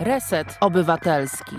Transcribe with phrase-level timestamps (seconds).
[0.00, 1.56] Reset Obywatelski.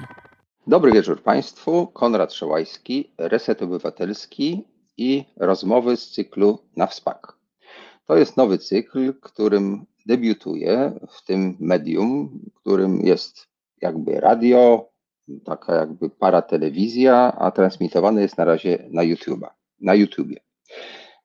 [0.67, 1.87] Dobry wieczór Państwu.
[1.87, 7.33] Konrad Szołajski, Reset Obywatelski i rozmowy z cyklu na wspak.
[8.07, 13.47] To jest nowy cykl, którym debiutuję w tym medium, którym jest
[13.81, 14.89] jakby radio,
[15.45, 19.45] taka jakby paratelewizja, a transmitowane jest na razie na YouTube.
[19.79, 20.37] Na YouTubie.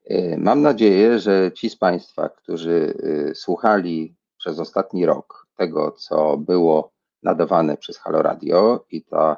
[0.04, 2.94] E, mam nadzieję, że ci z Państwa, którzy
[3.30, 6.93] e, słuchali przez ostatni rok tego, co było
[7.24, 9.36] nadawane przez Halo Radio i ta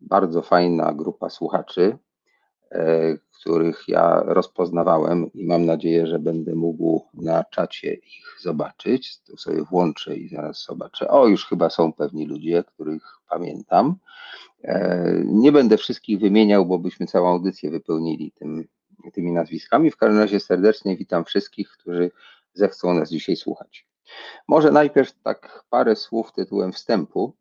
[0.00, 1.98] bardzo fajna grupa słuchaczy,
[2.70, 9.22] e, których ja rozpoznawałem i mam nadzieję, że będę mógł na czacie ich zobaczyć.
[9.22, 11.08] Tu sobie włączę i zaraz zobaczę.
[11.08, 13.96] O, już chyba są pewni ludzie, których pamiętam.
[15.24, 18.68] Nie będę wszystkich wymieniał, bo byśmy całą audycję wypełnili tym
[19.12, 19.90] tymi nazwiskami.
[19.90, 22.10] W każdym razie serdecznie witam wszystkich, którzy
[22.54, 23.87] zechcą nas dzisiaj słuchać.
[24.48, 27.36] Może najpierw tak parę słów tytułem wstępu,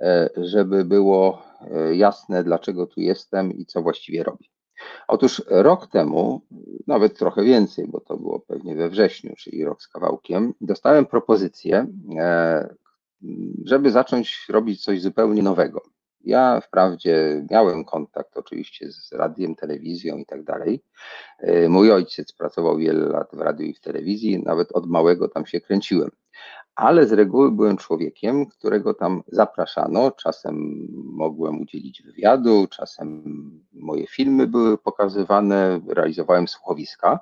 [0.00, 4.46] e, żeby było e, jasne, dlaczego tu jestem i co właściwie robię.
[5.08, 6.40] Otóż rok temu,
[6.86, 11.86] nawet trochę więcej, bo to było pewnie we wrześniu, czyli rok z kawałkiem, dostałem propozycję,
[12.18, 12.74] e,
[13.64, 15.82] żeby zacząć robić coś zupełnie nowego.
[16.26, 20.82] Ja wprawdzie miałem kontakt oczywiście z radiem, telewizją i tak dalej.
[21.38, 25.46] E, mój ojciec pracował wiele lat w radiu i w telewizji, nawet od małego tam
[25.46, 26.10] się kręciłem.
[26.74, 30.10] Ale z reguły byłem człowiekiem, którego tam zapraszano.
[30.10, 33.22] Czasem mogłem udzielić wywiadu, czasem
[33.72, 37.20] moje filmy były pokazywane, realizowałem słuchowiska,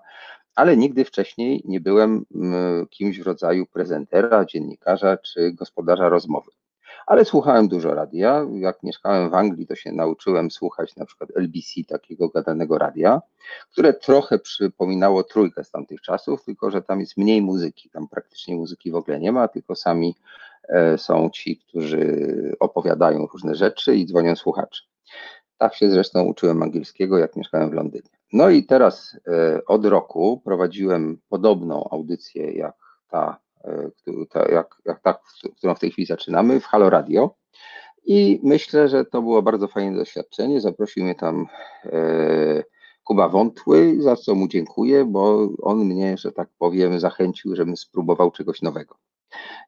[0.55, 6.50] ale nigdy wcześniej nie byłem mm, kimś w rodzaju prezentera, dziennikarza czy gospodarza rozmowy
[7.06, 8.47] ale słuchałem dużo radia.
[8.52, 13.22] Jak mieszkałem w Anglii, to się nauczyłem słuchać na przykład LBC, takiego gadanego radia,
[13.72, 17.91] które trochę przypominało trójkę z tamtych czasów, tylko że tam jest mniej muzyki.
[17.91, 20.14] Tam praktycznie muzyki w ogóle nie ma, tylko sami
[20.69, 22.27] e, są ci, którzy
[22.61, 24.83] opowiadają różne rzeczy i dzwonią słuchacze.
[25.58, 28.11] Tak się zresztą uczyłem angielskiego, jak mieszkałem w Londynie.
[28.33, 32.74] No i teraz e, od roku prowadziłem podobną audycję jak
[33.08, 33.43] ta
[34.52, 35.19] jak, jak ta,
[35.57, 37.35] którą w tej chwili zaczynamy, w Halo Radio.
[38.07, 40.61] I myślę, że to było bardzo fajne doświadczenie.
[40.61, 41.47] Zaprosił mnie tam
[41.85, 42.64] e,
[43.05, 48.30] Kuba Wątły, za co mu dziękuję, bo on mnie, że tak powiem, zachęcił, żebym spróbował
[48.30, 48.95] czegoś nowego.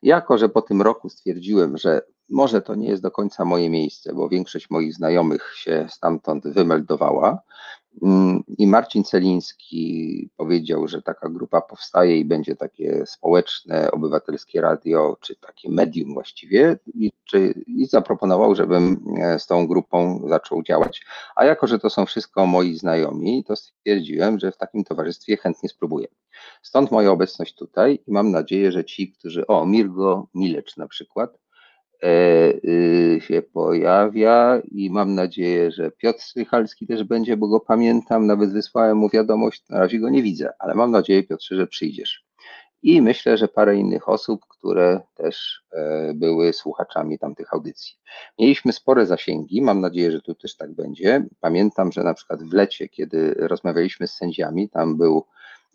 [0.03, 4.15] Jako, że po tym roku stwierdziłem, że może to nie jest do końca moje miejsce,
[4.15, 7.39] bo większość moich znajomych się stamtąd wymeldowała,
[8.59, 15.37] I Marcin Celiński powiedział, że taka grupa powstaje i będzie takie społeczne, obywatelskie radio, czy
[15.37, 21.05] takie medium właściwie, i, czy, i zaproponował, żebym e, z tą grupą zaczął działać.
[21.37, 25.69] A jako, że to są wszystko moi znajomi, to stwierdziłem, że w takim towarzystwie chętnie
[25.69, 26.07] spróbuję.
[26.63, 31.39] Stąd moja obecność tutaj i mam nadzieję, że ci, którzy, o, Mirgo Milecz na przykład,
[33.21, 38.97] się pojawia i mam nadzieję, że Piotr Strychalski też będzie, bo go pamiętam, nawet wysłałem
[38.97, 42.27] mu wiadomość, na razie go nie widzę, ale mam nadzieję Piotrze, że przyjdziesz.
[42.83, 47.95] I myślę, że parę innych osób, które też e, były słuchaczami tamtych audycji.
[48.39, 51.25] Mieliśmy spore zasięgi, mam nadzieję, że tu też tak będzie.
[51.41, 55.25] Pamiętam, że na przykład w lecie, kiedy rozmawialiśmy z sędziami, tam był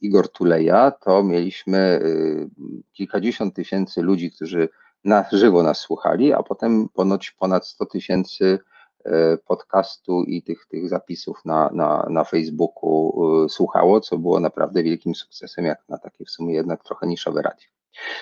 [0.01, 2.49] Igor Tuleja, to mieliśmy y,
[2.93, 4.69] kilkadziesiąt tysięcy ludzi, którzy
[5.03, 8.59] na żywo nas słuchali, a potem ponoć ponad 100 tysięcy
[9.05, 13.13] e, podcastu i tych, tych zapisów na, na, na Facebooku
[13.45, 17.41] e, słuchało, co było naprawdę wielkim sukcesem, jak na takie w sumie jednak trochę niszowe
[17.41, 17.67] radio.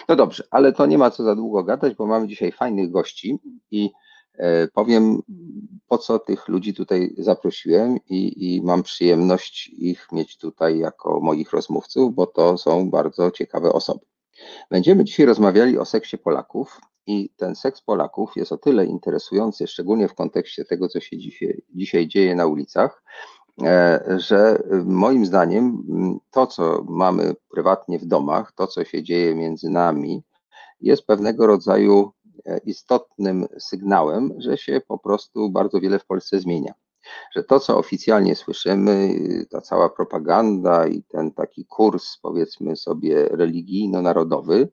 [0.09, 3.39] No dobrze, ale to nie ma co za długo gadać, bo mamy dzisiaj fajnych gości
[3.71, 3.89] i
[4.37, 5.21] e, powiem,
[5.87, 11.51] po co tych ludzi tutaj zaprosiłem i, i mam przyjemność ich mieć tutaj jako moich
[11.51, 14.05] rozmówców, bo to są bardzo ciekawe osoby.
[14.69, 20.07] Będziemy dzisiaj rozmawiali o seksie Polaków i ten seks Polaków jest o tyle interesujący, szczególnie
[20.07, 23.03] w kontekście tego, co się dzisiaj, dzisiaj dzieje na ulicach,
[23.63, 25.83] e, że moim zdaniem
[26.31, 30.23] to, co mamy prywatnie w domach, to, co się dzieje między nami,
[30.81, 32.11] jest pewnego rodzaju
[32.45, 36.73] e, istotnym sygnałem, że się po prostu bardzo wiele w Polsce zmienia
[37.35, 39.13] że to, co oficjalnie słyszymy,
[39.49, 44.69] ta cała propaganda i ten taki kurs, powiedzmy sobie, religijno-narodowy,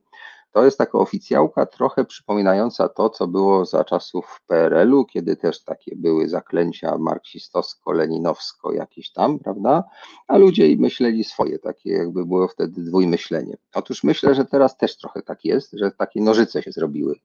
[0.57, 5.95] to jest taka oficjałka trochę przypominająca to, co było za czasów PRL-u, kiedy też takie
[5.95, 9.83] były zaklęcia marksistowsko-leninowsko jakieś tam, prawda?
[10.27, 13.57] A ludzie myśleli swoje, takie jakby było wtedy dwójmyślenie.
[13.73, 17.15] Otóż myślę, że teraz też trochę tak jest, że takie nożyce się zrobiły,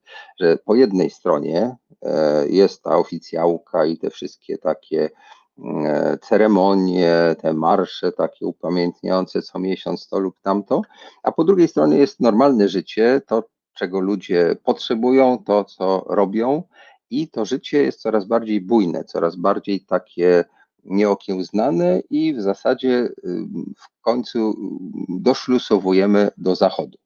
[0.40, 5.10] że po jednej stronie e, jest ta oficjałka i te wszystkie takie
[6.22, 10.82] ceremonie, te marsze takie upamiętniające co miesiąc to lub tamto,
[11.22, 13.44] a po drugiej stronie jest normalne życie, to
[13.74, 16.62] czego ludzie potrzebują, to, co robią,
[17.10, 20.44] i to życie jest coraz bardziej bujne, coraz bardziej takie
[20.84, 23.08] nieokiełznane i w zasadzie
[23.76, 24.54] w końcu
[25.08, 26.98] doszlusowujemy do zachodu.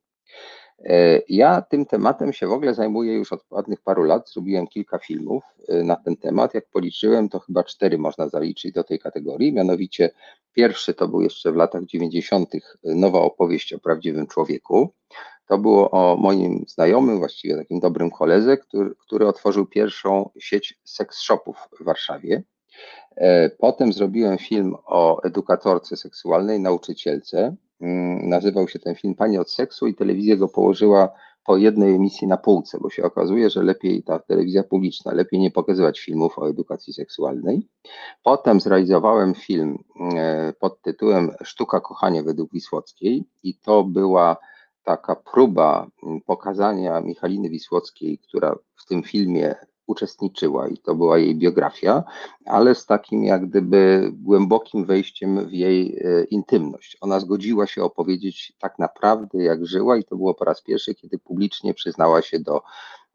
[0.84, 4.30] E, ja tym tematem się w ogóle zajmuję już od ładnych paru lat.
[4.30, 6.54] Zrobiłem kilka filmów e, na ten temat.
[6.54, 9.52] Jak policzyłem, to chyba cztery można zaliczyć do tej kategorii.
[9.52, 10.10] Mianowicie
[10.52, 12.50] pierwszy to był jeszcze w latach 90.
[12.84, 14.92] nowa opowieść o prawdziwym człowieku.
[15.46, 21.18] To było o moim znajomym, właściwie takim dobrym koledze, który, który otworzył pierwszą sieć seks
[21.20, 22.42] shopów w Warszawie.
[23.16, 27.56] E, potem zrobiłem film o edukatorce seksualnej, nauczycielce.
[27.80, 31.08] Mm, nazywał się ten film Pani od seksu i telewizja go położyła
[31.46, 35.50] po jednej emisji na półce, bo się okazuje, że lepiej ta telewizja publiczna, lepiej nie
[35.50, 37.68] pokazywać filmów o edukacji seksualnej.
[38.22, 39.78] Potem zrealizowałem film
[40.16, 44.36] e, pod tytułem Sztuka kochania według Wisłockiej i to była
[44.84, 49.54] taka próba mm, pokazania Michaliny Wisłockiej, która w tym filmie
[49.86, 52.04] uczestniczyła i to była jej biografia,
[52.44, 56.96] ale z takim jak gdyby głębokim wejściem w jej e, intymność.
[57.00, 61.18] Ona zgodziła się opowiedzieć tak naprawdę, jak żyła, i to było po raz pierwszy, kiedy
[61.18, 62.62] publicznie przyznała się do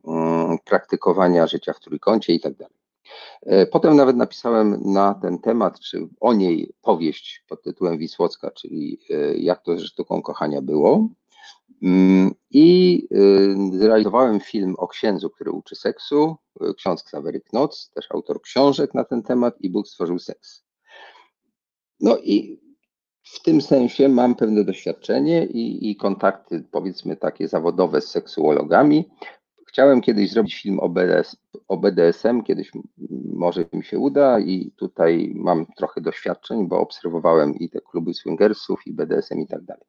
[0.08, 2.76] mm, praktykowania życia w trójkącie i tak dalej.
[3.42, 9.00] E, potem nawet napisałem na ten temat, czy o niej powieść pod tytułem Wisłocka, czyli
[9.10, 11.08] e, jak to ze sztuką kochania było.
[11.82, 18.06] Mm, I y, zrealizowałem film o księdzu, który uczy seksu, y, ksiądz Ksaweryk Noc, też
[18.12, 20.64] autor książek na ten temat i Bóg stworzył seks.
[22.00, 22.62] No i
[23.24, 29.10] w tym sensie mam pewne doświadczenie i, i kontakty, powiedzmy, takie zawodowe z seksuologami.
[29.68, 31.36] Chciałem kiedyś zrobić film o, BDS,
[31.68, 32.72] o BDSM, kiedyś
[33.34, 38.88] może mi się uda i tutaj mam trochę doświadczeń, bo obserwowałem i te kluby swingersów,
[38.88, 39.84] i BDSM i tak dalej.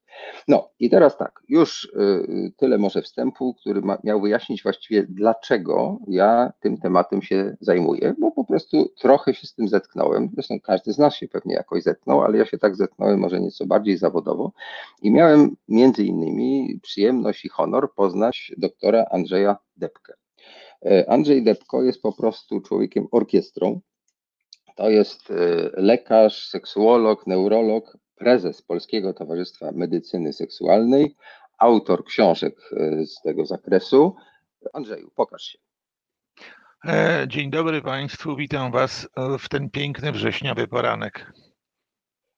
[0.49, 5.99] No i teraz tak, już y, tyle może wstępu, który ma, miał wyjaśnić właściwie dlaczego
[6.09, 10.31] ja tym tematem się zajmuję, bo po prostu trochę się z tym zetknąłem.
[10.35, 13.67] Zresztą każdy z nas się pewnie jakoś zetknął, ale ja się tak zetknąłem może nieco
[13.67, 14.53] bardziej zawodowo
[15.03, 20.22] i miałem między innymi przyjemność i honor poznać doktora Andrzeja Depkę.
[20.87, 23.81] E, Andrzej Depko jest po prostu człowiekiem orkiestrą.
[24.77, 25.35] To jest e,
[25.75, 31.17] lekarz, seksuolog, neurolog, prezes Polskiego Towarzystwa Medycyny Seksualnej,
[31.59, 34.17] autor książek e, z tego zakresu.
[34.73, 35.59] Andrzeju, pokaż się.
[37.27, 39.09] Dzień dobry Państwu, witam Was
[39.39, 41.33] w ten piękny wrześniowy poranek.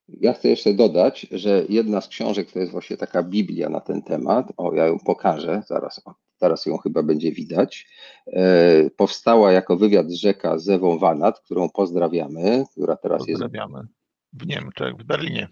[0.08, 4.02] Ja chcę jeszcze dodać, że jedna z książek to jest właśnie taka Biblia na ten
[4.02, 4.52] temat.
[4.56, 7.88] O, ja ją pokażę, zaraz, o, teraz ją chyba będzie widać.
[8.26, 13.78] E, powstała jako wywiad rzeka z Ewą Wanat, którą pozdrawiamy, która teraz pozdrawiamy.
[13.78, 13.90] jest.
[14.32, 15.48] W Niemczech, w Berlinie.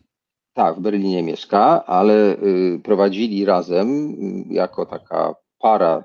[0.53, 4.11] Tak, w Berlinie mieszka, ale y, prowadzili razem
[4.51, 6.05] y, jako taka para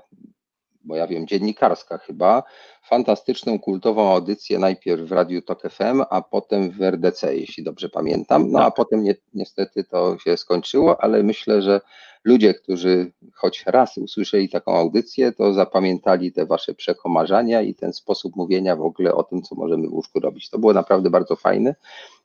[0.84, 2.42] bo ja wiem, dziennikarska chyba,
[2.88, 8.50] fantastyczną, kultową audycję najpierw w Radiu Tok FM, a potem w RDC, jeśli dobrze pamiętam.
[8.50, 8.74] No a tak.
[8.74, 11.80] potem ni niestety to się skończyło, ale myślę, że
[12.24, 18.36] ludzie, którzy choć raz usłyszeli taką audycję, to zapamiętali te wasze przekomarzania i ten sposób
[18.36, 20.50] mówienia w ogóle o tym, co możemy w łóżku robić.
[20.50, 21.74] To było naprawdę bardzo fajne.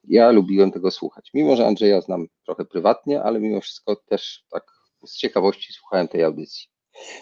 [0.07, 1.31] Ja lubiłem tego słuchać.
[1.33, 4.63] Mimo, że Andrzeja znam trochę prywatnie, ale mimo wszystko też tak
[5.05, 6.72] z ciekawości słuchałem tej audycji.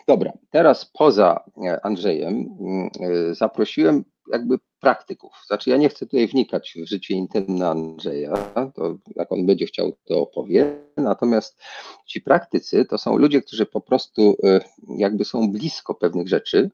[0.08, 2.90] Dobra, teraz poza e, Andrzejem mm,
[3.30, 5.32] e, zaprosiłem jakby praktyków.
[5.48, 8.34] Znaczy ja nie chcę tutaj wnikać w życie intymne Andrzeja,
[8.76, 10.76] to jak on będzie chciał, to opowie.
[10.98, 11.62] Natomiast
[12.08, 14.60] ci praktycy to są ludzie, którzy po prostu e,
[14.98, 16.70] jakby są blisko pewnych rzeczy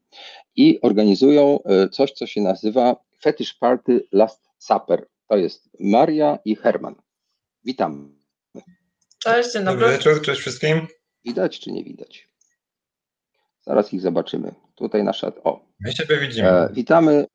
[0.56, 1.60] i organizują
[1.92, 5.08] coś, co się nazywa Fetish Party Last Supper.
[5.28, 6.96] To jest Maria i Herman.
[7.64, 8.18] Witam.
[9.20, 9.82] Cześć, dzień dobry.
[9.82, 10.88] Dobry wieczór, cześć wszystkim.
[11.26, 12.27] Widać czy nie widać?
[13.68, 14.52] Zaraz ich zobaczymy.
[14.76, 15.32] Tutaj nasza.
[15.44, 15.66] O.
[15.80, 16.50] My siebie widzimy.
[16.50, 17.26] E, witamy.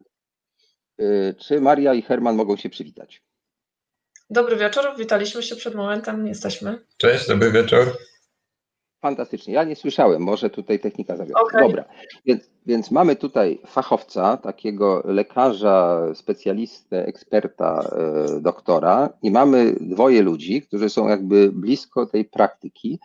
[0.98, 3.22] E, czy Maria i Herman mogą się przywitać?
[4.30, 4.84] Dobry wieczór.
[4.98, 6.26] Witaliśmy się przed momentem.
[6.26, 6.78] Jesteśmy.
[6.96, 7.98] Cześć, dobry wieczór.
[9.02, 9.54] Fantastycznie.
[9.54, 11.42] Ja nie słyszałem, może tutaj technika zawiodła.
[11.42, 11.62] Okay.
[11.62, 11.84] Dobra,
[12.26, 17.90] więc, więc, mamy tutaj fachowca, takiego lekarza, specjalistę, eksperta,
[18.36, 23.00] e, doktora i mamy dwoje ludzi, którzy są jakby blisko tej praktyki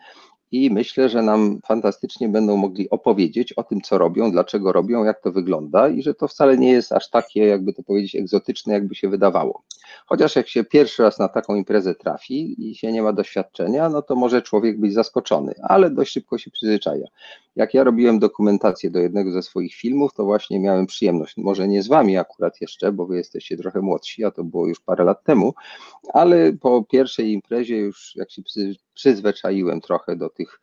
[0.52, 5.22] i myślę, że nam fantastycznie będą mogli opowiedzieć o tym, co robią, dlaczego robią, jak
[5.22, 8.94] to wygląda i że to wcale nie jest aż takie, jakby to powiedzieć, egzotyczne, jakby
[8.94, 9.62] się wydawało.
[10.06, 14.02] Chociaż jak się pierwszy raz na taką imprezę trafi i się nie ma doświadczenia, no
[14.02, 17.06] to może człowiek być zaskoczony, ale dość szybko się przyzwyczaja.
[17.56, 21.82] Jak ja robiłem dokumentację do jednego ze swoich filmów, to właśnie miałem przyjemność, może nie
[21.82, 25.24] z wami akurat jeszcze, bo wy jesteście trochę młodsi, a to było już parę lat
[25.24, 25.54] temu,
[26.12, 28.42] ale po pierwszej imprezie już jak się
[28.94, 30.60] przyzwyczaiłem trochę do tych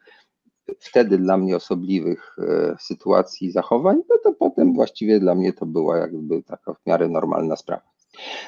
[0.80, 5.66] wtedy dla mnie osobliwych e, sytuacji i zachowań, no to potem właściwie dla mnie to
[5.66, 7.96] była jakby taka w miarę normalna sprawa.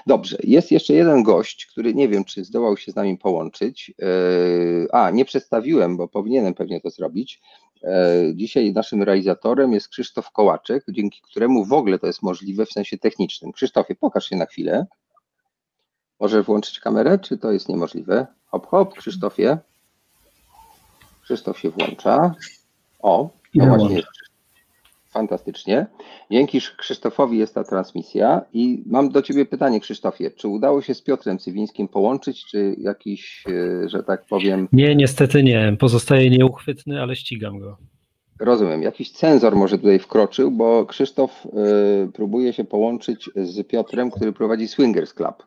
[0.08, 3.94] Dobrze, jest jeszcze jeden gość, który nie wiem, czy zdołał się z nami połączyć.
[4.92, 7.42] A, nie przedstawiłem, bo powinienem pewnie to zrobić.
[8.34, 12.98] Dzisiaj naszym realizatorem jest Krzysztof Kołaczek, dzięki któremu w ogóle to jest możliwe w sensie
[12.98, 13.52] technicznym.
[13.52, 14.86] Krzysztofie, pokaż się na chwilę.
[16.20, 18.28] Możesz włączyć kamerę, czy to jest niemożliwe?
[18.46, 19.58] Hop, hop, Krzysztofie.
[21.28, 22.36] Krzysztof się włącza.
[23.00, 24.08] O, to Ja właśnie jest.
[25.16, 25.92] Dzięki
[26.32, 30.32] Dzięki Krzysztofowi jest ta transmisja i mam do Ciebie pytanie, Krzysztofie.
[30.32, 33.44] Czy udało się z Piotrem Cywińskim połączyć, czy jakiś,
[33.84, 35.76] e, że tak powiem, Nie, niestety nie.
[35.80, 37.78] Pozostaje nieuchwytny, ale ścigam go.
[38.40, 44.34] rozumiem, jakiś cenzor może tutaj wkroczył, bo Krzysztof e, próbuje się połączyć z Piotrem, który
[44.34, 45.44] prowadzi Swingers Club.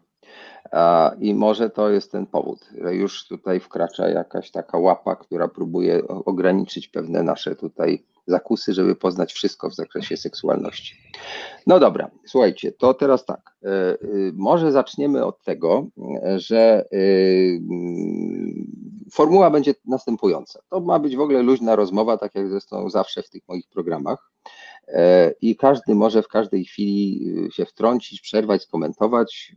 [1.20, 6.08] I może to jest ten powód, że już tutaj wkracza jakaś taka łapa, która próbuje
[6.08, 10.96] ograniczyć pewne nasze tutaj zakusy, żeby poznać wszystko w zakresie seksualności.
[11.66, 13.56] No dobra, słuchajcie, to teraz tak.
[13.64, 13.96] e, e,
[14.34, 15.86] Może zaczniemy od tego,
[16.36, 16.96] że e,
[17.56, 18.66] mm,
[19.12, 20.60] formuła będzie następująca.
[20.70, 24.30] To ma być w ogóle luźna rozmowa, tak jak zresztą zawsze w tych moich programach.
[24.92, 29.52] E, I każdy może w każdej chwili y, się wtrącić, przerwać, skomentować.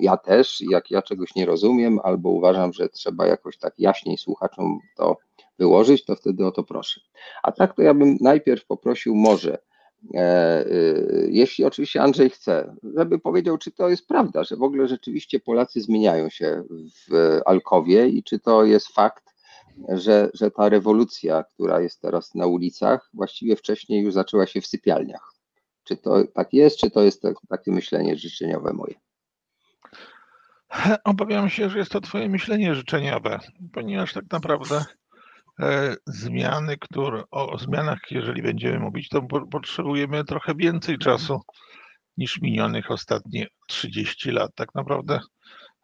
[0.00, 4.78] Ja też, jak ja czegoś nie rozumiem, albo uważam, że trzeba jakoś tak jaśniej słuchaczom
[4.96, 5.16] to
[5.58, 7.00] wyłożyć, to wtedy o to proszę.
[7.42, 9.58] A tak to ja bym najpierw poprosił może,
[10.14, 14.88] e, y, jeśli oczywiście Andrzej chce, żeby powiedział, czy to jest prawda, że w ogóle
[14.88, 16.62] rzeczywiście Polacy zmieniają się
[17.08, 19.27] w Alkowie i czy to jest fakt,
[19.88, 24.66] że, że ta rewolucja, która jest teraz na ulicach, właściwie wcześniej już zaczęła się w
[24.66, 25.32] sypialniach.
[25.84, 28.94] Czy to tak jest, czy to jest tak, takie myślenie życzeniowe moje?
[31.04, 33.38] Obawiam się, że jest to Twoje myślenie życzeniowe,
[33.72, 34.84] ponieważ tak naprawdę
[35.60, 41.40] e, zmiany, które, o, zmianach, jeżeli będziemy mówić, to po, potrzebujemy trochę więcej czasu
[42.16, 44.50] niż minionych ostatnie 30 lat.
[44.54, 45.20] Tak naprawdę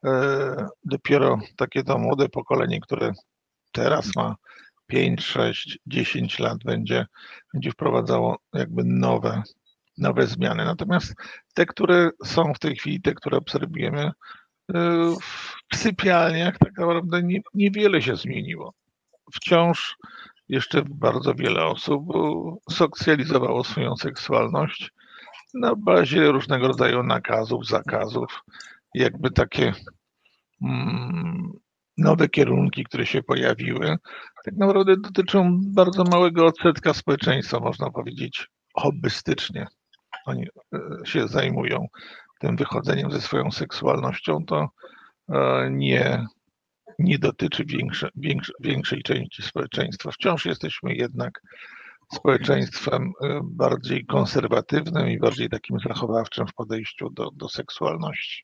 [0.04, 3.12] e, dopiero takie to młode pokolenie, które
[3.74, 4.36] teraz ma
[4.86, 7.06] 5, 6, 10 lat, będzie,
[7.52, 9.42] będzie wprowadzało jakby nowe,
[9.98, 10.64] nowe zmiany.
[10.64, 11.14] Natomiast
[11.54, 14.12] te, które są w tej chwili, te, które obserwujemy, e,
[15.72, 18.74] w sypialniach tak naprawdę nie, niewiele się zmieniło.
[19.34, 19.96] Wciąż
[20.48, 24.90] jeszcze bardzo wiele osób e, socjalizowało swoją seksualność
[25.54, 28.42] na bazie różnego rodzaju nakazów, zakazów,
[28.94, 29.72] jakby takie
[30.62, 31.52] mm,
[31.98, 33.96] nowe kierunki, które się pojawiły,
[34.44, 39.66] tak naprawdę dotyczą bardzo małego odsetka społeczeństwa, można powiedzieć hobbystycznie.
[40.26, 41.86] Oni e, się zajmują
[42.40, 44.68] tym wychodzeniem ze swoją seksualnością, to
[45.28, 46.26] e, nie,
[46.98, 50.10] nie dotyczy większe, większe, większej części społeczeństwa.
[50.10, 51.40] Wciąż jesteśmy jednak
[52.14, 58.42] społeczeństwem e, bardziej konserwatywnym i bardziej takim zachowawczym w podejściu do, do seksualności.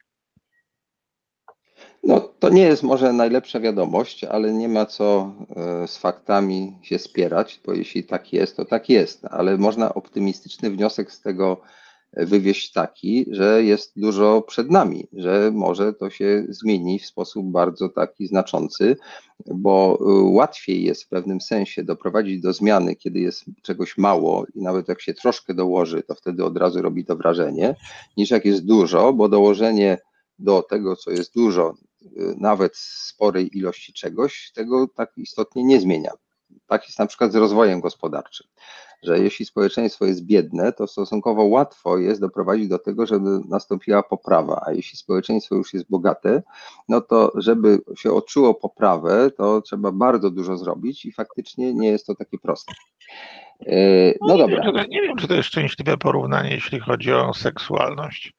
[2.03, 6.99] No, to nie jest może najlepsza wiadomość, ale nie ma co e, z faktami się
[6.99, 9.25] spierać, bo jeśli tak jest, to tak jest.
[9.25, 11.61] Ale można optymistyczny wniosek z tego
[12.17, 17.89] wywieźć taki, że jest dużo przed nami, że może to się zmieni w sposób bardzo
[17.89, 18.97] taki znaczący,
[19.47, 24.63] bo e, łatwiej jest w pewnym sensie doprowadzić do zmiany, kiedy jest czegoś mało i
[24.63, 27.77] nawet jak się troszkę dołoży, to wtedy od razu robi to wrażenie,
[28.17, 29.99] niż jak jest dużo, bo dołożenie
[30.39, 31.75] do tego, co jest dużo,
[32.37, 36.11] nawet sporej ilości czegoś, tego tak istotnie nie zmienia.
[36.67, 38.47] Tak jest na przykład z rozwojem gospodarczym,
[39.03, 44.63] że jeśli społeczeństwo jest biedne, to stosunkowo łatwo jest doprowadzić do tego, żeby nastąpiła poprawa,
[44.67, 46.43] a jeśli społeczeństwo już jest bogate,
[46.89, 52.07] no to żeby się odczuło poprawę, to trzeba bardzo dużo zrobić i faktycznie nie jest
[52.07, 52.73] to takie proste.
[53.67, 54.83] Y, No nie, wiem, dobra.
[54.83, 58.33] to, nie wiem, czy to jest szczęśliwe porównanie, jeśli chodzi o seksualność.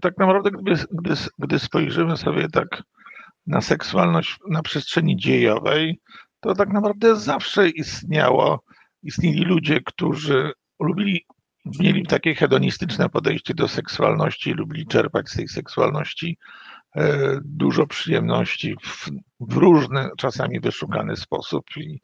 [0.00, 2.82] Tak naprawdę, gdy, gdy, gdy spojrzymy sobie tak
[3.46, 6.00] na seksualność na przestrzeni dziejowej,
[6.40, 8.62] to tak naprawdę zawsze istniało,
[9.02, 11.26] istnieli ludzie, którzy lubili,
[11.80, 16.38] mieli takie hedonistyczne podejście do seksualności, lubili czerpać z tej seksualności
[16.96, 19.10] e, dużo przyjemności w,
[19.40, 21.64] w różny, czasami wyszukany sposób.
[21.76, 22.00] I,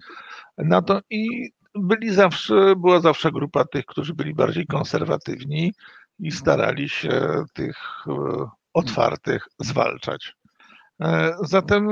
[0.59, 5.73] na to, I byli zawsze, była zawsze grupa tych, którzy byli bardziej konserwatywni
[6.21, 7.77] i starali się tych
[8.09, 10.35] e, otwartych zwalczać.
[11.03, 11.89] E, Zatem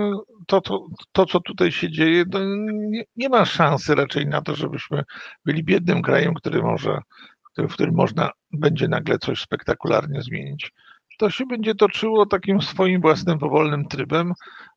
[0.46, 2.24] to, to, to co tutaj się dzieje,
[2.68, 5.04] nie, nie ma szansy raczej na to, żebyśmy
[5.44, 6.98] byli biednym krajem, który może,
[7.58, 10.72] w którym można będzie nagle coś spektakularnie zmienić.
[11.18, 14.32] To się będzie toczyło takim swoim własnym powolnym trybem,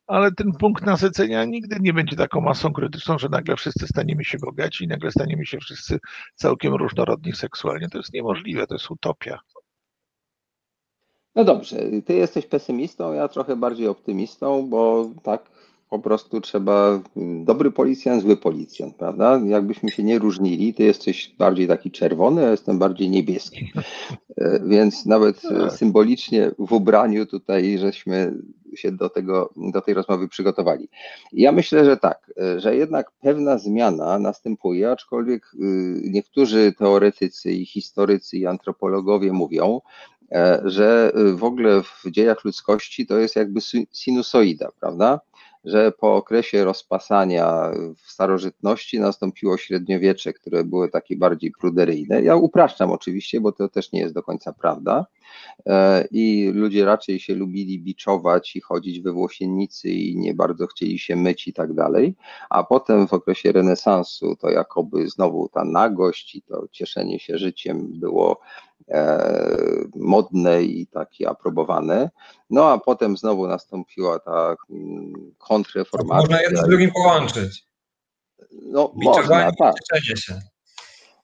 [0.06, 4.38] ale ten punkt nasycenia nigdy nie będzie taką masą krytyczną, że nagle wszyscy staniemy się
[4.38, 5.98] bogaci i nagle staniemy się wszyscy
[6.34, 7.88] całkiem różnorodni seksualnie.
[7.88, 9.40] To jest niemożliwe, to jest utopia.
[11.34, 15.50] No dobrze, ty jesteś pesymistą, ja trochę bardziej optymistą, bo tak
[15.90, 17.00] po prostu trzeba
[17.44, 19.40] dobry policjant, zły policjant, prawda?
[19.46, 23.72] Jakbyśmy się nie różnili, ty jesteś bardziej taki czerwony, a jestem bardziej niebieski.
[24.36, 25.72] E, więc nawet Tak.
[25.72, 28.34] symbolicznie w ubraniu tutaj żeśmy
[28.76, 30.88] się do, tego, do tej rozmowy przygotowali.
[31.32, 35.58] Ja myślę, że tak, że jednak pewna zmiana następuje, aczkolwiek y,
[36.10, 39.80] niektórzy teoretycy i historycy i antropologowie mówią,
[40.32, 45.20] e, że y, w ogóle w dziejach ludzkości to jest jakby si- sinusoida, prawda?
[45.64, 52.22] Że po okresie rozpasania w starożytności nastąpiło średniowiecze, które były takie bardziej pruderyjne.
[52.22, 55.06] Ja upraszczam oczywiście, bo to też nie jest do końca prawda.
[55.66, 60.98] E, I ludzie raczej się lubili biczować i chodzić we włosiennicy i nie bardzo chcieli
[60.98, 62.14] się myć i tak dalej.
[62.50, 67.88] A potem w okresie renesansu to jakoby znowu ta nagość i to cieszenie się życiem
[67.94, 68.40] było
[69.96, 72.10] modne i takie aprobowane.
[72.50, 76.20] No a potem znowu nastąpiła ta mm, kontrreformacja.
[76.20, 77.66] Można jedno z drugim połączyć.
[78.52, 79.74] No można, Biczowanie tak.
[79.74, 80.40] i cieszenie się.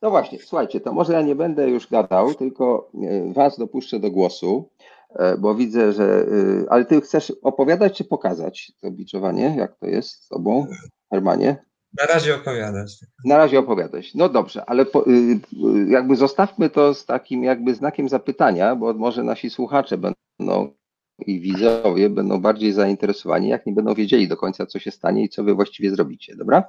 [0.02, 4.10] No właśnie, słuchajcie, to może ja nie będę już gadał, tylko e, was dopuszczę do
[4.10, 4.70] głosu,
[5.10, 6.04] e, bo widzę, że.
[6.04, 6.26] e,
[6.70, 9.54] Ale ty chcesz opowiadać czy pokazać to biczowanie?
[9.56, 10.66] Jak to jest z tobą,
[11.10, 11.67] Hermanie?
[11.92, 12.96] Na razie opowiadać.
[13.24, 14.14] Na razie opowiadać.
[14.14, 18.94] No dobrze, ale po, y, y, jakby zostawmy to z takim jakby znakiem zapytania, bo
[18.94, 20.77] może nasi słuchacze będą
[21.26, 25.28] i widzowie będą bardziej zainteresowani, jak nie będą wiedzieli do końca, co się stanie i
[25.28, 26.64] co wy właściwie zrobicie, dobra?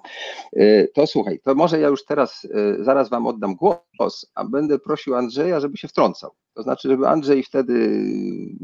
[0.57, 4.79] Y, To słuchaj, to może ja już teraz, y, zaraz wam oddam głos, a będę
[4.79, 6.31] prosił Andrzeja, żeby się wtrącał.
[6.53, 8.03] To znaczy, żeby Andrzej wtedy,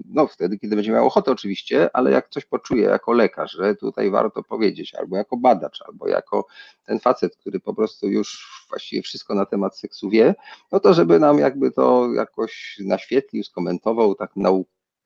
[0.06, 4.10] no wtedy, kiedy będzie miał ochotę oczywiście, ale jak coś poczuje jako lekarz, że tutaj
[4.12, 6.46] warto powiedzieć, albo jako badacz, albo jako
[6.86, 10.36] ten facet, który po prostu już właściwie wszystko na temat seksu wie,
[10.72, 14.32] no to żeby nam jakby to jakoś naświetlił, skomentował tak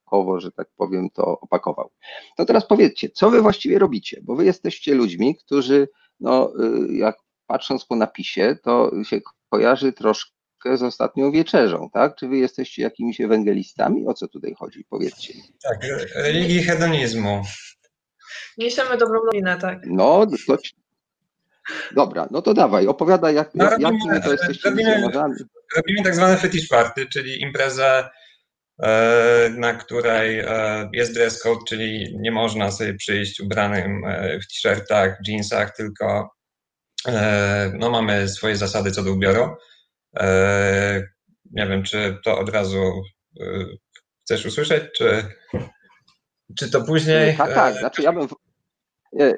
[0.09, 1.91] naukowo, że tak powiem, to opakował.
[2.37, 5.87] To teraz powiedzcie, co wy właściwie robicie, bo wy jesteście ludźmi, którzy,
[6.19, 6.51] no
[6.89, 7.15] y, jak
[7.47, 9.19] patrząc po napisie, to się
[9.49, 12.15] kojarzy troszkę z ostatnią wieczerzą, tak?
[12.15, 14.07] Czy wy jesteście jakimiś ewangelistami?
[14.07, 14.85] O co tutaj chodzi?
[14.89, 15.33] Powiedzcie.
[15.63, 17.41] Tak, re- religii hedonizmu.
[18.57, 19.79] Niesiemy dobrą nowinę, tak.
[19.87, 20.57] No, to...
[21.95, 25.11] Dobra, no to dawaj, opowiadaj, jak, No, jak, robimy- jakimi to jesteście robimy-.
[25.75, 28.09] Robimy tak zwane fetish party, czyli imprezę,
[29.57, 35.17] na której e, jest dress code, czyli nie można sobie przyjść ubranym e, w t-shirtach,
[35.27, 36.29] jeansach, tylko
[37.07, 39.55] e, no, mamy swoje zasady co do ubioru.
[40.19, 41.03] E,
[41.51, 43.01] Nie wiem, czy to od razu
[43.41, 43.45] e,
[44.23, 45.23] chcesz usłyszeć, czy,
[46.57, 47.37] czy to później?
[47.37, 48.27] Tak, tak, E, znaczy ja bym...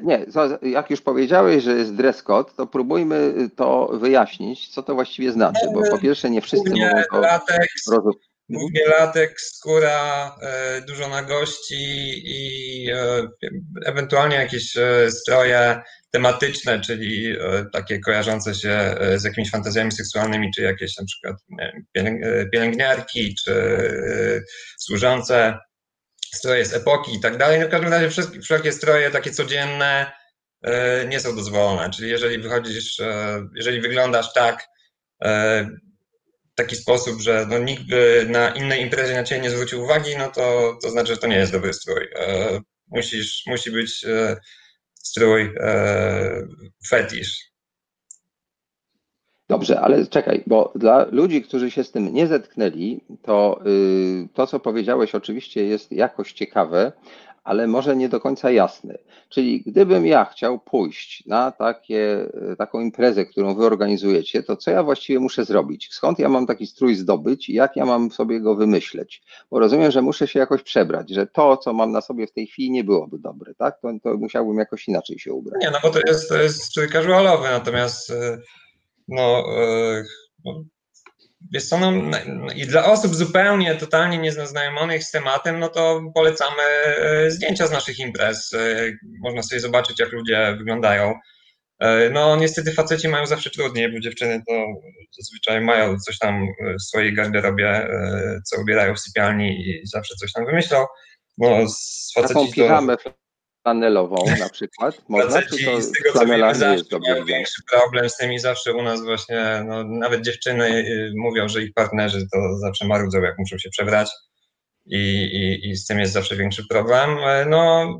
[0.03, 0.25] Nie,
[0.61, 5.65] jak już powiedziałeś, że jest dress code, to próbujmy to wyjaśnić, co to właściwie znaczy,
[5.73, 8.30] bo po pierwsze nie wszyscy mogą to lateks, rozumieć.
[8.51, 13.27] Głównie lateks, skóra, e, dużo nagości i e,
[13.85, 17.35] ewentualnie jakieś e, stroje tematyczne, czyli
[17.73, 21.35] takie kojarzące się z jakimiś fantazjami seksualnymi, czy jakieś na przykład
[22.51, 23.53] pielęgniarki, czy
[24.79, 25.57] służące
[26.33, 27.59] stroje z epoki i tak dalej.
[27.59, 30.11] No w każdym razie wszystkie, wszelkie stroje takie codzienne
[31.07, 31.89] nie są dozwolone.
[31.89, 33.01] Czyli jeżeli wychodzisz,
[33.55, 34.67] jeżeli wyglądasz tak,
[36.61, 40.31] taki sposób, że no, nikt by na innej imprezie na ciebie nie zwrócił uwagi, no
[40.31, 42.07] to, to znaczy, że to nie jest dobry strój.
[42.15, 44.37] E, musisz, musi być e,
[44.93, 46.47] strój e,
[46.89, 47.51] fetisz.
[49.49, 54.47] Dobrze, ale czekaj, bo dla ludzi, którzy się z tym nie zetknęli, to y, to,
[54.47, 56.91] co powiedziałeś, oczywiście jest jakoś ciekawe,
[57.43, 58.97] ale może nie do końca jasne.
[59.29, 64.71] Czyli gdybym ja chciał pójść na takie, y, taką imprezę, którą wy organizujecie, to co
[64.71, 65.89] ja właściwie muszę zrobić?
[65.91, 69.23] Skąd ja mam taki strój zdobyć i jak ja mam sobie go wymyśleć?
[69.51, 72.47] Bo rozumiem, że muszę się jakoś przebrać, że to, co mam na sobie w tej
[72.47, 73.81] chwili, nie byłoby dobre, tak?
[73.81, 75.61] To, to musiałbym jakoś inaczej się ubrać.
[75.61, 78.37] Nie, no bo to jest, to jest strój casualowy, natomiast e,
[79.07, 80.03] no, e,
[80.45, 80.63] no
[81.51, 82.17] wiesz co, no,
[82.55, 87.99] i dla osób zupełnie, totalnie nieznajomonych z tematem, no to polecamy e, zdjęcia z naszych
[87.99, 88.53] imprez.
[88.53, 88.91] E,
[89.23, 91.13] Można sobie zobaczyć, jak ludzie wyglądają.
[91.79, 94.65] E, No niestety faceci mają zawsze trudniej, bo dziewczyny to
[95.19, 96.47] zazwyczaj mają coś tam
[96.79, 97.87] w swojej garderobie,
[98.45, 100.85] co ubierają w sypialni i zawsze coś tam wymyślą.
[101.37, 103.20] No z Taką faceci to...
[103.63, 105.41] flanelową na przykład, można?
[105.41, 107.37] Czy to z tego co wiemy zawsze jest dobrze mają widziana?
[107.37, 111.63] większy problem z tym i zawsze u nas właśnie, no, nawet dziewczyny y, mówią, że
[111.63, 114.09] ich partnerzy to zawsze marudzą, jak muszą się przebrać
[114.85, 117.17] i, i, i z tym jest zawsze większy problem.
[117.17, 117.99] E, No,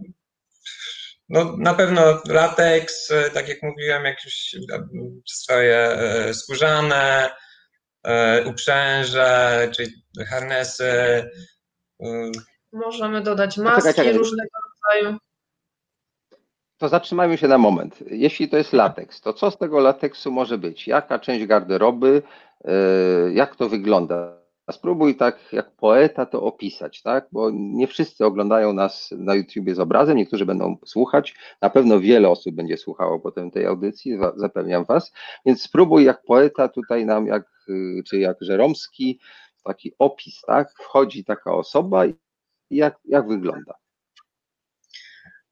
[1.30, 4.56] no, na pewno lateks, e, tak jak mówiłem, jakieś
[5.28, 7.30] stroje e, skórzane,
[8.46, 9.92] uprzęże, czyli
[10.30, 10.92] harnesy.
[12.74, 14.18] Możemy dodać maski czekaj, czekaj.
[14.18, 15.18] różnego rodzaju.
[16.82, 18.04] To zatrzymajmy się na moment.
[18.12, 20.88] Jeśli to jest lateks, to co z tego lateksu może być?
[20.88, 22.22] Jaka część garderoby,
[23.34, 24.42] jak to wygląda?
[24.72, 27.28] spróbuj tak jak poeta to opisać, tak?
[27.32, 32.30] Bo nie wszyscy oglądają nas na YouTubie z obrazem, niektórzy będą słuchać, na pewno wiele
[32.30, 35.12] osób będzie słuchało potem tej audycji, zapewniam was,
[35.46, 39.20] więc spróbuj jak poeta tutaj nam, jak, y, czy jak Żeromski,
[39.64, 40.72] taki opis, tak?
[40.74, 42.16] Wchodzi taka osoba i
[42.70, 43.81] jak, jak wygląda.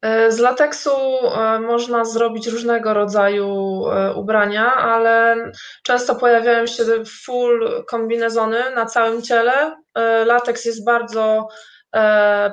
[0.02, 5.36] E, z lateksu e, można zrobić różnego rodzaju e, ubrania, ale
[5.82, 6.84] często pojawiają się
[7.24, 9.76] full kombinezony na całym ciele.
[10.26, 11.48] Lateks jest bardzo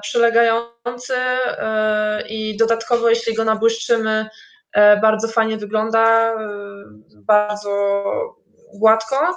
[0.02, 1.14] przylegający
[2.30, 4.30] i dodatkowo, jeśli go nabłyszczymy,
[5.02, 6.36] bardzo fajnie wygląda,
[7.16, 8.04] bardzo
[8.74, 9.36] gładko.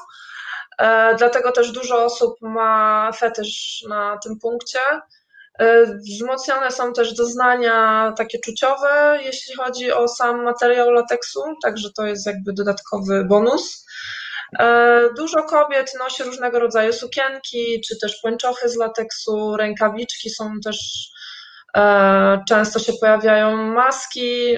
[1.18, 4.78] Dlatego też dużo osób ma fetysz na tym punkcie.
[5.58, 12.06] E, wzmocnione są też doznania takie czuciowe, jeśli chodzi o sam materiał lateksu, także to
[12.06, 13.86] jest jakby dodatkowy bonus.
[14.58, 21.10] E, dużo kobiet nosi różnego rodzaju sukienki, czy też pończochy z lateksu, rękawiczki są też,
[21.76, 24.56] e, często się pojawiają maski,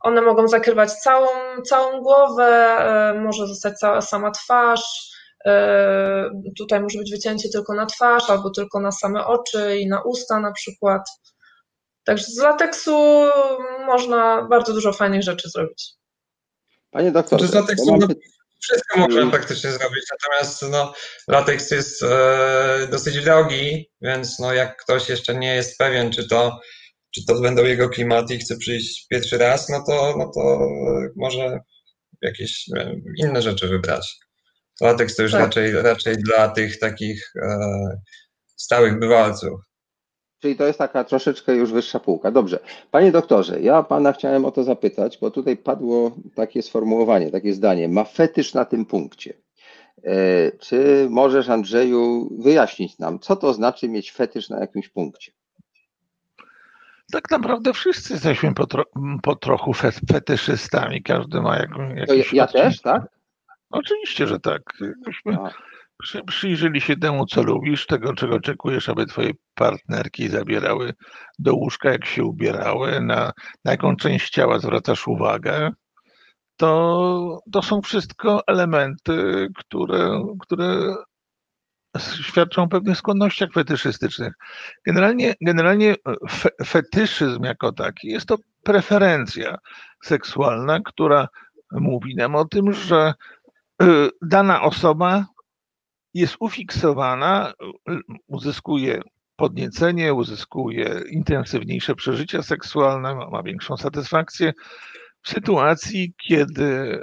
[0.00, 1.28] one mogą zakrywać całą,
[1.66, 2.76] całą głowę,
[3.22, 5.13] może zostać cała sama twarz,
[6.58, 10.40] tutaj może być wycięcie tylko na twarz, albo tylko na same oczy i na usta
[10.40, 11.02] na przykład.
[12.04, 13.24] Także z lateksu
[13.86, 15.92] można bardzo dużo fajnych rzeczy zrobić.
[16.90, 18.06] Panie doktorze, z lateksu no,
[18.60, 20.92] wszystko można praktycznie zrobić, natomiast no,
[21.28, 26.60] lateks jest e, dosyć drogi, więc no, jak ktoś jeszcze nie jest pewien, czy to,
[27.14, 30.68] czy to będą jego klimaty i chce przyjść pierwszy raz, no to, no to
[31.16, 31.58] może
[32.22, 32.64] jakieś
[33.16, 34.18] inne rzeczy wybrać.
[34.80, 35.40] Lateks to już tak.
[35.40, 37.58] raczej, raczej dla tych takich e,
[38.56, 39.60] stałych bywalców.
[40.38, 42.30] Czyli to jest taka troszeczkę już wyższa półka.
[42.30, 42.58] Dobrze.
[42.90, 47.88] Panie doktorze, ja pana chciałem o to zapytać, bo tutaj padło takie sformułowanie, takie zdanie.
[47.88, 49.34] Ma fetysz na tym punkcie.
[50.04, 55.32] E, czy możesz, Andrzeju, wyjaśnić nam, co to znaczy mieć fetysz na jakimś punkcie?
[57.12, 58.84] Tak naprawdę wszyscy jesteśmy po, tro,
[59.22, 59.72] po trochu
[60.12, 61.02] fetyszystami.
[61.02, 62.32] Każdy ma jakiś.
[62.32, 63.13] Ja, ja też, tak?
[63.74, 64.62] Oczywiście, że tak.
[65.06, 65.36] Myśmy
[66.26, 70.92] przyjrzeli się temu, co lubisz, tego, czego oczekujesz, aby twoje partnerki zabierały
[71.38, 73.32] do łóżka, jak się ubierały, na,
[73.64, 75.70] na jaką część ciała zwracasz uwagę.
[76.56, 80.94] To, to są wszystko elementy, które, które
[82.22, 84.32] świadczą o pewnych skłonnościach fetyszystycznych.
[84.86, 85.94] Generalnie, generalnie
[86.30, 89.58] fe, fetyszyzm jako taki jest to preferencja
[90.02, 91.28] seksualna, która
[91.72, 93.14] mówi nam o tym, że
[94.22, 95.26] dana osoba
[96.14, 97.52] jest ufiksowana,
[98.26, 99.02] uzyskuje
[99.36, 104.52] podniecenie, uzyskuje intensywniejsze przeżycia seksualne, ma większą satysfakcję
[105.22, 107.02] w sytuacji, kiedy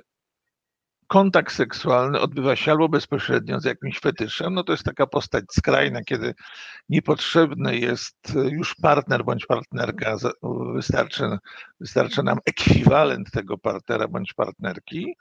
[1.08, 6.04] kontakt seksualny odbywa się albo bezpośrednio z jakimś fetyszem, no to jest taka postać skrajna,
[6.04, 6.34] kiedy
[6.90, 8.18] niepotrzebny jest
[8.52, 10.16] już partner bądź partnerka,
[10.76, 11.38] wystarczy,
[11.80, 15.16] wystarczy nam ekwiwalent tego partnera bądź partnerki.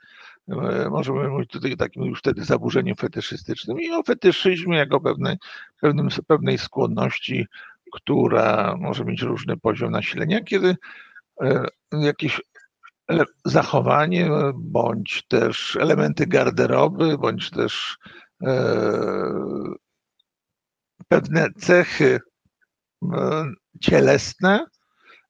[0.47, 5.37] E, możemy mówić tutaj takim już wtedy zaburzeniu fetyszystycznym i o fetyszyzmie jako pewnej,
[5.81, 7.47] pewnym, pewnej skłonności,
[7.93, 10.75] która może mieć różny poziom nasilenia, kiedy
[11.41, 12.41] e, jakieś
[13.45, 17.97] zachowanie, bądź też elementy garderoby, bądź też
[18.43, 18.53] e,
[21.07, 22.19] pewne cechy
[23.13, 23.43] e,
[23.81, 24.65] cielesne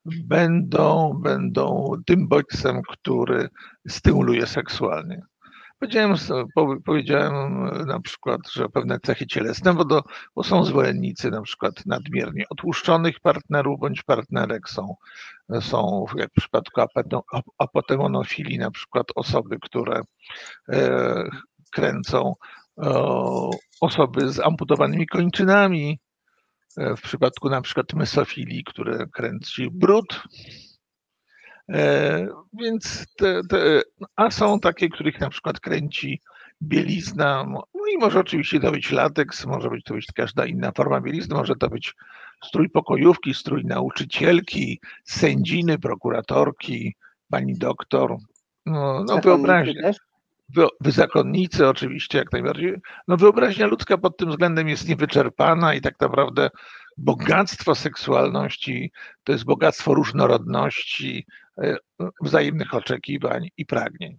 [0.05, 3.49] będą, będą tym bodźcem, który
[3.87, 5.21] stymuluje seksualnie.
[5.81, 6.15] Powiedziałem,
[6.85, 10.03] powiedziałem na przykład, że pewne cechy cielesne, bo, do,
[10.35, 14.95] bo są zwolennicy na przykład nadmiernie otłuszczonych partnerów bądź partnerek, są,
[15.61, 16.81] są jak w przypadku
[17.57, 20.01] apotemonofilii na przykład osoby, które
[20.69, 21.23] e,
[21.71, 22.33] kręcą
[23.81, 25.99] osoby z amputowanymi kończynami,
[26.77, 30.70] e, w przypadku na przykład mesofilii, które kręci brud, E,
[32.53, 33.81] więc te, te,
[34.15, 36.21] a są takie, których na przykład kręci
[36.61, 41.01] bielizna, no i może oczywiście to być lateks, może być to być każda inna forma
[41.01, 41.95] bielizny, może to być
[42.45, 46.95] strój pokojówki, strój nauczycielki, sędziny, prokuratorki,
[47.29, 48.17] pani doktor.
[48.65, 49.91] No, no wyobraźnia.
[50.81, 52.75] Wy, zakonnicy oczywiście jak najbardziej.
[53.07, 56.49] No wyobraźnia ludzka pod tym względem jest niewyczerpana i tak naprawdę
[57.01, 58.91] bogactwo seksualności
[59.23, 61.25] to jest bogactwo różnorodności,
[61.57, 61.77] e,
[62.21, 64.17] wzajemnych oczekiwań i pragnień.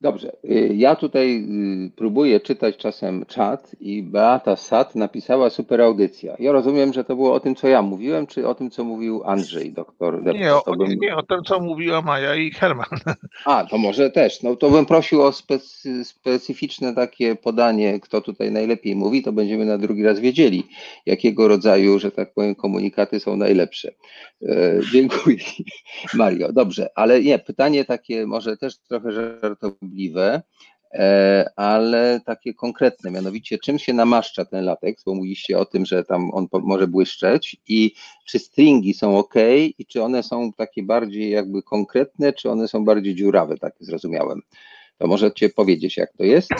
[0.00, 1.44] Dobrze, y, ja tutaj
[1.86, 6.36] y, próbuję czytać czasem czat i Beata Sat napisała super audycja.
[6.38, 9.24] Ja rozumiem, że to było o tym, co ja mówiłem, czy o tym, co mówił
[9.24, 10.98] Andrzej, doktor Nie, o, bym...
[10.98, 12.86] nie, o tym, co mówiła Maja i Herman.
[13.44, 14.42] A, to może też.
[14.42, 19.64] No to bym prosił o specy, specyficzne takie podanie, kto tutaj najlepiej mówi, to będziemy
[19.64, 20.66] na drugi raz wiedzieli,
[21.06, 23.92] jakiego rodzaju, że tak powiem, komunikaty są najlepsze.
[24.42, 25.38] E, dziękuję,
[26.14, 26.52] Mario.
[26.52, 29.86] Dobrze, ale nie, pytanie takie może też trochę żartobliwe
[30.92, 36.04] E, ale takie konkretne, mianowicie czym się namaszcza ten lateks, bo mówiliście o tym, że
[36.04, 37.94] tam on może błyszczeć i
[38.26, 39.34] czy stringi są ok
[39.78, 44.42] i czy one są takie bardziej jakby konkretne, czy one są bardziej dziurawe, tak zrozumiałem.
[44.98, 46.50] To możecie powiedzieć, jak to jest?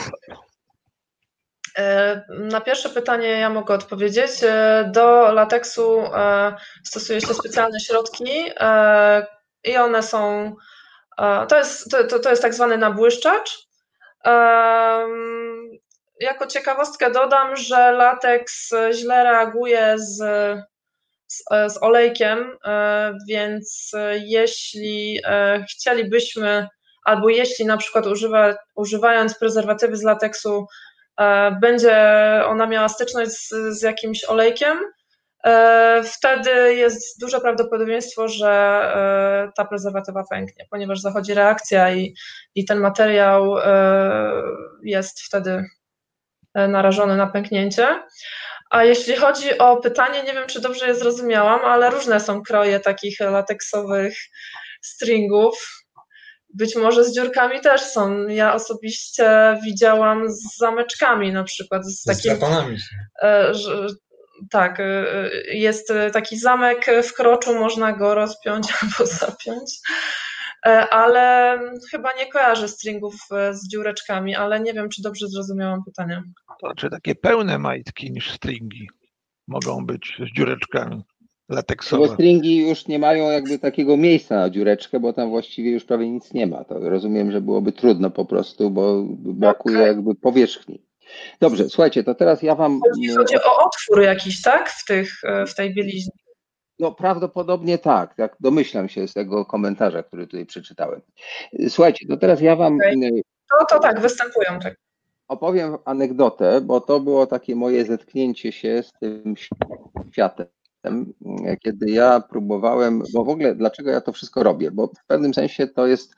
[1.77, 4.31] E, na pierwsze pytanie ja mogę odpowiedzieć.
[4.43, 5.99] E, do lateksu
[6.83, 8.31] stosuje się specjalne środki
[9.63, 10.55] i one są
[11.49, 13.67] to jest, to, to jest tak zwany nabłyszczacz.
[16.19, 20.17] Jako ciekawostkę dodam, że lateks źle reaguje z,
[21.27, 23.91] z, z olejkiem, e, więc
[24.25, 26.67] jeśli e, chcielibyśmy,
[27.05, 30.67] albo jeśli na przykład używa, używając prezerwatywy z lateksu,
[31.19, 31.95] e, będzie
[32.45, 33.49] ona miała styczność z,
[33.79, 34.96] z jakimś olejkiem, E,
[36.03, 42.15] wtedy jest duże prawdopodobieństwo, że e, ta prezerwatywa pęknie, ponieważ zachodzi reakcja i,
[42.55, 44.31] i ten materiał e,
[44.83, 45.65] jest wtedy
[46.55, 48.03] narażony na pęknięcie.
[48.69, 52.79] A jeśli chodzi o pytanie, nie wiem, czy dobrze je zrozumiałam, ale różne są kroje
[52.79, 54.17] takich lateksowych
[54.81, 55.83] stringów.
[56.53, 58.27] Być może z dziurkami też są.
[58.27, 61.85] Ja osobiście widziałam z zameczkami na przykład.
[61.85, 62.31] Z, z takim,
[64.49, 69.79] tak, y, y, jest taki zamek w kroczu, można go rozpiąć albo zapiąć,
[70.65, 71.59] e, ale
[71.91, 76.23] chyba nie kojarzę stringów e, z dziureczkami, ale nie wiem, czy dobrze zrozumiałam pytanie.
[76.61, 78.89] To znaczy takie pełne majtki niż stringi
[79.47, 81.03] mogą być z dziureczkami
[81.49, 82.07] lateksowe.
[82.07, 86.09] Bo stringi już nie mają jakby takiego miejsca na dziureczkę, bo tam właściwie już prawie
[86.09, 86.63] nic nie ma.
[86.63, 89.87] To rozumiem, że byłoby trudno po prostu, bo brakuje okay.
[89.87, 90.81] jakby powierzchni.
[91.41, 92.79] Dobrze, słuchajcie, to teraz ja wam.
[92.89, 94.69] Chodzi, chodzi o otwór jakiś, tak?
[94.69, 96.13] W, tych, e, w tej bieliźnie.
[96.79, 101.01] No prawdopodobnie tak, tak domyślam się z tego komentarza, który tutaj przeczytałem.
[101.69, 102.75] Słuchajcie, to teraz ja wam...
[102.75, 103.21] Okay.
[103.59, 104.75] No to tak, występują tak.
[105.27, 109.35] Opowiem anegdotę, bo to było takie moje zetknięcie się z tym
[110.11, 110.47] światem,
[111.63, 115.67] kiedy ja próbowałem, bo w ogóle dlaczego ja to wszystko robię, bo w pewnym sensie
[115.67, 116.15] to jest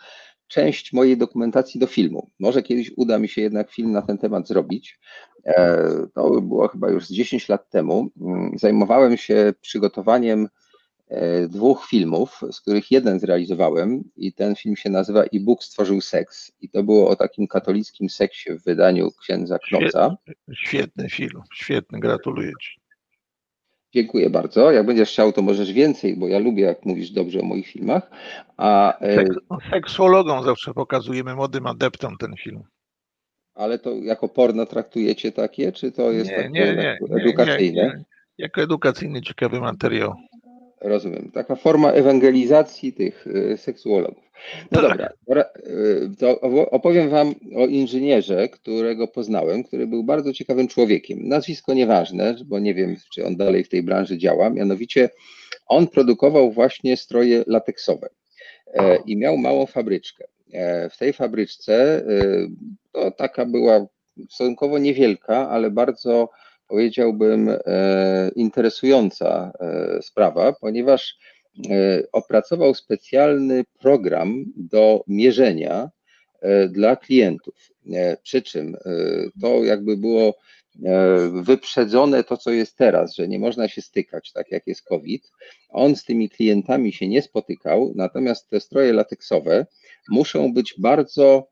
[0.50, 2.30] część mojej dokumentacji do filmu.
[2.40, 5.00] Może kiedyś uda mi się jednak film na ten temat zrobić.
[5.46, 8.10] E, to było chyba już 10 lat temu.
[8.22, 10.48] Mm, zajmowałem się przygotowaniem
[11.08, 16.02] e, dwóch filmów, z których jeden zrealizowałem i ten film się nazywa I Bóg stworzył
[16.02, 16.52] seks.
[16.62, 20.18] I to było o takim katolickim seksie w wydaniu księdza Knoca.
[20.26, 22.79] Świetny, świetny film, świetny, gratuluję Ci.
[23.94, 24.72] Dziękuję bardzo.
[24.72, 28.12] Jak będziesz chciał, to możesz więcej, bo ja lubię, jak mówisz dobrze o moich filmach.
[28.58, 29.26] A, e,
[29.72, 32.64] Seksologom zawsze pokazujemy młodym adeptom ten film.
[33.56, 37.84] Ale to jako porno traktujecie takie, czy to jest nie, takie nie, nie, edukacyjne?
[37.84, 38.04] Nie,
[38.38, 40.14] jako edukacyjny, ciekawy materiał.
[40.82, 41.32] Rozumiem.
[41.34, 44.24] Taka forma ewangelizacji tych e, seksuologów.
[44.72, 45.14] No tak.
[45.28, 45.50] dobra, e,
[46.20, 51.28] to opowiem Wam o inżynierze, którego poznałem, który był bardzo ciekawym człowiekiem.
[51.28, 54.50] Nazwisko nieważne, bo nie wiem, czy on dalej w tej branży działa.
[54.50, 55.10] Mianowicie
[55.68, 58.10] on produkował właśnie stroje lateksowe
[58.74, 60.26] e, i miał małą fabryczkę.
[60.92, 62.04] W tej fabryczce
[62.92, 63.88] to taka była
[64.30, 66.30] stosunkowo niewielka, ale bardzo
[66.70, 71.18] powiedziałbym, e, interesująca e, sprawa, ponieważ
[71.70, 75.90] e, opracował specjalny program do mierzenia
[76.70, 77.72] dla klientów.
[78.24, 78.78] Przy czym
[79.42, 80.34] to jakby było
[81.32, 85.32] wyprzedzone to, co jest teraz, że nie można się stykać, tak jak jest COVID.
[85.70, 89.66] On z tymi klientami się nie spotykał, natomiast te stroje lateksowe
[90.10, 91.48] muszą być bardzo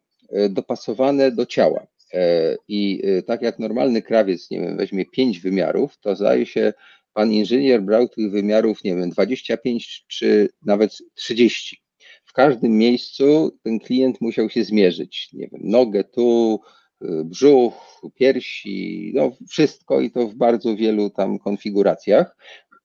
[0.49, 1.87] dopasowane do ciała.
[2.13, 6.73] E, I e, tak jak normalny krawiec, nie wiem, weźmie 5 wymiarów, to zdaje się,
[7.13, 11.81] pan inżynier brał tych wymiarów, nie wiem, 25 czy nawet 30.
[12.25, 16.59] W każdym miejscu ten klient musiał się zmierzyć, nie wiem, nogę tu,
[17.01, 22.37] e, brzuch, piersi, no wszystko i to w bardzo wielu tam konfiguracjach.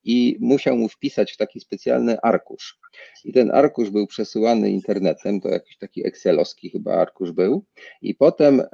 [0.05, 2.79] I musiał mu wpisać w taki specjalny arkusz.
[3.25, 7.65] I ten arkusz był przesyłany internetem, to jakiś taki excelowski chyba arkusz był.
[8.03, 8.67] I potem e,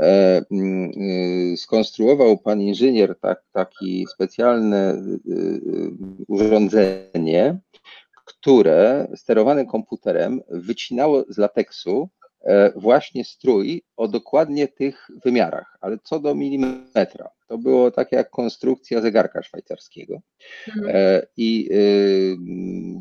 [0.51, 0.91] mm,
[1.53, 5.61] y, skonstruował pan inżynier tak, taki specjalne y,
[6.29, 7.59] urządzenie,
[8.25, 12.09] które sterowane komputerem wycinało z lateksu
[12.41, 17.31] e, właśnie strój o dokładnie tych wymiarach, ale co do milimetra.
[17.49, 20.21] To było takie jak konstrukcja zegarka szwajcarskiego.
[20.69, 20.97] Mhm.
[20.97, 22.37] E, I y,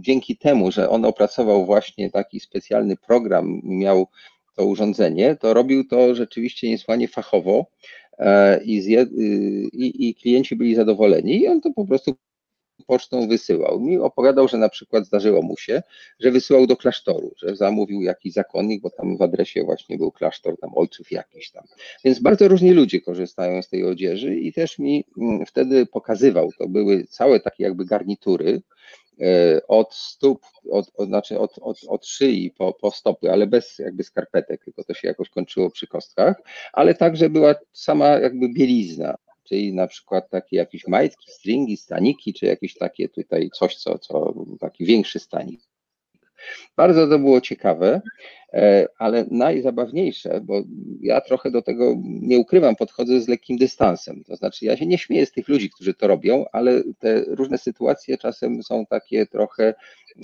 [0.01, 4.07] dzięki temu, że on opracował właśnie taki specjalny program, miał
[4.55, 7.65] to urządzenie, to robił to rzeczywiście niesłanie fachowo
[8.19, 9.07] e, i, zje, y,
[9.73, 12.15] i, i klienci byli zadowoleni i on to po prostu
[12.85, 13.79] pocztą wysyłał.
[13.79, 15.83] Mi opowiadał, że na przykład zdarzyło mu się,
[16.19, 20.59] że wysyłał do klasztoru, że zamówił jakiś zakonnik, bo tam w adresie właśnie był klasztor,
[20.59, 21.63] tam ojców jakiś tam.
[22.03, 26.67] Więc bardzo różni ludzie korzystają z tej odzieży i też mi mm, wtedy pokazywał, to
[26.67, 28.61] były całe takie jakby garnitury,
[29.21, 33.79] e, od stóp, od, od, znaczy od, od, od szyi po, po stopy, ale bez
[33.79, 36.41] jakby skarpetek, tylko to się jakoś kończyło przy kostkach,
[36.73, 39.17] ale także była sama jakby bielizna,
[39.49, 44.33] czyli na przykład takie jakieś majtki, stringi, staniki, czy jakieś takie tutaj coś, co, co
[44.59, 45.61] taki większy stanik.
[46.75, 48.01] Bardzo to było ciekawe,
[48.53, 50.63] e, ale najzabawniejsze, bo
[51.01, 54.23] ja trochę do tego, nie ukrywam, podchodzę z lekkim dystansem.
[54.23, 57.57] To znaczy, ja się nie śmieję z tych ludzi, którzy to robią, ale te różne
[57.57, 59.73] sytuacje czasem są takie trochę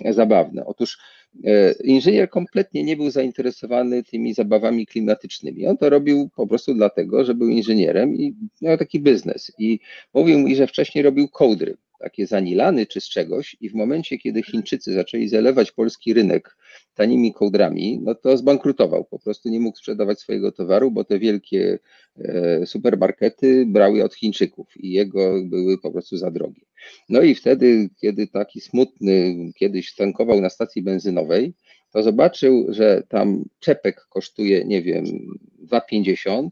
[0.09, 0.65] zabawne.
[0.65, 0.97] Otóż
[1.45, 5.67] e, inżynier kompletnie nie był zainteresowany tymi zabawami klimatycznymi.
[5.67, 9.51] On to robił po prostu dlatego, że był inżynierem i miał taki biznes.
[9.57, 9.79] I
[10.13, 14.43] mówił mi, że wcześniej robił kołdry takie zanilany czy z czegoś i w momencie, kiedy
[14.43, 16.57] Chińczycy zaczęli zalewać polski rynek
[16.95, 19.05] tanimi kołdrami, no to zbankrutował.
[19.05, 21.79] Po prostu nie mógł sprzedawać swojego towaru, bo te wielkie
[22.17, 26.61] e, supermarkety brały od Chińczyków i jego były po prostu za drogie.
[27.09, 31.53] No i wtedy, kiedy taki smutny kiedyś tankował na stacji benzynowej,
[31.91, 35.05] to zobaczył, że tam czepek kosztuje, nie wiem,
[35.71, 36.47] 2,50,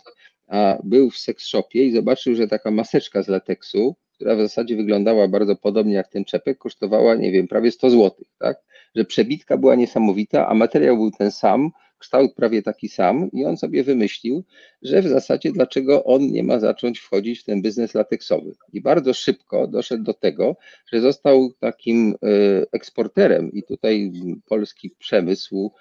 [0.48, 4.76] a był w seks shopie i zobaczył, że taka maseczka z lateksu która w zasadzie
[4.76, 8.58] wyglądała bardzo podobnie jak ten czepek, kosztowała, nie wiem, prawie 100 zł, tak?
[8.96, 13.58] Że przebitka była niesamowita, a materiał był ten sam, kształt prawie taki sam i on
[13.58, 14.44] sobie wymyślił,
[14.82, 18.52] że w zasadzie dlaczego on nie ma zacząć wchodzić w ten biznes lateksowy.
[18.74, 20.56] I bardzo szybko doszedł do tego,
[20.94, 22.28] że został takim e,
[22.72, 24.12] eksporterem i tutaj
[24.46, 25.72] polski przemysł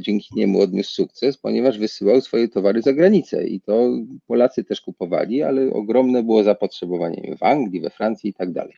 [0.00, 3.90] dzięki niemu odniósł sukces, ponieważ wysyłał swoje towary za granicę i to
[4.26, 8.76] Polacy też kupowali, ale ogromne było zapotrzebowanie w Anglii, we Francji i tak dalej.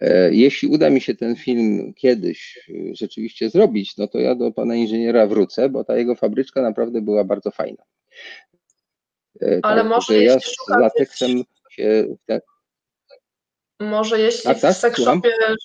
[0.00, 4.74] E, jeśli uda mi się ten film kiedyś rzeczywiście zrobić, no to ja do pana
[4.74, 7.84] inżyniera wrócę, bo ta jego fabryczka naprawdę była bardzo fajna.
[9.62, 12.16] Ale tak, może że ja jeśli z lateksem się...
[12.26, 12.42] tak,
[13.80, 14.96] Może jeśli Tak, tak, w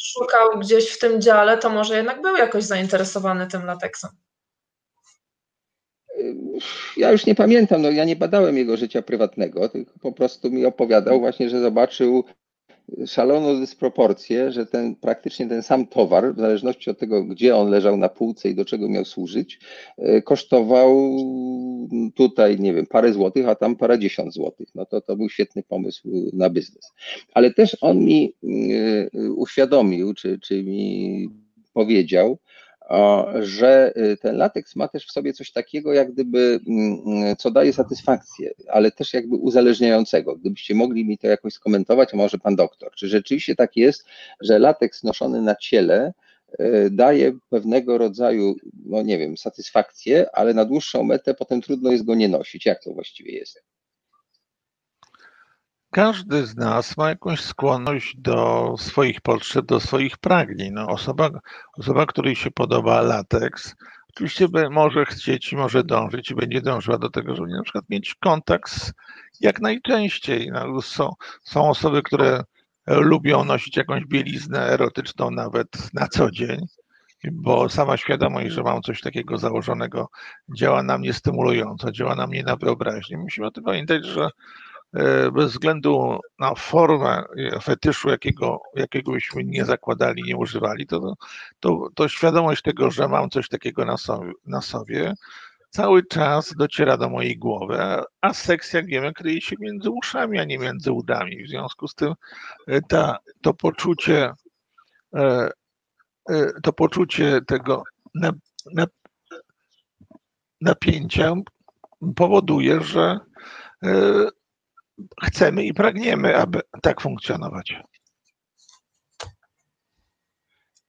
[0.03, 4.09] szukał gdzieś w tym dziale, to może jednak był jakoś zainteresowany tym lateksem.
[6.97, 10.65] Ja już nie pamiętam, no ja nie badałem jego życia prywatnego, tylko po prostu mi
[10.65, 12.23] opowiadał właśnie, że zobaczył
[13.07, 17.97] szaloną dysproporcję, że ten praktycznie ten sam towar, w zależności od tego, gdzie on leżał
[17.97, 19.59] na półce i do czego miał służyć,
[19.97, 21.17] e, kosztował
[22.15, 24.67] tutaj, nie wiem, parę złotych, a tam parę dziesiąt złotych.
[24.75, 26.93] No to to był świetny pomysł na biznes.
[27.33, 31.29] Ale też on mi e, uświadomił, czy, czy mi
[31.73, 32.37] powiedział,
[33.39, 37.51] że y, ten lateks ma też w sobie coś takiego, jak gdyby, mm, mm, co
[37.51, 40.35] daje satysfakcję, ale też jakby uzależniającego.
[40.35, 44.05] Gdybyście mogli mi to jakoś skomentować, a może pan doktor, czy rzeczywiście tak jest,
[44.41, 46.13] że lateks noszony na ciele
[46.59, 52.05] y, daje pewnego rodzaju, no nie wiem, satysfakcję, ale na dłuższą metę potem trudno jest
[52.05, 52.65] go nie nosić.
[52.65, 53.63] Jak to właściwie jest?
[55.91, 60.73] Każdy z nas ma jakąś skłonność do swoich potrzeb, do swoich pragnień.
[60.73, 61.29] No, osoba,
[61.77, 63.75] osoba, której się podoba lateks,
[64.09, 68.15] oczywiście może chcieć i może dążyć i będzie dążyła do tego, żeby na przykład mieć
[68.15, 68.93] kontakt z,
[69.41, 70.51] jak najczęściej.
[70.51, 72.43] No, są, są osoby, które
[72.87, 76.65] lubią nosić jakąś bieliznę erotyczną nawet na co dzień,
[77.31, 80.09] bo sama świadomość, że mam coś takiego założonego,
[80.57, 83.17] działa na mnie stymulująco, działa na mnie na wyobraźnię.
[83.17, 84.29] Musimy o tym pamiętać, że
[85.33, 87.23] bez względu na formę
[87.63, 91.15] fetyszu, jakiego, jakiego byśmy nie zakładali, nie używali, to,
[91.59, 95.13] to, to świadomość tego, że mam coś takiego na sobie, na sobie
[95.71, 97.77] cały czas dociera do mojej głowy,
[98.21, 101.43] a seks, jak wiemy, kryje się między uszami, a nie między udami.
[101.43, 102.13] W związku z tym
[102.67, 104.33] e, ta, to poczucie
[105.15, 105.49] e,
[106.63, 107.83] to poczucie tego
[110.61, 111.33] napięcia
[112.15, 113.19] powoduje, że
[115.23, 117.73] chcemy i pragniemy, aby tak funkcjonować.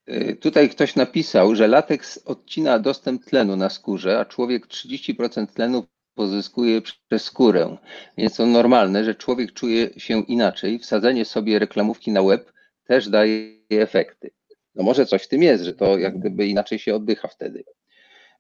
[0.09, 5.87] Y, Tutaj ktoś napisał, że lateks odcina dostęp tlenu na skórze, a człowiek 30% tlenu
[6.15, 7.77] pozyskuje przez skórę.
[8.19, 10.79] Więc to normalne, że człowiek czuje się inaczej.
[10.79, 12.53] Wsadzenie sobie reklamówki na łeb
[12.85, 14.31] też daje efekty.
[14.75, 17.65] No może coś w tym jest, że to jak gdyby inaczej się oddycha wtedy.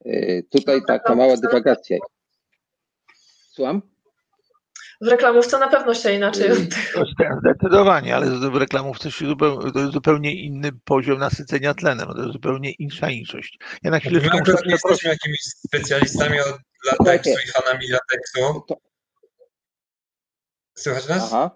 [0.06, 1.98] Y, Tutaj taka mała dywagacja.
[3.50, 3.91] Słucham?
[5.02, 6.60] W reklamówce na pewno się inaczej jest
[7.40, 9.10] Zdecydowanie, ale w reklamówce
[9.74, 13.58] to jest zupełnie inny poziom nasycenia tlenem, to jest zupełnie insza inszość.
[13.82, 18.62] Ja na My chwileczkę muszę akurat nie jesteśmy jakimiś specjalistami od lateksu i fanami lateksu.
[20.78, 21.22] Słychać nas?
[21.24, 21.50] Aha.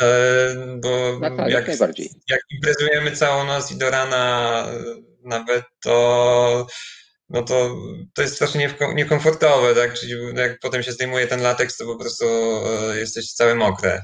[0.00, 0.06] E,
[0.76, 1.68] bo Tak, tak, jak
[2.28, 4.72] jak imprezujemy całą noc i do rana e,
[5.22, 6.66] nawet, to
[7.28, 7.76] no to,
[8.14, 9.94] to jest strasznie niekomfortowe, tak?
[9.94, 12.24] Czyli jak potem się zdejmuje ten lateks, to po prostu
[12.66, 14.00] e, jesteś cały mokry.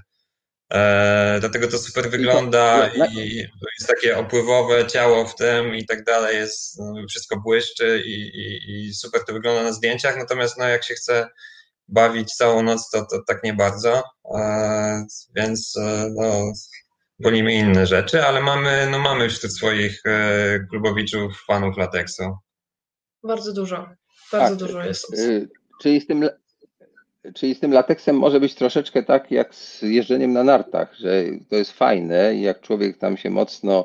[0.72, 3.36] E, dlatego to super wygląda na- na- i
[3.78, 8.86] jest takie opływowe ciało w tym i tak dalej, jest, no, wszystko błyszczy i, i,
[8.88, 11.28] i super to wygląda na zdjęciach, natomiast no, jak się chce
[11.88, 14.02] bawić całą noc, to, to tak nie bardzo,
[14.38, 15.04] e,
[15.36, 16.52] więc e, no,
[17.20, 22.22] wolimy inne rzeczy, ale mamy, no, mamy wśród swoich e, klubowiczów fanów lateksu.
[23.24, 23.88] Bardzo dużo.
[24.32, 25.18] Bardzo Tak, dużo jest osób.
[25.82, 26.28] Czyli z, tym,
[27.34, 31.56] czyli z tym lateksem może być troszeczkę tak jak z jeżdżeniem na nartach, że to
[31.56, 33.84] jest fajne i jak człowiek tam się mocno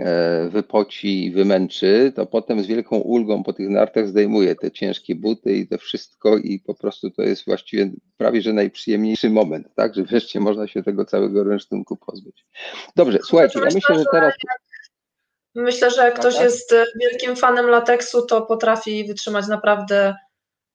[0.00, 5.14] e, wypoci i wymęczy, to potem z wielką ulgą po tych nartach zdejmuje te ciężkie
[5.14, 9.94] buty i to wszystko i po prostu to jest właściwie prawie że najprzyjemniejszy moment, tak,
[9.94, 12.46] że wreszcie można się tego całego rynsztunku pozbyć.
[12.96, 14.34] Dobrze, słuchajcie, ja myślę, że teraz...
[15.54, 16.44] Myślę, że jak Tak, ktoś tak.
[16.44, 20.14] jest e, wielkim fanem lateksu, to potrafi wytrzymać naprawdę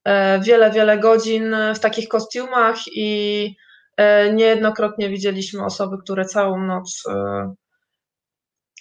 [0.06, 3.56] e, wiele, wiele godzin w takich kostiumach i
[3.98, 7.04] e, niejednokrotnie widzieliśmy osoby, które całą noc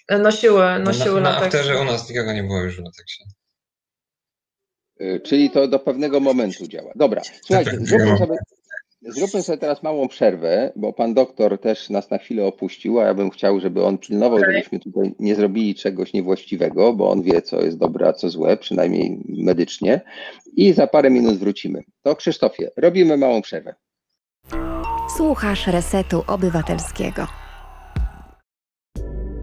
[0.09, 1.55] e, nosiły, nosiły na, na lateks.
[1.55, 3.23] afterze u nas nikogo nie było już w lateksie.
[5.01, 6.91] Y, Czyli to do pewnego momentu działa.
[6.95, 8.37] Dobra, słuchajcie, pewnego zróbmy sobie,
[9.01, 13.13] zróbmy sobie teraz małą przerwę, bo pan doktor też nas na chwilę opuścił, a ja
[13.13, 14.53] bym chciał, żeby on pilnował, Okej.
[14.53, 18.57] żebyśmy tutaj nie zrobili czegoś niewłaściwego, bo on wie, co jest dobre, a co złe,
[18.57, 20.01] przynajmniej medycznie.
[20.55, 21.83] I za parę minut wrócimy.
[22.01, 23.75] To Krzysztofie, robimy małą przerwę.
[25.17, 27.27] Słuchasz Resetu Obywatelskiego.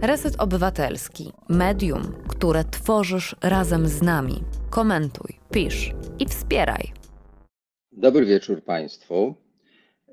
[0.03, 1.33] Reset Obywatelski.
[1.49, 4.45] Medium, które tworzysz razem z nami.
[4.71, 6.93] Komentuj, pisz i wspieraj.
[7.93, 9.35] Dobry wieczór Państwu.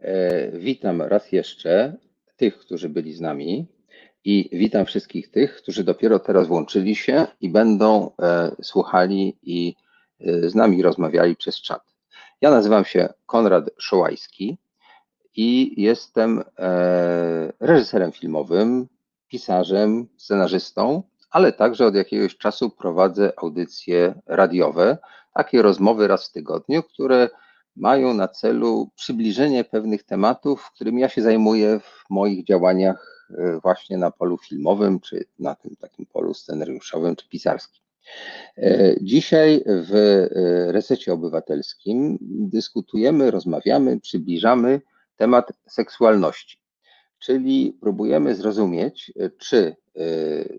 [0.03, 1.97] E, Witam raz jeszcze
[2.35, 3.67] tych, którzy byli z nami
[4.23, 9.75] i witam wszystkich tych, którzy dopiero teraz włączyli się i będą e, słuchali i
[10.19, 11.81] e, z nami rozmawiali przez czat.
[12.41, 14.57] Ja nazywam się Konrad Szołajski
[15.35, 16.43] i jestem
[17.59, 18.87] reżyserem filmowym,
[19.27, 24.97] pisarzem, scenarzystą, ale także od jakiegoś czasu prowadzę audycje radiowe,
[25.33, 27.29] takie rozmowy raz w tygodniu, które
[27.75, 33.97] mają na celu przybliżenie pewnych tematów, którymi ja się zajmuję w moich działaniach e, właśnie
[33.97, 37.83] na polu filmowym, czy na tym takim polu scenariuszowym, czy pisarskim.
[38.57, 44.81] E, Dzisiaj w e, Resecie Obywatelskim dyskutujemy, rozmawiamy, przybliżamy
[45.15, 46.57] temat seksualności,
[47.19, 49.75] czyli próbujemy zrozumieć, czy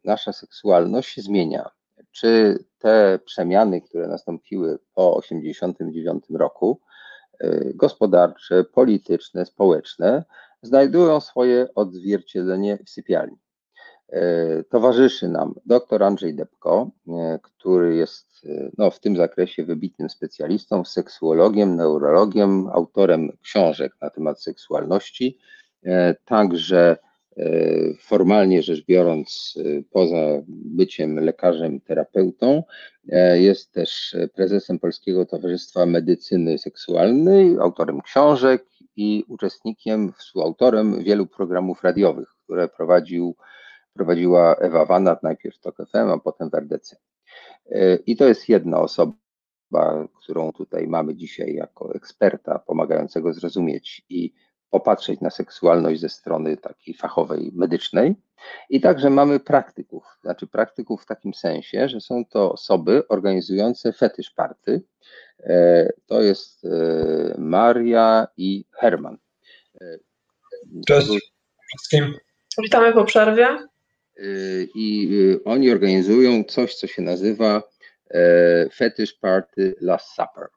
[0.04, 1.70] nasza seksualność się zmienia,
[2.10, 6.80] czy te przemiany, które nastąpiły po 1989 roku,
[7.74, 10.24] gospodarcze, polityczne, społeczne,
[10.62, 13.36] znajdują swoje odzwierciedlenie w sypialni.
[14.08, 20.10] E, Towarzyszy nam dr Andrzej Depko, e, który jest e, no, w tym zakresie wybitnym
[20.10, 25.38] specjalistą, seksuologiem, neurologiem, autorem książek na temat seksualności,
[25.82, 27.13] e, także e,
[28.00, 32.62] formalnie rzecz biorąc, e, poza byciem lekarzem, terapeutą,
[33.08, 38.66] e, jest też prezesem Polskiego Towarzystwa Medycyny Seksualnej, autorem książek
[38.96, 43.36] i uczestnikiem, współautorem wielu programów radiowych, które prowadził
[43.94, 46.96] prowadziła Ewa Wanat, najpierw TOK FM, a potem w RDC.
[47.70, 49.14] E, I to jest jedna osoba,
[50.22, 54.32] którą tutaj mamy dzisiaj jako eksperta pomagającego zrozumieć i
[54.74, 58.14] popatrzeć na seksualność ze strony takiej fachowej, medycznej.
[58.70, 64.30] I także mamy praktyków, znaczy praktyków w takim sensie, że są to osoby organizujące fetysz
[64.30, 64.82] party.
[65.40, 66.68] E, To jest e,
[67.38, 69.18] Maria i Herman.
[69.80, 69.98] E,
[70.86, 71.08] Cześć
[71.68, 72.14] wszystkim.
[72.62, 73.48] Witamy po przerwie.
[74.74, 75.10] I
[75.44, 77.62] oni organizują coś, co się nazywa
[78.74, 80.48] Fetish Party Last Supper.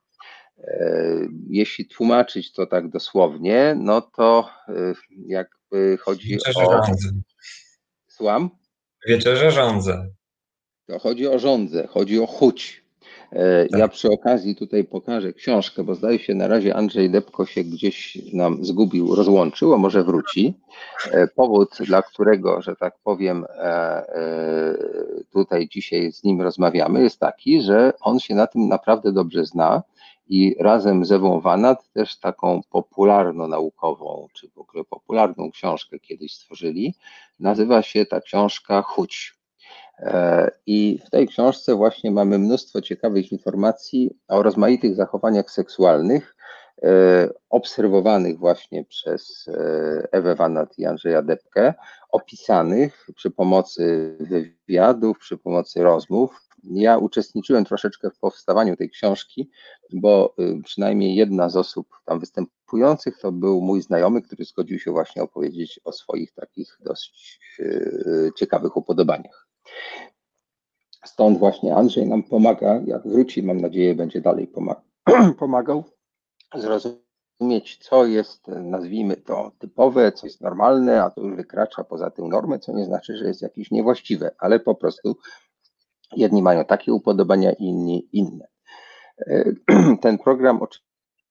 [0.59, 4.93] E, Jeśli tłumaczyć to tak dosłownie, no to y,
[5.27, 6.85] jakby chodzi Wieczerze o...
[6.85, 7.09] rządzę.
[8.07, 8.49] Słucham?
[9.07, 10.07] Wieczerze rządzę.
[10.87, 12.87] to chodzi o żądzę, chodzi o chuć.
[13.31, 17.63] E, ja przy okazji tutaj pokażę książkę, bo zdaje się na razie Andrzej Depko się
[17.63, 20.53] gdzieś nam zgubił, rozłączył, a może wróci.
[21.11, 24.05] E, powód, dla którego, że tak powiem, e,
[25.31, 29.83] tutaj dzisiaj z nim rozmawiamy, jest taki, że on się na tym naprawdę dobrze zna
[30.29, 36.95] i razem z Ewą Wanat też taką popularno-naukową, czy w ogóle popularną książkę kiedyś stworzyli.
[37.39, 39.37] Nazywa się ta książka Chuć.
[39.99, 46.35] E, I w tej książce właśnie mamy mnóstwo ciekawych informacji o rozmaitych zachowaniach seksualnych,
[46.83, 51.73] e, obserwowanych właśnie przez e, Ewę Wanat i Andrzeja Depkę,
[52.17, 56.41] opisanych przy pomocy wywiadów, przy pomocy rozmów.
[56.63, 59.49] Ja uczestniczyłem troszeczkę w powstawaniu tej książki,
[59.93, 65.23] bo przynajmniej jedna z osób tam występujących to był mój znajomy, który zgodził się właśnie
[65.23, 67.39] opowiedzieć o swoich takich dość
[68.35, 69.47] ciekawych upodobaniach.
[71.05, 74.47] Stąd właśnie Andrzej nam pomaga, jak wróci, mam nadzieję, będzie dalej
[75.39, 75.83] pomagał
[76.55, 77.06] zrozumieć,
[77.79, 82.59] co jest, nazwijmy to, typowe, co jest normalne, a to już wykracza poza tę normę,
[82.59, 85.17] co nie znaczy, że jest jakieś niewłaściwe, ale po prostu
[86.15, 88.47] jedni mają takie upodobania, inni inne.
[90.01, 90.59] Ten program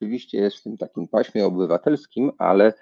[0.01, 2.73] oczywiście jest w tym takim paśmie obywatelskim, ale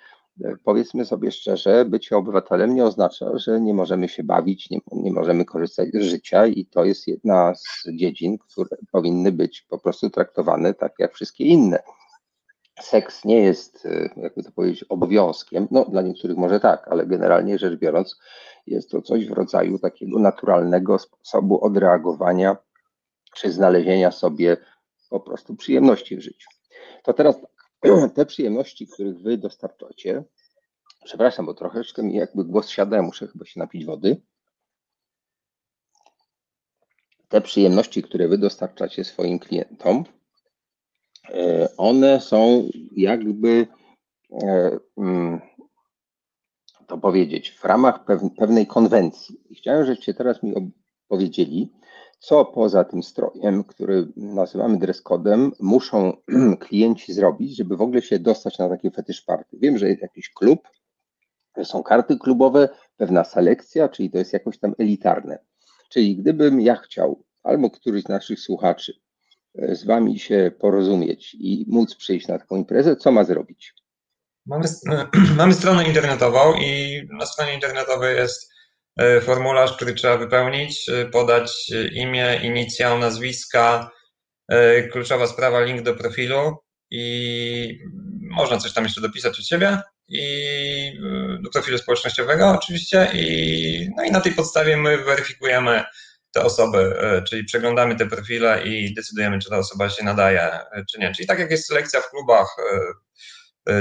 [0.64, 5.44] powiedzmy sobie szczerze, bycie obywatelem nie oznacza, że nie możemy się bawić, nie, nie możemy
[5.44, 10.74] korzystać z życia i to jest jedna z dziedzin, które powinny być po prostu traktowane
[10.74, 11.82] tak jak wszystkie inne.
[12.80, 15.68] Seks nie jest, jakby to powiedzieć, obowiązkiem.
[15.70, 18.18] No, dla niektórych może tak, ale generalnie rzecz biorąc,
[18.66, 22.56] jest to coś w rodzaju takiego naturalnego sposobu odreagowania
[23.34, 24.56] czy znalezienia sobie
[25.10, 26.48] po prostu przyjemności w życiu.
[27.02, 27.50] To teraz tak
[28.14, 30.24] te przyjemności, których wy dostarczacie,
[31.04, 34.22] przepraszam, bo troszeczkę mi jakby głos siada, muszę chyba się napić wody.
[37.28, 40.23] Te przyjemności, które wy dostarczacie swoim klientom, e,
[41.76, 43.66] one są jakby
[44.42, 45.40] e, mm,
[46.86, 48.04] to powiedzieć, w ramach
[48.38, 49.40] pewnej konwencji.
[49.56, 50.72] Chciałem, żebyście teraz mi
[51.08, 51.72] powiedzieli,
[52.18, 56.12] co poza tym strojem, który nazywamy dress codem, muszą
[56.66, 59.58] klienci zrobić, żeby w ogóle się dostać na takie fetysz party?
[59.60, 60.68] Wiem, że jest jakiś klub,
[61.64, 65.38] są karty klubowe, pewna selekcja, czyli to jest jakoś tam elitarne.
[65.88, 69.03] Czyli gdybym ja chciał, albo któryś z naszych słuchaczy, e,
[69.54, 73.74] z wami się porozumieć i móc przyjść na taką imprezę, co ma zrobić?
[74.46, 74.64] Mamy,
[75.36, 78.54] mamy stronę internetową i na stronie internetowej jest
[78.96, 83.90] E, formularz, który trzeba wypełnić, e, podać e, imię, inicjał, nazwiska,
[84.92, 86.56] kluczowa sprawa, link do profilu
[86.90, 87.78] i
[88.20, 89.78] można coś tam jeszcze dopisać od siebie
[90.08, 91.00] i
[91.40, 95.84] do profilu społecznościowego oczywiście i, no i na tej podstawie my weryfikujemy
[96.34, 96.96] te osoby,
[97.28, 100.50] czyli przeglądamy te profile i decydujemy, czy ta osoba się nadaje,
[100.92, 101.12] czy nie.
[101.14, 102.56] Czyli tak jak jest selekcja w klubach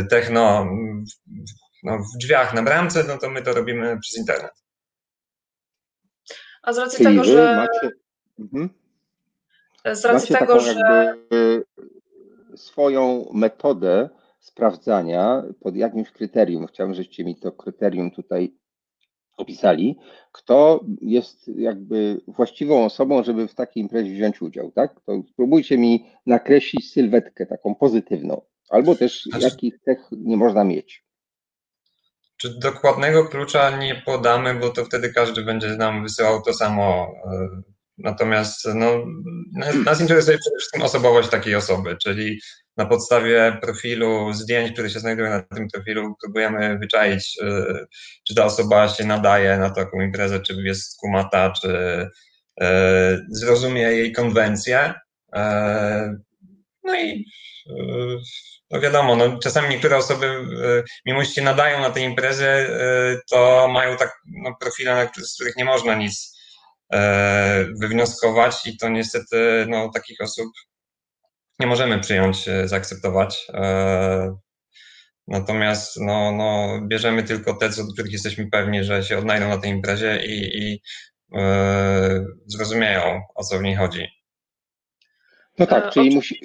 [0.10, 0.68] techno
[1.84, 4.51] no, w drzwiach na bramce, no to my to robimy przez internet.
[6.62, 7.56] A z racji Czyli tego, że.
[7.56, 7.95] Macie,
[8.39, 8.70] mhm.
[9.93, 11.16] Z racji macie tego, że.
[12.56, 16.68] Swoją metodę sprawdzania pod jakimś kryterium.
[16.68, 18.54] Chciałbym, żebyście mi to kryterium tutaj
[19.38, 19.98] opisali.
[20.32, 25.02] Kto jest jakby właściwą osobą, żeby w takiej imprezie wziąć udział, tak?
[25.06, 28.42] To spróbujcie mi nakreślić sylwetkę taką pozytywną.
[28.70, 29.46] Albo też znaczy...
[29.46, 31.04] jakich cech nie można mieć.
[32.38, 37.08] Czy dokładnego klucza nie podamy, bo to wtedy każdy będzie nam wysyłał to samo.
[37.32, 37.62] E,
[37.98, 39.06] natomiast no,
[39.86, 42.40] nas interesuje przede wszystkim osobowość takiej osoby, czyli
[42.78, 47.65] na podstawie profilu, zdjęć, które się znajdują na tym profilu, próbujemy wyczaić, e,
[48.28, 52.07] czy ta osoba się nadaje na taką imprezę, czy jest kumata, czy
[52.61, 54.93] e, zrozumie jej konwencję.
[56.84, 57.26] No i
[58.71, 60.45] no wiadomo, no czasami niektóre osoby,
[61.05, 62.67] mimo że się nadają na te imprezy,
[63.30, 66.34] to mają tak no, profile, z których nie można nic
[67.82, 70.47] wywnioskować i to niestety no, takich osób
[71.60, 73.47] nie możemy przyjąć, zaakceptować.
[75.28, 79.58] Natomiast no, no, bierzemy tylko te, co do których jesteśmy pewni, że się odnajdą na
[79.58, 80.82] tej imprezie i, i
[82.45, 84.08] zrozumieją, o co w niej chodzi.
[85.60, 86.41] No tak, czyli musi.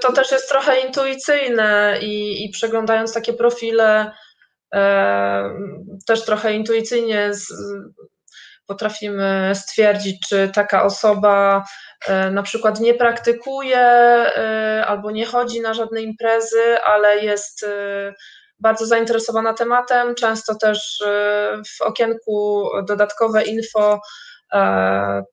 [0.00, 4.12] To też jest trochę intuicyjne i, i przeglądając takie profile,
[4.74, 5.50] e,
[6.06, 7.52] też trochę intuicyjnie z,
[8.68, 11.64] potrafimy stwierdzić, czy taka osoba
[12.08, 18.14] e, na przykład nie praktykuje e, albo nie chodzi na żadne imprezy, ale jest e,
[18.60, 20.14] bardzo zainteresowana tematem.
[20.14, 21.02] Często też
[21.76, 24.00] w okienku dodatkowe info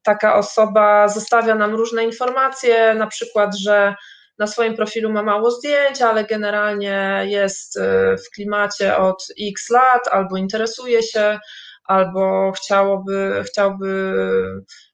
[0.03, 3.95] taka osoba zostawia nam różne informacje, na przykład, że
[4.39, 7.79] na swoim profilu ma mało zdjęć, ale generalnie jest
[8.27, 11.39] w klimacie od x lat, albo interesuje się,
[11.87, 14.13] albo chciałoby, chciałby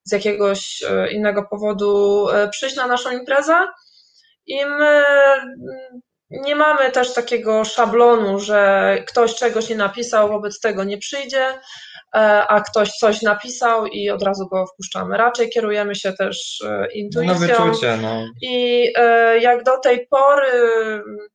[0.04, 3.68] z jakiegoś innego powodu przyjść na naszą imprezę.
[4.48, 5.04] I my
[6.32, 11.46] nie mamy też takiego szablonu, że ktoś czegoś nie napisał, wobec tego nie przyjdzie,
[12.16, 15.18] e, a ktoś coś napisał i od razu go wpuszczamy.
[15.18, 17.34] Raczej kierujemy się też e, intuicją.
[17.34, 18.24] No wyczucie, no.
[18.42, 20.52] I e, jak do tej pory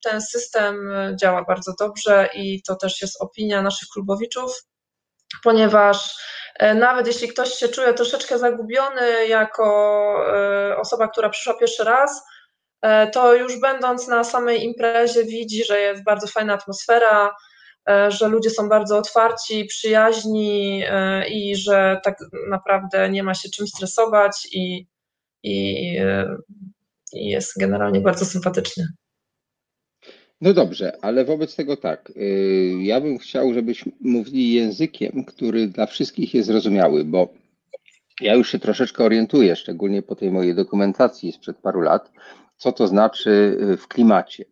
[0.05, 0.91] ten system
[1.21, 4.63] działa bardzo dobrze i to też jest opinia naszych klubowiczów,
[5.43, 6.27] ponieważ
[6.75, 9.67] nawet jeśli ktoś się czuje troszeczkę zagubiony jako
[10.79, 12.23] osoba, która przyszła pierwszy raz,
[12.83, 17.35] E, to już będąc na samej imprezie widzi, że jest bardzo fajna atmosfera,
[17.89, 22.19] e, że ludzie są bardzo otwarci, przyjaźni e, i że tak
[22.49, 24.87] naprawdę nie ma się czym stresować i,
[25.43, 25.97] i,
[27.13, 28.87] i jest generalnie bardzo sympatycznie.
[30.41, 32.13] No dobrze, ale wobec tego tak,
[32.79, 37.29] ja bym chciał, żebyśmy mówili językiem, który dla wszystkich jest zrozumiały, bo
[38.21, 42.13] ja już się troszeczkę orientuję, szczególnie po tej mojej dokumentacji sprzed paru lat,
[42.57, 44.45] co to znaczy y, w klimacie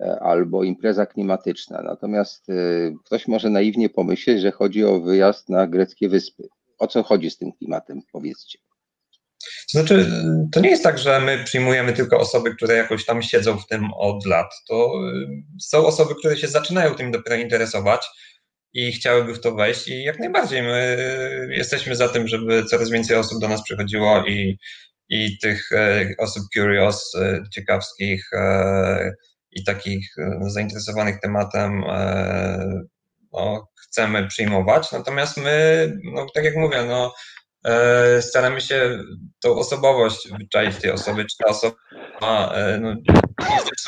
[0.00, 1.82] e, albo impreza klimatyczna.
[1.82, 6.48] Natomiast y, ktoś może naiwnie pomyśleć, że chodzi o wyjazd na greckie wyspy.
[6.78, 8.58] O co chodzi z tym klimatem, powiedzcie.
[9.72, 10.12] To znaczy,
[10.52, 13.92] to nie jest tak, że my przyjmujemy tylko osoby, które jakoś tam siedzą w tym
[13.92, 14.54] od lat.
[14.68, 15.26] To y,
[15.60, 18.06] są osoby, które się zaczynają tym dopiero interesować
[18.72, 20.96] i chciałyby w to wejść i jak najbardziej my
[21.50, 24.58] jesteśmy za tym, żeby coraz więcej osób do nas przychodziło i
[25.08, 27.12] i tych e, osób curious,
[27.54, 28.30] ciekawskich
[29.50, 31.84] i takich zainteresowanych tematem
[33.32, 34.92] no, chcemy przyjmować.
[34.92, 37.14] Natomiast my, no, tak jak mówię, no,
[38.20, 38.98] staramy się
[39.42, 41.76] tą osobowość wyczaić tej osoby, czy ta osoba
[42.80, 42.94] no,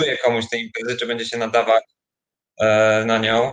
[0.07, 1.85] nie komuś tej imprezy, czy będzie się nadawać
[3.07, 3.53] na nią.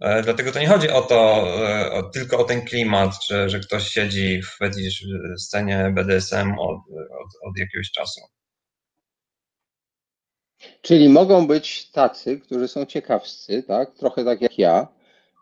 [0.00, 3.60] E, dlatego to nie chodzi o to, e, o, tylko o ten klimat, że, że
[3.60, 5.06] ktoś siedzi w fetisz
[5.38, 6.76] scenie BDSM od,
[7.20, 8.20] od, od jakiegoś czasu.
[10.82, 13.94] Czyli mogą być tacy, którzy są ciekawscy, tak?
[13.94, 14.88] Trochę tak jak ja,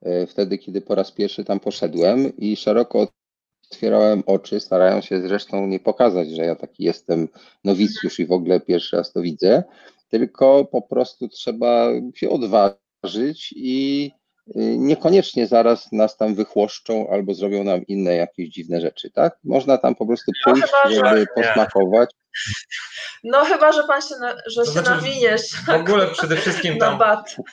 [0.03, 3.09] e, wtedy, kiedy po raz pierwszy tam poszedłem i szeroko
[3.73, 7.29] otwierałem oczy, starając się zresztą nie pokazać, że ja taki jestem
[7.65, 9.63] nowicjusz i w ogóle pierwszy raz to widzę,
[10.09, 14.11] tylko po prostu trzeba się odważyć i
[14.79, 19.39] niekoniecznie zaraz nas tam wychłoszczą albo zrobią nam inne jakieś dziwne rzeczy, tak?
[19.45, 22.11] Można tam po prostu pójść, żeby posmakować.
[23.25, 25.43] No chyba, że pan się, na, że to się znaczy, nawiniesz.
[25.67, 26.99] W ogóle przede wszystkim tam,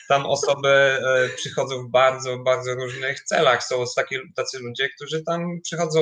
[0.08, 3.64] tam osoby e, przychodzą w bardzo, bardzo różnych celach.
[3.64, 6.00] Są takie, tacy ludzie, którzy tam przychodzą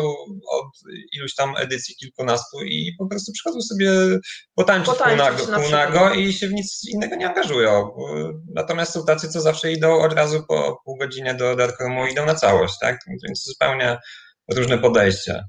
[0.50, 0.66] od
[1.12, 3.90] iluś tam edycji kilkunastu i po prostu przychodzą sobie
[4.54, 7.96] potańczyć, potańczyć pół, nago, pół nago i się w nic innego nie angażują.
[8.54, 12.26] Natomiast są tacy, co zawsze idą od razu po pół godziny do Darkromu i idą
[12.26, 12.98] na całość, tak?
[13.26, 13.98] Więc zupełnie
[14.48, 15.44] różne podejście.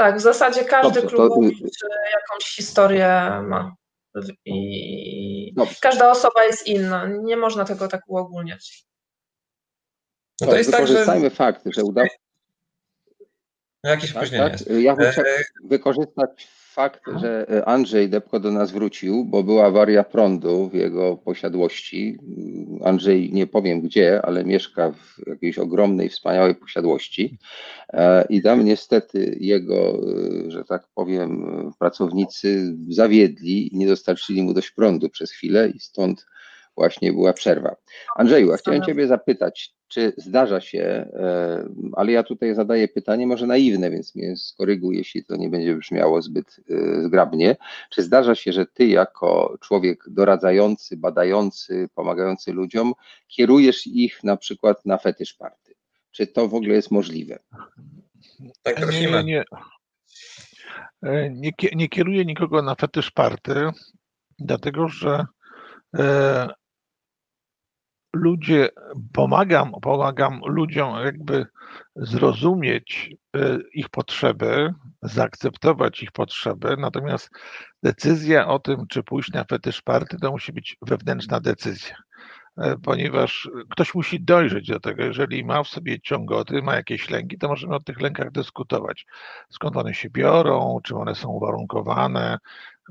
[0.00, 1.88] Tak, w zasadzie każdy Dobrze, klubowicz to...
[1.88, 3.74] jakąś historię ma.
[4.44, 5.74] I Dobrze.
[5.80, 7.06] każda osoba jest inna.
[7.06, 8.84] Nie można tego tak uogólniać.
[10.40, 11.30] No to jest tak, że...
[11.30, 12.08] fakt, że udało.
[13.84, 14.60] No jakieś tak, tak?
[14.66, 16.48] Ja bym chciał e, wykorzystać
[16.80, 22.18] fakt, że e, Andrzej Depko do nas wrócił, bo była awaria prądu w jego posiadłości.
[22.84, 27.38] Andrzej nie powiem gdzie, ale mieszka w jakiejś ogromnej, wspaniałej posiadłości.
[27.92, 31.30] E, I tam niestety jego, e, że tak powiem,
[31.78, 36.26] pracownicy zawiedli i nie dostarczyli mu dość prądu przez chwilę i stąd
[36.76, 37.76] właśnie była przerwa.
[38.16, 43.46] Andrzeju, a chciałem Ciebie zapytać, czy zdarza się, e, ale ja tutaj zadaję pytanie może
[43.46, 47.56] naiwne, więc mnie skoryguj, jeśli to nie będzie brzmiało zbyt e, zgrabnie.
[47.90, 52.92] Czy zdarza się, że ty jako człowiek doradzający, badający, pomagający ludziom,
[53.28, 55.74] kierujesz ich na przykład na fetysz party?
[56.10, 57.38] Czy to w ogóle jest możliwe?
[58.62, 59.24] Tak, prosimy.
[59.24, 59.44] Nie, nie,
[61.02, 63.54] e, nie, nie kieruję nikogo na fetysz party,
[64.38, 65.26] dlatego że
[68.14, 68.68] ludzie,
[69.12, 71.46] pomagam, pomagam ludziom jakby
[71.96, 77.30] zrozumieć e, ich potrzeby, zaakceptować ich potrzeby, natomiast
[77.82, 81.96] decyzja o tym, czy pójść na fetysz party, to musi być wewnętrzna decyzja
[82.58, 85.04] e, ponieważ ktoś musi dojrzeć do tego.
[85.04, 89.06] Jeżeli ma w sobie ciągoty, ma jakieś lęki, to możemy o tych lękach dyskutować.
[89.50, 92.38] Skąd one się biorą, czy one są uwarunkowane,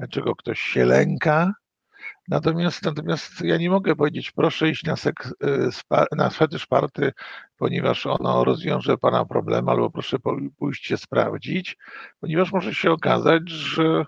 [0.09, 1.53] czego ktoś się lęka,
[2.29, 7.11] Natomiast, natomiast ja nie mogę powiedzieć, proszę iść na, seks, y, na fetysz party,
[7.57, 10.17] ponieważ ono rozwiąże Pana problem, albo proszę
[10.57, 11.77] pójść się sprawdzić,
[12.19, 14.05] ponieważ może się okazać, że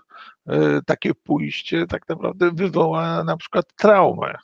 [0.50, 4.34] y, takie pójście tak naprawdę wywoła na przykład traumę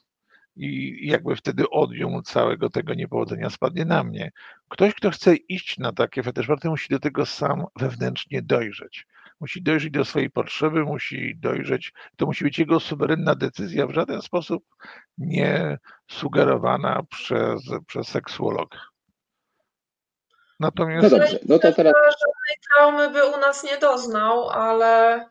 [0.57, 4.33] i jakby wtedy odium całego tego niepowodzenia spadnie na mnie.
[4.69, 9.07] Ktoś, kto chce iść na takie fetysz party, musi do tego sam wewnętrznie dojrzeć
[9.41, 14.23] musi dojrzeć do swojej potrzeby, musi dojrzeć, to musi być jego suwerenna decyzja, w żaden
[14.23, 14.65] sposób
[15.19, 15.79] nie
[16.11, 18.79] sugerowana przez, przez seksuologa.
[20.61, 21.03] Natomiast...
[21.13, 21.95] No dobrze, no to teraz...
[21.95, 25.25] Żadnej traumy by u nas nie doznał, ale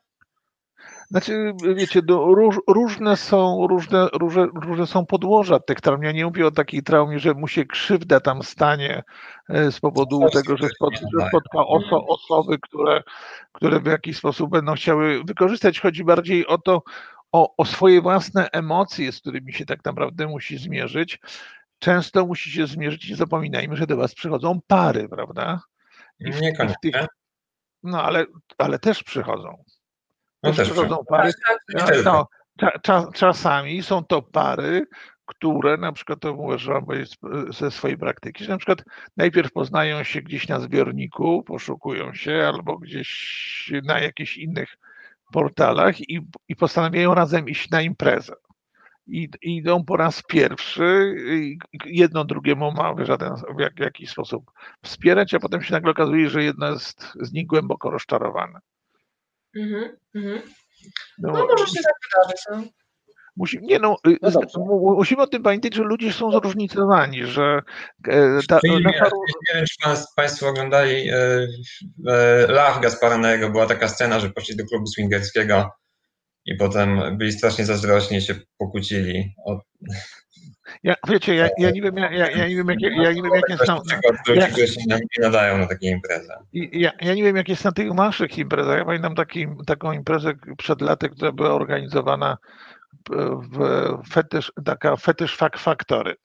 [1.10, 6.04] znaczy, wiecie, no, róż, różne są różne, różne, różne są podłoża tych traum.
[6.04, 9.04] Ja nie mówię o takiej traumie, że mu się krzywda tam stanie
[9.50, 13.04] e, z powodu tego, że, spot, że spotka oso, osoby, które,
[13.52, 15.80] które w jakiś sposób będą chciały wykorzystać.
[15.80, 16.84] Chodzi bardziej o to,
[17.32, 21.20] o, o swoje własne emocje, z którymi się tak naprawdę musi zmierzyć.
[21.80, 25.62] Często musi się zmierzyć, nie zapominajmy, że do was przychodzą pary, prawda?
[26.20, 26.92] I w, Niekoniecznie.
[26.92, 27.06] Tych,
[27.84, 28.26] no ale,
[28.58, 29.64] ale też przychodzą.
[30.50, 31.32] No też przychodzą pary.
[31.74, 32.06] Tak, tak.
[32.06, 32.28] No,
[32.82, 34.88] cza, czasami są to pary,
[35.26, 36.86] które na przykład to uważam
[37.50, 38.84] ze swojej praktyki, że na przykład
[39.18, 44.78] najpierw poznają się gdzieś na zbiorniku, poszukują się albo gdzieś na jakichś innych
[45.32, 48.34] portalach i, i postanawiają razem iść na imprezę.
[49.08, 51.16] I, idą po raz pierwszy,
[51.86, 54.52] jedno drugiemu ma w, żaden, w, jak, w jakiś sposób
[54.84, 58.60] wspierać, a potem się nagle okazuje, że jedno jest z nich głęboko rozczarowane.
[59.58, 60.42] Mhm, mhm.
[61.18, 62.60] No, no może się tak.
[63.38, 64.42] Musi, nie no, y, no
[64.96, 67.62] musimy o tym pamiętać, że ludzie są zróżnicowani, że
[68.08, 69.06] e, ta, nie, nasza...
[69.06, 71.48] nie wiem, czy Państwo oglądali e,
[72.08, 75.70] e, Lach Gasparanego, była taka scena, że poszli do klubu swingerskiego
[76.46, 79.34] i potem byli strasznie zazdrośni i się pokłócili.
[79.46, 79.62] O...
[80.84, 83.32] Ja, wiecie, ja, ja nie wiem, ja, ja, ja nie wiem, jakie, ja nie wiem,
[83.36, 83.80] jakie są.
[84.68, 86.34] Się nie nadają na takie imprezy.
[86.54, 88.78] Ja, ja nie wiem, jakie są na tych naszych imprezach.
[88.78, 92.38] Ja pamiętam taki, taką imprezę przed laty, która była organizowana
[93.10, 96.16] w fetysz, taka fetysz fak faktory.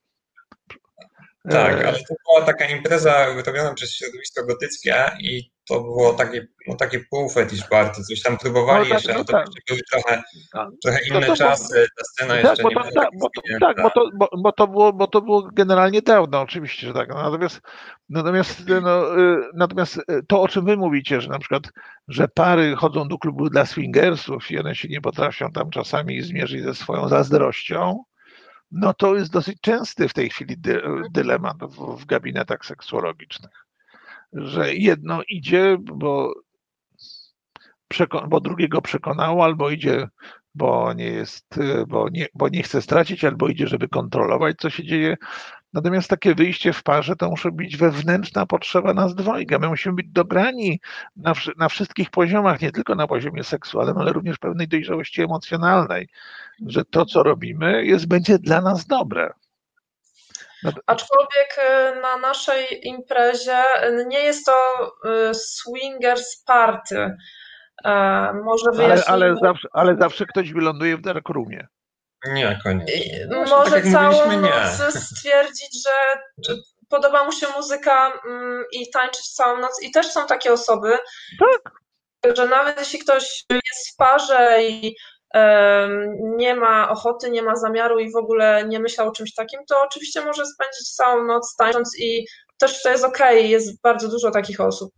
[1.50, 6.46] Tak, e, ale to była taka impreza robiona przez środowisko gotyckie i to było takie,
[6.68, 9.46] no, takie półfetish party, coś tam próbowali no, tak, jeszcze, no, to tak.
[9.68, 10.68] były trochę, tak.
[10.82, 13.82] trochę inne to, czasy, ta scena tak, jeszcze bo nie była tak, bo, to, tak,
[13.82, 17.08] bo to, bo, bo, to było, bo to było generalnie dawno, oczywiście, że tak.
[17.08, 17.60] Natomiast,
[18.08, 21.62] natomiast, no, y, natomiast y, to, o czym wy mówicie, że na przykład,
[22.08, 26.62] że pary chodzą do klubu dla swingersów i one się nie potrafią tam czasami zmierzyć
[26.62, 28.04] ze swoją zazdrością,
[28.70, 33.61] no to jest dosyć częsty w tej chwili dy, dylemat w, w gabinetach seksuologicznych
[34.32, 36.34] że jedno idzie, bo,
[38.28, 40.08] bo drugiego przekonało, albo idzie,
[40.54, 41.58] bo nie jest,
[41.88, 45.16] bo nie, bo nie chce stracić, albo idzie, żeby kontrolować, co się dzieje.
[45.72, 49.58] Natomiast takie wyjście w parze to musi być wewnętrzna potrzeba nas dwojga.
[49.58, 50.80] My musimy być dograni
[51.16, 56.08] na, na wszystkich poziomach, nie tylko na poziomie seksualnym, ale również pewnej dojrzałości emocjonalnej,
[56.66, 59.32] że to, co robimy, jest, będzie dla nas dobre.
[60.86, 64.56] Aczkolwiek e, na naszej imprezie e, nie jest to
[65.04, 67.16] e, swingers party.
[68.44, 71.68] Może ale, ale, zawsze, ale zawsze ktoś wyląduje w dark roomie.
[72.26, 73.26] Nie, koniecznie.
[73.30, 76.20] No, Może tak całą noc stwierdzić, że
[76.88, 79.82] podoba mu się muzyka mm, i tańczyć całą noc.
[79.82, 80.98] I też są takie osoby,
[81.40, 82.36] tak.
[82.36, 84.96] że nawet jeśli ktoś jest w parze i
[86.36, 89.82] nie ma ochoty, nie ma zamiaru i w ogóle nie myślał o czymś takim, to
[89.82, 92.26] oczywiście może spędzić całą noc tańcząc i
[92.58, 93.48] też to jest okej, okay.
[93.48, 94.92] jest bardzo dużo takich osób.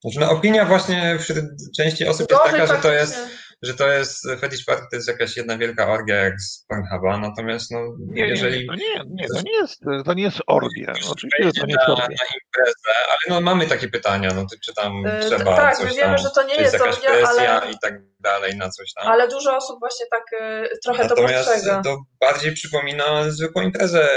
[0.00, 1.44] Znaczy, no, opinia właśnie wśród
[1.76, 3.18] części osób jest taka, że to jest
[3.62, 7.70] że to jest Fetish Party to jest jakaś jedna wielka orgia jak z Pornhuba, natomiast
[7.70, 8.68] no, nie, jeżeli...
[8.68, 11.88] Nie, nie, nie, to nie jest, to nie jest orgia, no, oczywiście to nie jest
[11.88, 12.02] orgia.
[12.02, 15.84] Na, na imprezę, ale no mamy takie pytania, no czy tam yy, trzeba tak, coś
[15.84, 17.72] my wiemy, tam, że to nie jest, jest jakaś orgia, presja ale...
[17.72, 19.08] i tak dalej na coś tam.
[19.08, 21.82] Ale dużo osób właśnie tak y, trochę Natomiast to postrzega.
[21.82, 24.08] to bardziej przypomina zwykłą imprezę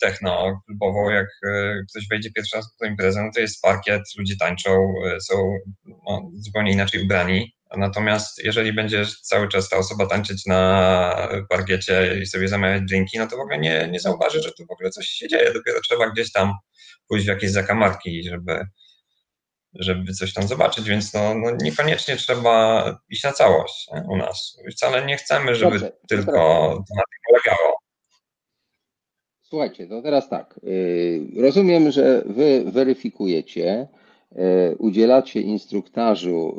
[0.00, 4.02] techno klubową, jak y, ktoś wejdzie pierwszy raz na tę imprezę, no to jest parkiet,
[4.18, 10.06] ludzie tańczą, y, są no, zupełnie inaczej ubrani, Natomiast jeżeli będzie cały czas ta osoba
[10.06, 14.52] tańczyć na parkiecie i sobie zamawiać drinki, no to w ogóle nie, nie zauważy, że
[14.52, 15.52] tu w ogóle coś się dzieje.
[15.52, 16.52] Dopiero trzeba gdzieś tam
[17.08, 18.66] pójść w jakieś zakamarki, żeby,
[19.74, 24.02] żeby coś tam zobaczyć, więc no, no niekoniecznie trzeba iść na całość nie?
[24.08, 24.58] u nas.
[24.72, 27.82] Wcale nie chcemy, żeby Dobrze, tylko to na tym polegało.
[29.42, 30.60] Słuchajcie, to teraz tak.
[30.64, 33.88] Y, rozumiem, że wy weryfikujecie,
[34.78, 36.56] udzielacie instruktażu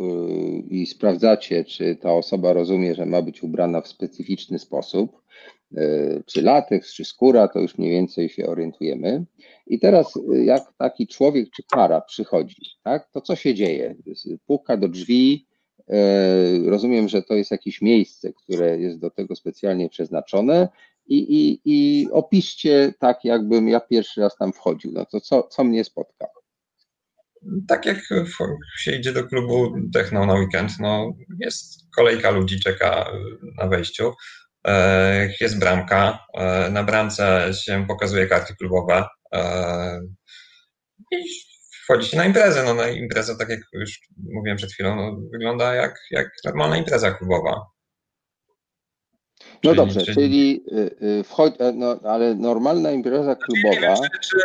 [0.70, 5.22] i sprawdzacie, czy ta osoba rozumie, że ma być ubrana w specyficzny sposób,
[6.26, 9.26] czy lateks, czy skóra, to już mniej więcej się orientujemy.
[9.68, 10.14] I teraz,
[10.44, 13.96] jak taki człowiek czy para przychodzi, tak, to co się dzieje?
[14.46, 15.48] Puka do drzwi,
[16.66, 20.68] rozumiem, że to jest jakieś miejsce, które jest do tego specjalnie przeznaczone
[21.08, 24.92] i, i, i opiszcie tak, jakbym ja pierwszy raz tam wchodził.
[24.92, 26.28] No to co, co mnie spotka?
[27.68, 27.98] Tak jak
[28.78, 33.12] się idzie do klubu techno na weekend, no jest kolejka ludzi, czeka
[33.58, 34.14] na wejściu,
[34.68, 40.00] e, jest bramka, e, na bramce się pokazuje karty klubowe e,
[41.12, 41.18] i
[41.84, 42.64] wchodzi się na imprezę.
[42.64, 44.00] No na imprezę, tak jak już
[44.34, 47.73] mówiłem przed chwilą, no, wygląda jak, jak normalna impreza klubowa.
[49.64, 53.94] No czyli, dobrze, czyli, czyli y, y, wchodzi, e, no, ale normalna impreza klubowa.
[53.94, 54.38] Nie wiem, czy,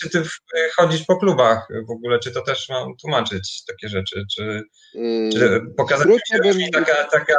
[0.00, 0.28] czy, czy, ty
[0.76, 4.24] chodzisz po klubach w ogóle, czy to też mam tłumaczyć takie rzeczy?
[4.34, 4.62] Czy,
[4.94, 6.06] yy, czy pokazać
[6.42, 6.70] bym...
[6.72, 7.34] taka, taka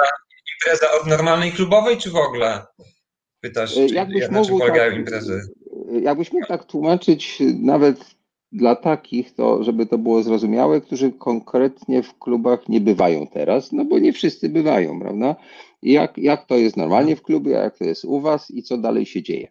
[0.56, 2.66] impreza od normalnej klubowej, czy w ogóle?
[3.42, 5.42] Pytasz, czy, jakbyś mógł czym polegają tak, imprezy?
[6.02, 8.16] Jakbyś mógł tak tłumaczyć nawet
[8.56, 13.86] dla takich, to, żeby to było zrozumiałe, którzy konkretnie w klubach nie bywają teraz, no
[13.86, 15.36] bo nie wszyscy bywają, prawda?
[15.82, 19.06] Jak, jak to jest normalnie w klubie, jak to jest u Was i co dalej
[19.06, 19.48] się dzieje?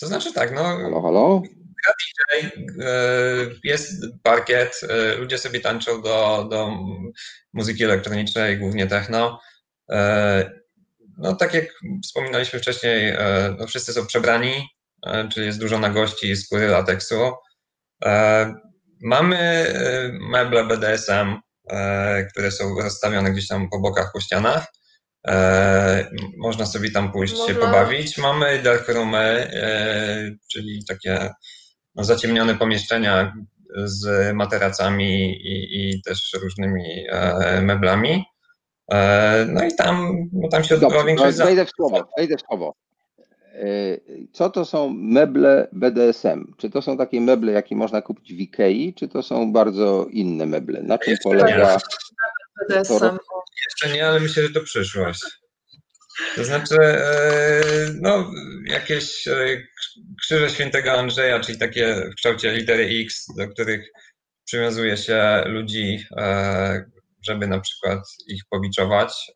[0.00, 0.62] To znaczy tak, no.
[0.62, 1.42] Halo, halo?
[1.86, 2.46] DJ,
[2.82, 6.70] e, jest parkiet, e, ludzie sobie tańczą do, do
[7.52, 9.40] muzyki elektronicznej, głównie techno.
[9.90, 10.50] E,
[11.18, 11.64] no tak jak
[12.04, 13.16] wspominaliśmy wcześniej,
[13.58, 14.75] no wszyscy są przebrani,
[15.32, 17.32] czyli jest dużo na gości skóry lateksu.
[19.02, 19.66] Mamy
[20.30, 21.36] meble BDSM,
[21.70, 24.66] E, które są rozstawione gdzieś tam po bokach, po ścianach.
[25.28, 27.54] E, można sobie tam pójść Można...
[27.54, 28.18] się pobawić.
[28.18, 31.30] Mamy dark roomy, e, czyli takie
[31.94, 33.34] no, zaciemnione pomieszczenia
[33.84, 37.06] z materacami i, i też różnymi
[37.62, 38.24] meblami.
[39.46, 41.38] No i tam, no tam się odbywa większość...
[41.38, 42.74] Wejdę w słowo, wejdę w słowo.
[44.32, 46.54] Co to są meble BDSM?
[46.56, 50.46] Czy to są takie meble, jakie można kupić w Ikei, czy to są bardzo inne
[50.46, 50.82] meble?
[50.82, 51.78] Na czym polega...
[52.60, 53.18] BDSM.
[53.66, 55.22] Jeszcze nie, ale myślę, że to przyszłość.
[56.36, 57.62] To znaczy, e,
[58.00, 58.30] no,
[58.64, 59.62] jakieś e,
[60.20, 63.88] krzyże świętego Andrzeja, czyli takie w kształcie litery X, do których
[64.44, 66.84] przywiązuje się ludzi, e,
[67.22, 69.32] żeby na przykład ich pobiczować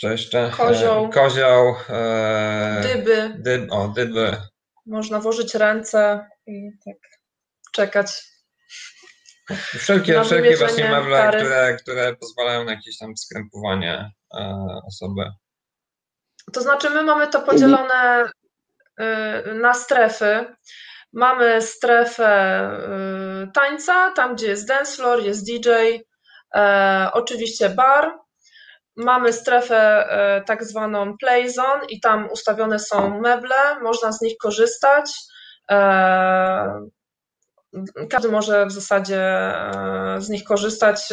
[0.00, 0.38] co jeszcze?
[0.46, 1.10] E, kozioł.
[1.10, 1.74] Kozioł.
[1.88, 3.34] E, dyby.
[3.38, 4.36] Dyb, o, dyby.
[4.86, 6.96] Można włożyć ręce i tak
[7.72, 8.30] czekać.
[9.78, 15.22] Wszelkie, wszelkie właśnie meble, które, które pozwalają na jakieś tam skrępowanie e, osoby.
[16.52, 18.24] To znaczy, my mamy to podzielone
[19.00, 20.44] y, na strefy.
[21.12, 22.60] Mamy strefę
[23.44, 25.68] y, tańca, tam gdzie jest dance floor, jest DJ,
[26.54, 28.18] e, oczywiście bar,
[28.96, 29.76] Mamy strefę
[30.10, 35.12] e, tak zwaną play zone i tam ustawione są meble, można z nich korzystać.
[35.70, 36.88] E,
[38.10, 41.08] każdy może w zasadzie e, z nich korzystać.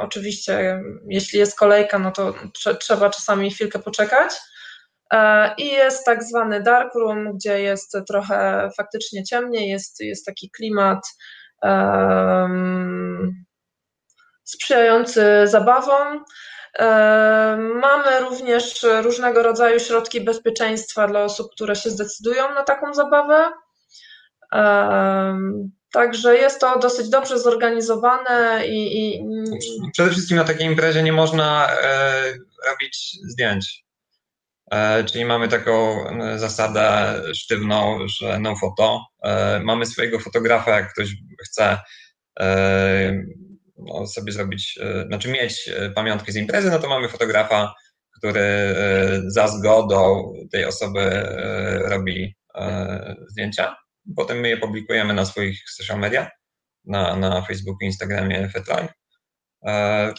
[0.00, 2.34] Oczywiście, jeśli jest kolejka, no to
[2.80, 4.32] trzeba czasami chwilkę poczekać.
[5.58, 11.00] I jest tak zwany dark room, gdzie jest trochę faktycznie ciemniej, jest, jest taki klimat
[11.62, 13.44] um,
[14.44, 16.24] sprzyjający zabawom.
[17.58, 23.52] Mamy również różnego rodzaju środki bezpieczeństwa dla osób, które się zdecydują na taką zabawę.
[25.92, 29.24] Także jest to dosyć dobrze zorganizowane i, i...
[29.92, 32.22] Przede wszystkim na takiej imprezie nie można e,
[32.68, 33.84] robić zdjęć.
[34.70, 39.06] E, czyli mamy taką e, zasadę sztywną, że no foto.
[39.62, 41.08] Mamy swojego fotografa, jak ktoś
[41.44, 41.78] chce
[43.86, 47.74] no, sobie zrobić, e, znaczy mieć e, pamiątkę z imprezy, no to mamy fotografa,
[48.18, 51.26] który e, za zgodą tej osoby
[51.84, 52.36] robi
[53.28, 53.76] zdjęcia.
[54.16, 56.30] Potem my je publikujemy na swoich social media,
[56.84, 58.92] na, na Facebooku, Instagramie, FetLife.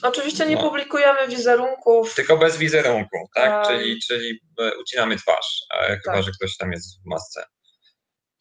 [0.03, 0.61] Oczywiście nie no.
[0.61, 2.15] publikujemy wizerunków.
[2.15, 3.67] Tylko bez wizerunku, tak?
[3.67, 4.39] Czyli, czyli
[4.81, 5.65] ucinamy twarz,
[6.03, 6.23] chyba tak.
[6.23, 7.43] że ktoś tam jest w masce.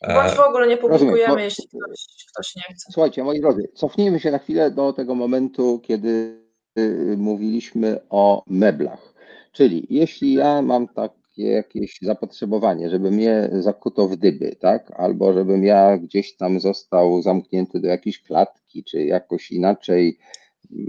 [0.09, 1.45] Bądź w ogóle nie publikujemy, Rozumiem.
[1.45, 2.93] jeśli ktoś, ktoś nie chce.
[2.93, 6.43] Słuchajcie, moi drodzy, cofnijmy się na chwilę do tego momentu, kiedy
[6.79, 9.15] y, mówiliśmy o meblach.
[9.53, 14.91] Czyli jeśli ja mam takie jakieś zapotrzebowanie, żeby mnie zakuto w dyby, tak?
[14.91, 20.19] Albo żebym ja gdzieś tam został zamknięty do jakiejś klatki, czy jakoś inaczej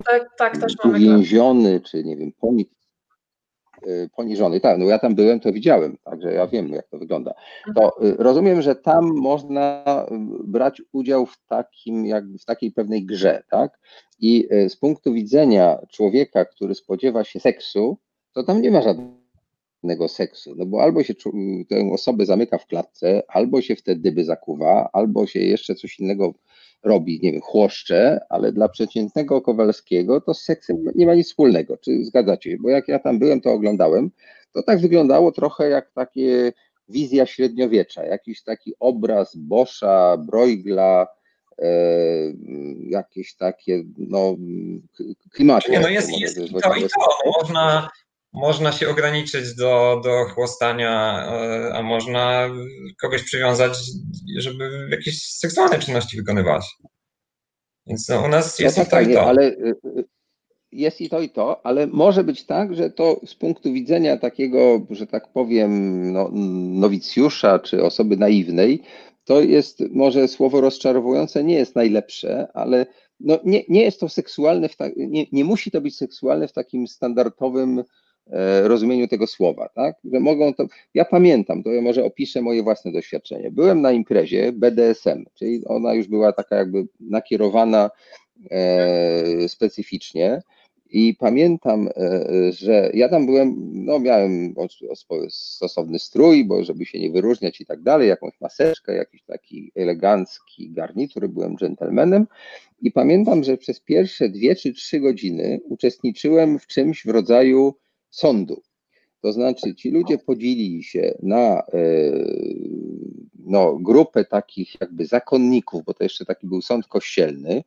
[0.05, 0.55] tak, tak,
[0.85, 2.69] uwięziony, czy nie wiem, ponik
[4.15, 4.59] poniżony.
[4.59, 7.33] Tak, no ja tam byłem, to widziałem, także ja wiem, jak to wygląda.
[7.75, 9.85] To y, rozumiem, że tam można
[10.43, 13.79] brać udział w takim, jak w takiej pewnej grze, tak?
[14.19, 17.97] I z punktu widzenia człowieka, który spodziewa się seksu,
[18.33, 21.13] to tam nie ma żadnego seksu, no bo albo się
[21.69, 25.99] tę osobę zamyka w klatce, albo się w te dyby zakuwa, albo się jeszcze coś
[25.99, 26.33] innego
[26.83, 31.77] robi, nie wiem, chłoszcze, ale dla przeciętnego Kowalskiego to z seksem nie ma nic wspólnego.
[31.77, 32.57] Czy zgadzacie się?
[32.59, 34.11] Bo jak ja tam byłem, to oglądałem,
[34.53, 36.53] to tak wyglądało trochę jak takie
[36.89, 41.07] wizja średniowiecza, jakiś taki obraz Boscha, Broigla,
[41.59, 41.67] e,
[42.89, 44.35] jakieś takie, no,
[45.31, 45.71] klimaty.
[45.71, 47.41] Nie, no jest, jest i to, i to.
[47.41, 47.89] Można,
[48.33, 52.49] można się ograniczyć do, do chłostania, e, a można
[53.01, 53.77] kogoś przywiązać,
[54.37, 56.65] żeby jakieś seksualne czynności wykonywać.
[57.87, 59.25] Więc no, u nas jest no tak, i to, i to.
[59.25, 60.05] Ale y, y,
[60.71, 64.81] jest i to, i to, ale może być tak, że to z punktu widzenia takiego,
[64.89, 66.29] że tak powiem, no,
[66.79, 68.83] nowicjusza czy osoby naiwnej,
[69.25, 72.85] to jest może słowo rozczarowujące, nie jest najlepsze, ale
[73.19, 76.87] no, nie, nie jest to seksualne, ta, nie, nie musi to być seksualne w takim
[76.87, 77.83] standardowym
[78.63, 79.95] rozumieniu tego słowa, tak?
[80.13, 80.65] Że mogą to.
[80.93, 83.51] Ja pamiętam, to ja może opiszę moje własne doświadczenie.
[83.51, 87.89] Byłem na imprezie BDSM, czyli ona już była taka jakby nakierowana
[88.51, 90.41] e, specyficznie.
[90.89, 93.55] I pamiętam, e, że ja tam byłem,
[93.85, 94.55] no miałem
[95.29, 100.71] stosowny strój, bo żeby się nie wyróżniać i tak dalej, jakąś maseczkę, jakiś taki elegancki
[100.71, 102.27] garnitur, byłem dżentelmenem.
[102.81, 107.73] I pamiętam, że przez pierwsze dwie czy trzy godziny uczestniczyłem w czymś w rodzaju
[108.15, 108.61] sądu.
[109.21, 111.63] To znaczy, ci ludzie podzielili się na e,
[113.45, 117.63] no, grupę takich jakby zakonników, bo to jeszcze taki był sąd kościelny.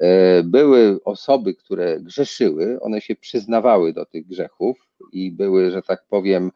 [0.00, 4.76] E, były osoby, które grzeszyły, one się przyznawały do tych grzechów
[5.12, 6.52] i były, że tak powiem,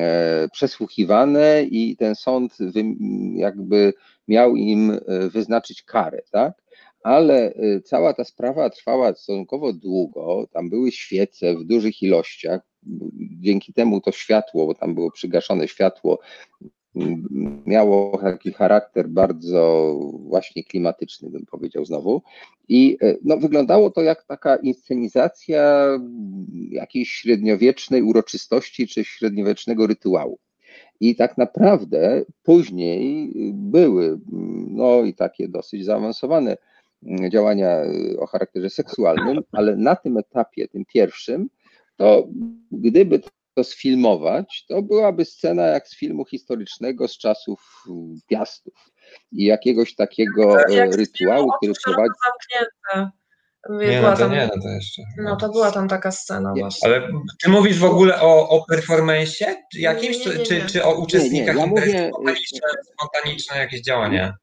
[0.00, 2.58] e, przesłuchiwane i ten sąd
[3.34, 3.92] jakby
[4.28, 4.98] miał im
[5.32, 6.63] wyznaczyć karę, tak?
[7.04, 10.46] Ale y, cała ta sprawa trwała stosunkowo długo.
[10.52, 12.60] Tam były świece w dużych ilościach.
[13.40, 16.18] Dzięki temu to światło, bo tam było przygaszone światło,
[17.66, 19.94] miało taki charakter bardzo
[20.28, 22.22] właśnie klimatyczny, bym powiedział znowu.
[22.68, 25.88] I y, no, wyglądało to jak taka inscenizacja
[26.70, 30.38] jakiejś średniowiecznej uroczystości czy średniowiecznego rytuału.
[31.00, 34.20] I tak naprawdę później były,
[34.68, 36.56] no i takie dosyć zaawansowane
[37.32, 41.48] działania y, o charakterze seksualnym, ale na tym etapie, tym pierwszym,
[41.96, 42.28] to
[42.72, 43.20] gdyby
[43.54, 47.84] to sfilmować, to byłaby scena jak z filmu historycznego z czasów
[48.26, 48.74] Piastów
[49.32, 52.14] i jakiegoś takiego jak y, rytuału, który prowadzi.
[53.70, 55.02] Nie, no to tam, nie, no to jeszcze.
[55.18, 56.60] No to była tam taka scena nie.
[56.60, 56.88] właśnie.
[56.88, 57.08] Ale
[57.42, 61.66] ty mówisz w ogóle o, o performanceie jakimś, nie, nie, czy, czy o uczestnikach ja
[61.66, 62.10] mówię...
[62.12, 64.36] spontaniczne, spontaniczne jakieś działania?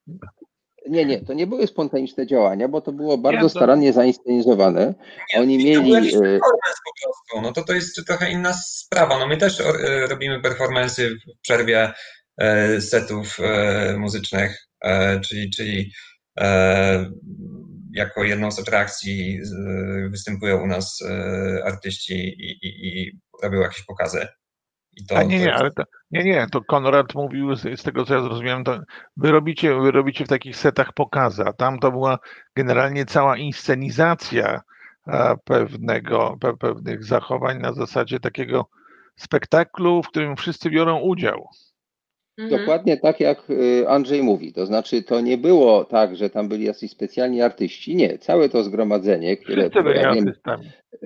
[0.89, 4.93] Nie, nie, to nie były spontaniczne działania, bo to było bardzo starannie zainscenizowane.
[5.38, 5.91] Oni mieli.
[5.91, 6.39] To jakiś e,
[6.84, 7.41] po prostu.
[7.41, 9.19] No to to jest trochę inna sprawa.
[9.19, 11.91] No my też e, robimy performance w przerwie
[12.38, 13.38] e, setów
[13.97, 14.67] muzycznych,
[15.29, 15.91] czyli, czyli
[17.93, 19.39] jako jedną z atrakcji
[20.09, 20.99] występują u nas
[21.63, 24.27] artyści i, i, i robią jakieś pokazy.
[25.10, 28.14] To, A nie, nie, ale to, nie, nie, to Konrad mówił, z, z, tego co
[28.14, 28.80] ja zrozumiałem, to
[29.18, 32.20] wy robicie, wy robicie w takich setach pokazy, a tam to była
[32.56, 34.62] generalnie cała inscenizacja
[35.44, 38.66] pewnego, pe, pewnych zachowań na zasadzie takiego
[39.16, 41.48] spektaklu, w którym wszyscy biorą udział.
[42.38, 42.60] Mhm.
[42.60, 44.54] Dokładnie tak, jak y, Andrzej mówi.
[44.54, 47.96] To znaczy, to nie było tak, że tam byli jacyś specjalni artyści.
[47.96, 50.34] Nie, całe to zgromadzenie, które ja wiem,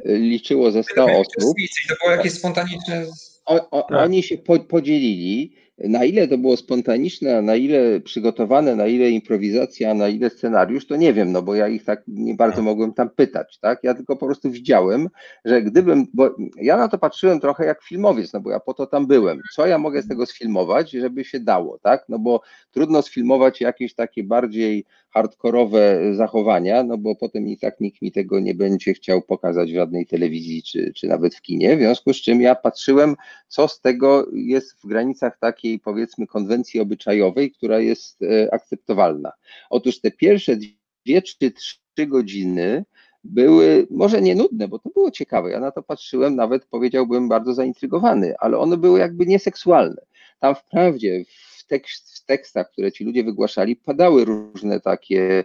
[0.05, 1.55] liczyło ze 100 osób.
[1.89, 3.05] To było jakieś spontaniczne
[3.45, 4.05] o, o, tak.
[4.05, 9.93] Oni się po, podzielili, na ile to było spontaniczne, na ile przygotowane, na ile improwizacja,
[9.93, 12.65] na ile scenariusz, to nie wiem, no bo ja ich tak nie bardzo tak.
[12.65, 13.79] mogłem tam pytać, tak?
[13.83, 15.09] Ja tylko po prostu widziałem,
[15.45, 18.87] że gdybym, bo ja na to patrzyłem trochę jak filmowiec, no bo ja po to
[18.87, 19.41] tam byłem.
[19.55, 22.05] Co ja mogę z tego sfilmować, żeby się dało, tak?
[22.09, 22.41] No bo
[22.71, 24.85] trudno sfilmować jakieś takie bardziej
[25.15, 29.75] hardkorowe zachowania, no bo potem i tak nikt mi tego nie będzie chciał pokazać w
[29.75, 33.15] żadnej telewizji czy, czy nawet w kinie, w związku z czym ja patrzyłem,
[33.47, 39.31] co z tego jest w granicach takiej powiedzmy konwencji obyczajowej, która jest e, akceptowalna.
[39.69, 40.57] Otóż te pierwsze
[41.05, 42.85] dwie czy trzy godziny
[43.23, 45.51] były może nie nudne, bo to było ciekawe.
[45.51, 50.01] Ja na to patrzyłem, nawet powiedziałbym bardzo zaintrygowany, ale one były jakby nieseksualne.
[50.39, 55.43] Tam wprawdzie w, tekst, w tekstach, które ci ludzie wygłaszali, padały różne takie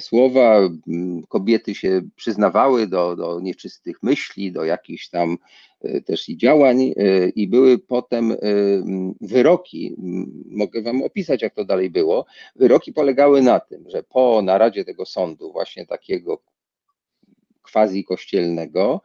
[0.00, 0.60] słowa.
[1.28, 5.38] Kobiety się przyznawały do, do nieczystych myśli, do jakichś tam
[6.06, 6.92] też i działań,
[7.36, 8.36] i były potem
[9.20, 9.96] wyroki.
[10.50, 12.26] Mogę Wam opisać, jak to dalej było.
[12.56, 16.42] Wyroki polegały na tym, że po naradzie tego sądu, właśnie takiego
[17.72, 19.00] quasi kościelnego,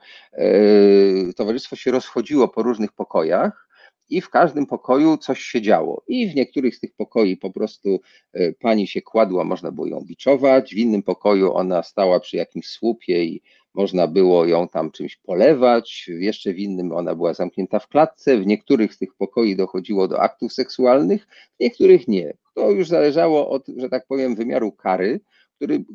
[1.36, 3.69] towarzystwo się rozchodziło po różnych pokojach
[4.10, 6.04] i w każdym pokoju coś się działo.
[6.08, 8.00] I w niektórych z tych pokoi po prostu
[8.34, 12.68] e, pani się kładła, można było ją biczować, w innym pokoju ona stała przy jakimś
[12.68, 13.42] słupie i
[13.74, 18.46] można było ją tam czymś polewać, jeszcze w innym ona była zamknięta w klatce, w
[18.46, 21.28] niektórych z tych pokoi dochodziło do aktów seksualnych,
[21.60, 22.34] w niektórych nie.
[22.56, 25.20] To już zależało od, że tak powiem, wymiaru kary,
[25.56, 25.86] który,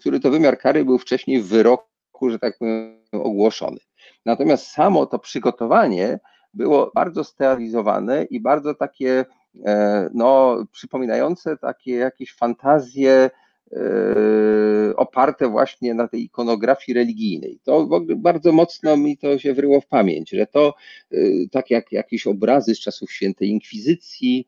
[0.00, 3.78] który to wymiar kary był wcześniej w wyroku, że tak powiem, ogłoszony.
[4.24, 6.18] Natomiast samo to przygotowanie
[6.56, 9.24] było bardzo sterylizowane i bardzo takie,
[9.64, 13.30] e, no, przypominające takie jakieś fantazje
[13.72, 17.60] e, oparte właśnie na tej ikonografii religijnej.
[17.64, 20.74] To bardzo mocno mi to się wryło w pamięć, że to
[21.12, 21.16] e,
[21.50, 24.46] tak jak jakieś obrazy z czasów świętej inkwizycji,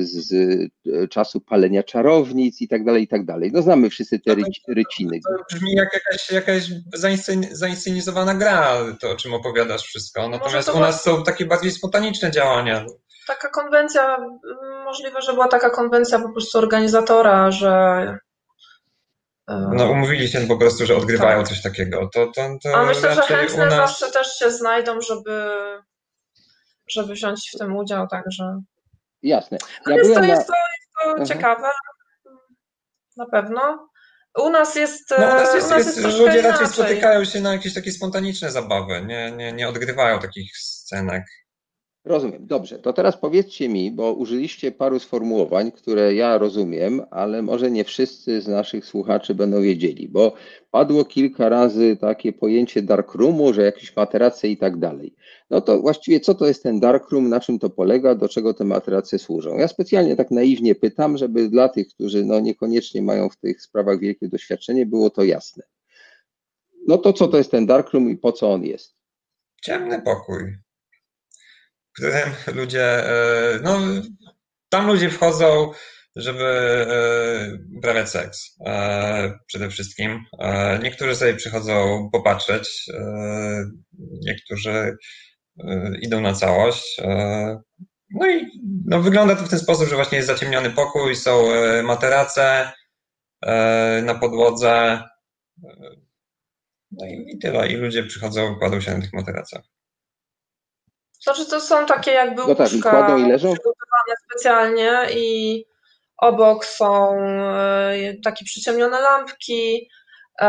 [0.00, 0.28] z
[1.10, 3.50] czasu palenia czarownic i tak dalej, i tak dalej.
[3.52, 4.34] No znamy wszyscy te
[4.68, 5.20] ryciny.
[5.20, 6.70] To brzmi jak jakaś, jakaś
[7.52, 10.28] zainscenizowana gra, to o czym opowiadasz wszystko.
[10.28, 12.86] Natomiast u nas są takie bardziej spontaniczne działania.
[13.26, 14.16] Taka konwencja,
[14.84, 18.18] możliwe, że była taka konwencja po prostu organizatora, że
[19.48, 21.48] no umówili się po prostu, że odgrywają tak.
[21.48, 22.10] coś takiego.
[22.14, 23.74] To, to, to A myślę, że chętne nas...
[23.74, 25.50] zawsze też się znajdą, żeby,
[26.90, 28.60] żeby wziąć w tym udział, także...
[29.26, 29.58] Jasne.
[29.86, 30.26] Ja jest, to, na...
[30.26, 31.26] jest to, jest to mhm.
[31.26, 31.68] ciekawe,
[33.16, 33.88] na pewno.
[34.38, 35.10] U nas jest.
[35.10, 37.92] No, u nas jest, u nas jest, jest ludzie raczej spotykają się na jakieś takie
[37.92, 41.24] spontaniczne zabawy, nie, nie, nie odgrywają takich scenek.
[42.06, 42.46] Rozumiem.
[42.46, 47.84] Dobrze, to teraz powiedzcie mi, bo użyliście paru sformułowań, które ja rozumiem, ale może nie
[47.84, 50.32] wszyscy z naszych słuchaczy będą wiedzieli, bo
[50.70, 55.14] padło kilka razy takie pojęcie darkroomu, że jakieś materace i tak dalej.
[55.50, 58.64] No to właściwie co to jest ten darkroom, na czym to polega, do czego te
[58.64, 59.56] materace służą?
[59.58, 64.00] Ja specjalnie tak naiwnie pytam, żeby dla tych, którzy no niekoniecznie mają w tych sprawach
[64.00, 65.62] wielkie doświadczenie, było to jasne.
[66.88, 68.94] No to co to jest ten darkroom i po co on jest?
[69.62, 70.65] Ciemny pokój
[71.96, 73.78] którym ludzie, e, no
[74.68, 75.72] tam ludzie wchodzą,
[76.16, 80.24] żeby e, uprawiać seks e, przede wszystkim.
[80.82, 82.86] Niektórzy sobie przychodzą popatrzeć,
[84.26, 84.96] niektórzy
[86.02, 86.96] idą na całość.
[88.10, 88.46] No i
[88.86, 91.44] no, wygląda to w ten sposób, że właśnie jest zaciemniony pokój, są
[91.82, 92.72] materace
[94.02, 95.02] na podłodze.
[96.90, 97.68] No i, i tyle.
[97.68, 99.75] I ludzie przychodzą, kładą się na tych materacach.
[101.22, 103.52] Znaczy to są takie jakby no tak, łóżka i leżą.
[103.52, 105.64] przygotowane specjalnie i
[106.16, 109.88] obok są e, takie przyciemnione lampki.
[110.40, 110.48] E,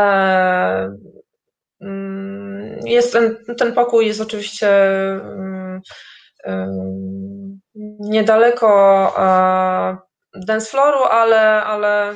[1.80, 4.68] mm, jest ten, ten pokój jest oczywiście
[5.10, 5.80] mm,
[8.00, 8.68] niedaleko
[9.18, 9.96] e,
[10.46, 12.14] dance flooru, ale, ale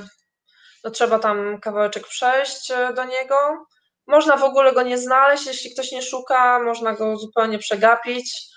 [0.84, 3.66] no trzeba tam kawałeczek przejść do niego.
[4.06, 8.52] Można w ogóle go nie znaleźć, jeśli ktoś nie szuka, można go zupełnie przegapić.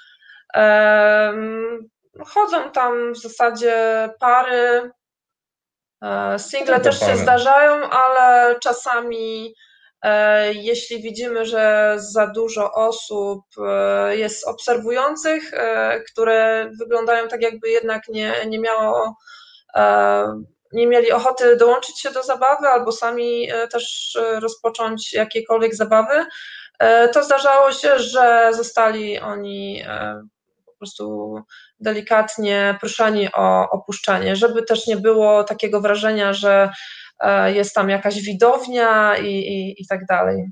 [2.26, 4.92] Chodzą tam w zasadzie pary.
[6.04, 9.56] E, single też się zdarzają, ale czasami
[10.02, 15.52] e, jeśli widzimy, że za dużo osób e, jest obserwujących,
[16.12, 19.16] które wyglądają tak, jakby jednak nie, nie miało
[20.76, 26.26] nie mieli ochoty dołączyć się do zabawy albo sami też rozpocząć jakiekolwiek zabawy,
[27.14, 29.84] to zdarzało się, że zostali oni
[30.86, 31.36] prostu
[31.80, 36.70] delikatnie proszeni o opuszczenie, żeby też nie było takiego wrażenia, że
[37.20, 40.46] e, jest tam jakaś widownia i, i, i tak dalej.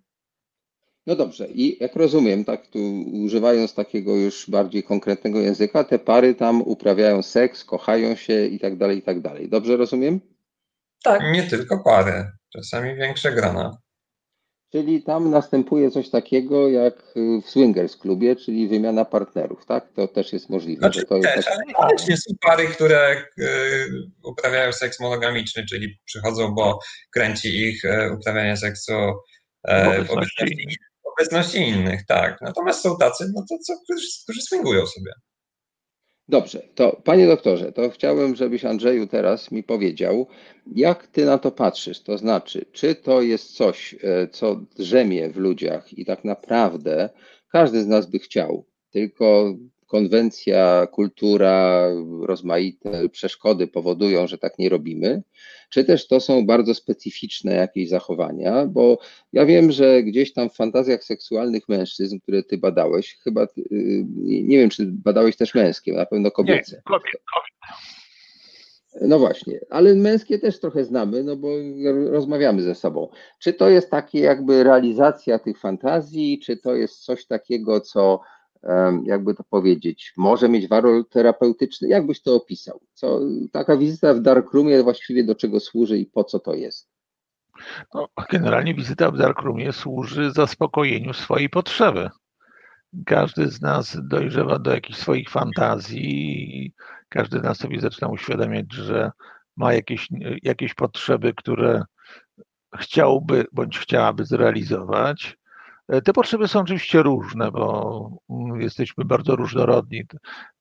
[1.08, 6.36] No dobrze, i jak rozumiem, tak tu używając takiego już bardziej konkretnego języka, te pary
[6.36, 9.50] tam uprawiają seks, kochają się i tak dalej, i tak dalej.
[9.50, 10.20] Dobrze rozumiem?
[11.04, 11.22] Tak.
[11.32, 13.78] Nie tylko pary, czasami większe grona.
[14.72, 19.92] Czyli tam następuje coś takiego jak w swingers klubie, czyli wymiana partnerów, tak?
[19.96, 20.80] To też jest możliwe.
[20.80, 21.58] Znaczy, to też, jest tak...
[21.78, 23.46] ale są pary, które y,
[24.24, 26.80] uprawiają seks monogamiczny, czyli przychodzą, bo
[27.12, 28.94] kręci ich y, uprawianie seksu
[29.68, 32.42] w obecności, w obecności innych, tak.
[32.42, 35.12] Natomiast są tacy, no to co, którzy, którzy swingują sobie.
[36.28, 40.28] Dobrze, to panie doktorze, to chciałbym, żebyś Andrzeju teraz mi powiedział,
[40.76, 42.04] jak ty na to patrzysz?
[42.04, 47.10] To znaczy, czy to jest coś, e, co drzemie w ludziach i tak naprawdę
[47.52, 49.54] każdy z nas by chciał, tylko
[49.94, 51.90] konwencja, kultura,
[52.22, 55.24] rozmaite przeszkody powodują, że tak nie robimy,
[55.70, 58.98] czy też to są bardzo specyficzne jakieś zachowania, bo
[59.34, 64.58] ja wiem, że gdzieś tam w fantazjach seksualnych mężczyzn, które ty badałeś, chyba, y, nie
[64.58, 66.76] wiem, czy badałeś też męskie, na pewno kobiece.
[66.76, 67.54] Nie, kobiet, kobiet.
[69.02, 71.50] No właśnie, ale męskie też trochę znamy, no bo
[72.10, 73.10] rozmawiamy ze sobą.
[73.40, 78.20] Czy to jest takie jakby realizacja tych fantazji, czy to jest coś takiego, co
[79.04, 81.88] jakby to powiedzieć, może mieć walor terapeutyczny?
[81.88, 82.82] Jak byś to opisał?
[82.94, 83.20] Co,
[83.52, 86.90] taka wizyta w Darkroomie właściwie do czego służy i po co to jest?
[87.94, 92.10] No, generalnie wizyta w Darkroomie służy zaspokojeniu swojej potrzeby.
[93.06, 96.74] Każdy z nas dojrzewa do jakichś swoich fantazji
[97.14, 99.12] każdy z nas sobie zaczyna uświadamiać, że
[99.58, 100.08] ma jakieś,
[100.44, 101.84] jakieś potrzeby, które
[102.80, 105.38] chciałby bądź chciałaby zrealizować.
[105.88, 110.04] E, te potrzeby są oczywiście różne, bo mm, jesteśmy bardzo różnorodni.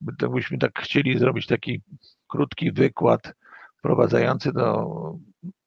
[0.01, 1.82] Gdybyśmy tak chcieli zrobić taki
[2.28, 3.35] krótki wykład
[3.78, 4.86] wprowadzający do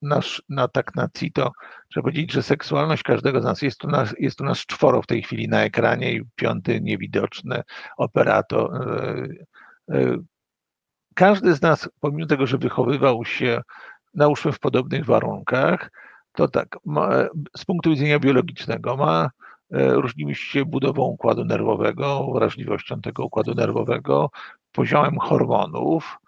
[0.02, 1.52] nasz, na tak na CITO,
[1.90, 5.08] trzeba powiedzieć, że seksualność każdego z nas jest tu nas, jest tu nas czworo w
[5.08, 7.64] tej chwili na ekranie i piąty niewidoczny
[7.98, 8.76] operator.
[8.76, 9.28] E,
[9.96, 10.18] e,
[11.16, 13.62] każdy z nas, pomimo tego, że wychowywał się,
[14.14, 15.92] nałóżmy w podobnych warunkach,
[16.34, 17.10] to tak, ma,
[17.58, 19.30] z punktu widzenia biologicznego ma
[19.76, 24.30] różnimy się budową układu nerwowego, wrażliwością tego układu nerwowego,
[24.72, 26.20] poziomem hormonów,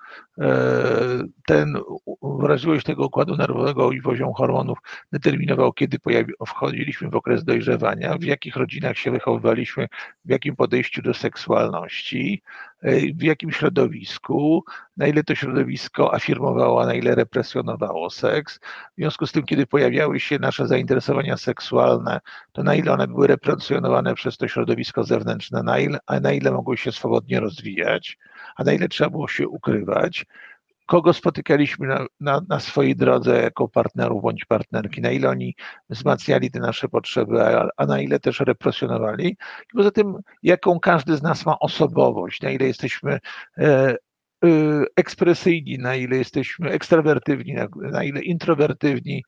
[0.41, 1.77] E, ten
[2.21, 4.77] wrażliwość tego układu nerwowego i poziom hormonów
[5.11, 9.87] determinował, kiedy pojawi, wchodziliśmy w okres dojrzewania, w jakich rodzinach się wychowywaliśmy,
[10.25, 12.66] w jakim podejściu do seksualności, e,
[13.15, 14.63] w jakim środowisku,
[14.97, 18.59] na ile to środowisko afirmowało, na ile represjonowało seks.
[18.59, 22.19] W związku z tym, kiedy pojawiały się nasze zainteresowania seksualne,
[22.51, 26.51] to na ile one były represjonowane przez to środowisko zewnętrzne, na ile, a na ile
[26.51, 28.17] mogły się swobodnie rozwijać
[28.57, 30.25] a na ile trzeba było się ukrywać,
[30.87, 35.55] kogo spotykaliśmy na, na, na, swojej drodze jako partnerów bądź partnerki, na ile oni
[35.89, 39.27] wzmacniali te nasze potrzeby, a, a, na ile też represjonowali.
[39.73, 43.19] I poza tym, jaką każdy z nas ma osobowość, na ile jesteśmy
[43.57, 43.97] e, e,
[44.95, 49.23] ekspresyjni, na ile jesteśmy ekstrawertywni, na, na ile introwertywni.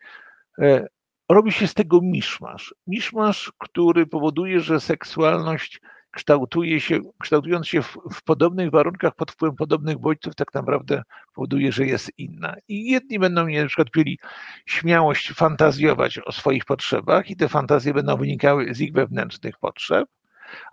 [0.62, 0.88] E,
[1.30, 2.76] robi się z tego miszmasz.
[2.88, 5.82] Miszmasz, który powoduje, że seksualność
[6.12, 11.04] kształtuje się, kształtując się w, w, podobnych warunkach pod wpływem podobnych bodźców, tak naprawdę
[11.34, 12.56] powoduje, że jest inna.
[12.68, 14.20] I jedni będą mieli, na przykład mieli
[14.66, 20.10] śmiałość fantazjować o swoich potrzebach i te fantazje będą wynikały z ich wewnętrznych potrzeb,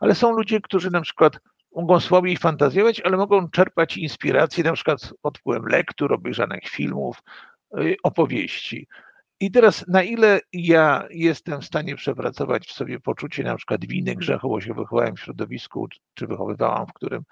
[0.00, 1.38] ale są ludzie, którzy na przykład
[1.74, 7.22] mogą słabiej fantazjować, ale mogą czerpać inspiracje na przykład pod wpływem lektur, obejrzanych filmów,
[7.78, 8.86] y, opowieści.
[9.40, 14.14] I teraz, na ile ja jestem w stanie przepracować w sobie poczucie na przykład winy,
[14.14, 17.22] grzechu, bo się wychowałem w środowisku, czy wychowywałam, w którym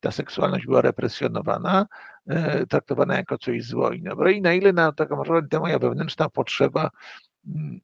[0.00, 1.86] ta seksualność była represjonowana,
[2.26, 5.78] e, traktowana jako coś zło i dobre, i na ile na tak naprawdę ta moja
[5.78, 6.90] wewnętrzna potrzeba
[7.46, 7.80] mm,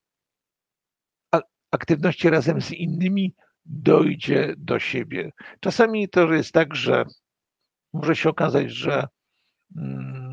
[1.70, 3.34] aktywności razem z innymi
[3.64, 5.32] dojdzie do siebie.
[5.60, 7.04] Czasami to jest tak, że
[7.92, 9.08] może się okazać, że
[9.76, 10.23] mm,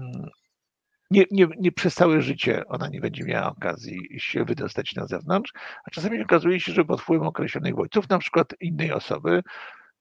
[1.11, 5.53] nie, nie, nie przez całe życie ona nie będzie miała okazji się wydostać na zewnątrz,
[5.85, 9.41] a czasami okazuje się, że pod wpływem określonych bodźców, na przykład innej osoby,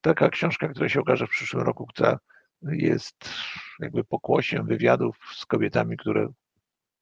[0.01, 2.19] taka książka, która się okaże w przyszłym roku, która
[2.63, 3.29] jest
[3.81, 6.29] jakby pokłosiem wywiadów z kobietami, które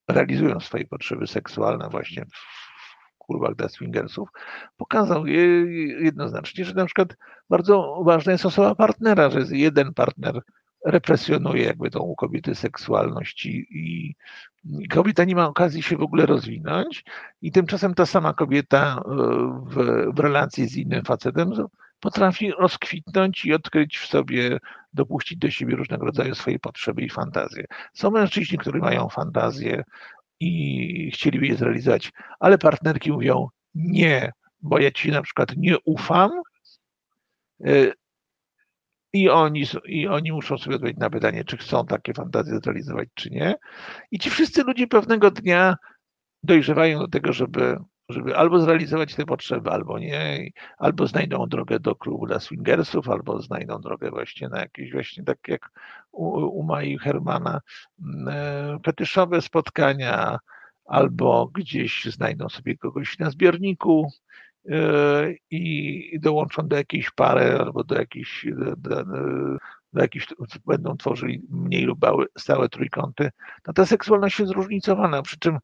[0.08, 4.28] realizują swoje potrzeby seksualne właśnie w klubach dla swingersów,
[4.76, 7.16] pokazał jednoznacznie, że na przykład
[7.50, 10.40] bardzo ważna jest osoba partnera, że jest jeden partner
[10.84, 14.14] represjonuje jakby tą kobiety seksualność i, i,
[14.88, 17.04] kobieta nie ma okazji się w ogóle rozwinąć
[17.42, 19.10] i tymczasem ta sama kobieta e,
[19.66, 21.52] w, w relacji z innym facetem
[22.00, 24.58] potrafi rozkwitnąć i odkryć w sobie,
[24.92, 27.64] dopuścić do siebie różnego rodzaju swoje potrzeby i fantazje.
[27.94, 29.84] Są mężczyźni, którzy mają fantazje
[30.40, 34.32] i chcieliby je zrealizować, ale partnerki mówią nie,
[34.62, 36.30] bo ja ci na przykład nie ufam,
[37.64, 37.92] e,
[39.12, 43.30] i oni, I oni muszą sobie odpowiedzieć na pytanie, czy chcą takie fantazje zrealizować, czy
[43.30, 43.54] nie.
[44.10, 45.76] I ci wszyscy ludzie pewnego dnia
[46.42, 47.78] dojrzewają do tego, żeby,
[48.08, 53.42] żeby albo zrealizować te potrzeby, albo nie, albo znajdą drogę do klubu dla swingersów, albo
[53.42, 55.70] znajdą drogę właśnie na jakieś właśnie tak jak
[56.12, 56.28] u,
[56.60, 57.60] u Mai Hermana
[58.02, 60.38] mm, e, fetyszowe spotkania,
[60.84, 64.10] albo gdzieś znajdą sobie kogoś na zbiorniku,
[65.50, 68.46] i dołączą do jakiejś pary albo do jakiejś,
[68.76, 69.04] do,
[69.92, 70.26] do jakichś,
[70.66, 72.06] będą tworzyli mniej lub
[72.38, 73.30] stałe trójkąty,
[73.66, 75.58] no ta seksualność jest zróżnicowana, przy czym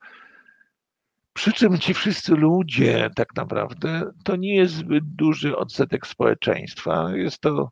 [1.34, 7.10] przy czym ci wszyscy ludzie tak naprawdę to nie jest zbyt duży odsetek społeczeństwa.
[7.14, 7.70] Jest to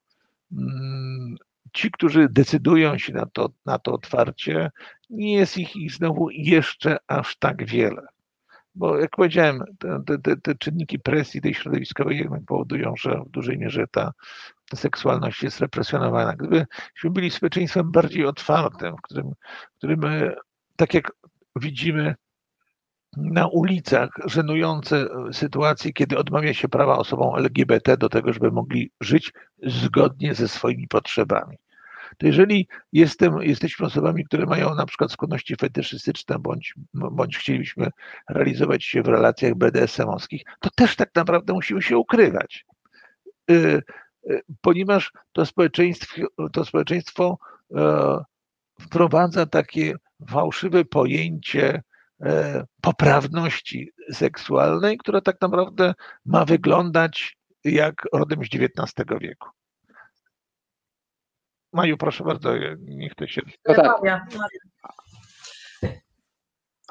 [0.52, 1.36] mm,
[1.72, 4.70] ci, którzy decydują się na to, na to otwarcie,
[5.10, 8.06] nie jest ich, ich znowu jeszcze aż tak wiele.
[8.74, 9.64] Bo jak powiedziałem,
[10.06, 14.12] te, te, te czynniki presji tej środowiskowej powodują, że w dużej mierze ta,
[14.74, 16.36] seksualność jest represjonowana.
[16.36, 19.32] Gdybyśmy byli społeczeństwem bardziej otwartym, w którym,
[19.74, 20.34] w którym e,
[20.76, 21.12] tak jak
[21.56, 22.14] widzimy
[23.16, 29.32] na ulicach żenujące sytuacje, kiedy odmawia się prawa osobom LGBT do tego, żeby mogli żyć
[29.62, 31.56] zgodnie ze swoimi potrzebami.
[32.18, 37.88] To jeżeli jestem, jesteśmy osobami, które mają na przykład skłonności fetyszystyczne, bądź, bądź chcielibyśmy
[38.30, 42.64] realizować się w relacjach BDSM-owskich, to też tak naprawdę musimy się ukrywać.
[43.50, 43.82] Y,
[44.30, 46.22] y, ponieważ to społeczeństwo,
[46.52, 47.38] to społeczeństwo
[47.74, 48.24] e,
[48.80, 49.94] wprowadza takie
[50.28, 51.82] fałszywe pojęcie
[52.22, 55.94] e, poprawności seksualnej, która tak naprawdę
[56.24, 59.48] ma wyglądać jak rodem z XIX wieku.
[61.72, 63.42] Maju, proszę bardzo, niech to się...
[63.68, 64.00] No tak,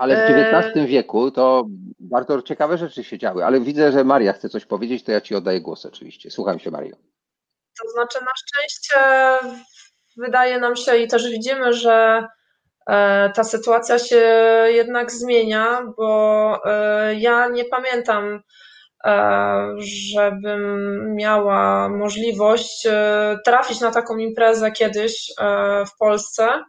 [0.02, 1.66] ale w E, XIX wieku to
[2.00, 5.36] bardzo ciekawe rzeczy się działy, ale widzę, że Maria chce coś powiedzieć, to ja ci
[5.36, 6.32] oddaję głos oczywiście.
[6.32, 6.96] Słucham się, Mario.
[7.82, 8.98] To znaczy, na szczęście
[10.18, 12.28] wydaje nam się i też widzimy, że
[12.88, 14.26] e, ta sytuacja się
[14.68, 18.42] jednak zmienia, bo e, ja nie pamiętam, e,
[19.78, 26.64] żebym miała możliwość e, trafić na taką imprezę kiedyś e, w Polsce.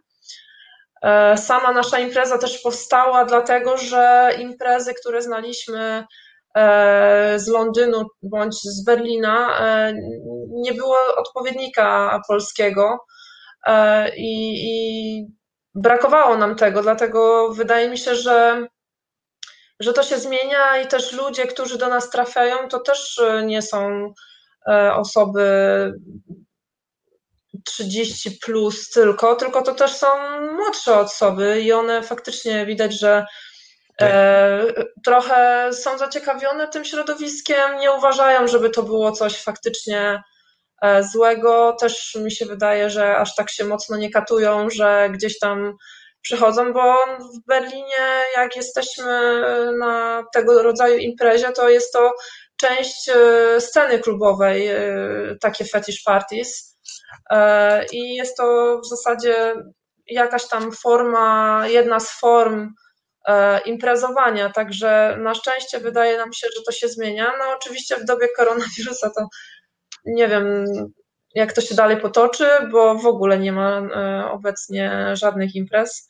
[1.03, 6.05] E, Sama nasza impreza też powstała dlatego, że imprezy, które znaliśmy
[6.55, 9.93] e, z Londynu bądź z Berlina, e,
[10.49, 13.05] nie było odpowiednika polskiego
[13.67, 15.27] e, i, i
[15.75, 18.67] brakowało nam tego, dlatego wydaje mi się, że,
[19.83, 23.61] że to się zmienia i też ludzie, którzy do nas trafiają, to też e, nie
[23.61, 24.13] są
[24.67, 25.43] e, osoby
[27.65, 30.07] 30 plus tylko, tylko to też są
[30.55, 33.25] młodsze osoby i one faktycznie widać, że
[34.01, 34.65] e,
[35.05, 40.23] trochę są zaciekawione tym środowiskiem, nie uważają, żeby to było coś faktycznie
[40.81, 41.75] e, złego.
[41.79, 45.73] Też mi się wydaje, że aż tak się mocno nie katują, że gdzieś tam
[46.23, 49.41] przychodzą, bo w Berlinie, jak jesteśmy
[49.79, 52.11] na tego rodzaju imprezie, to jest to
[52.57, 54.79] część e, sceny klubowej, e,
[55.41, 56.77] takie fetish parties.
[57.29, 59.53] E, I jest to w zasadzie
[60.07, 62.73] jakaś tam forma, jedna z form
[63.65, 67.31] imprezowania, także na szczęście wydaje nam się, że to się zmienia.
[67.39, 69.27] No oczywiście w dobie koronawirusa to
[70.05, 70.65] nie wiem,
[71.35, 76.07] jak to się dalej potoczy, bo w ogóle nie ma e, obecnie żadnych imprez,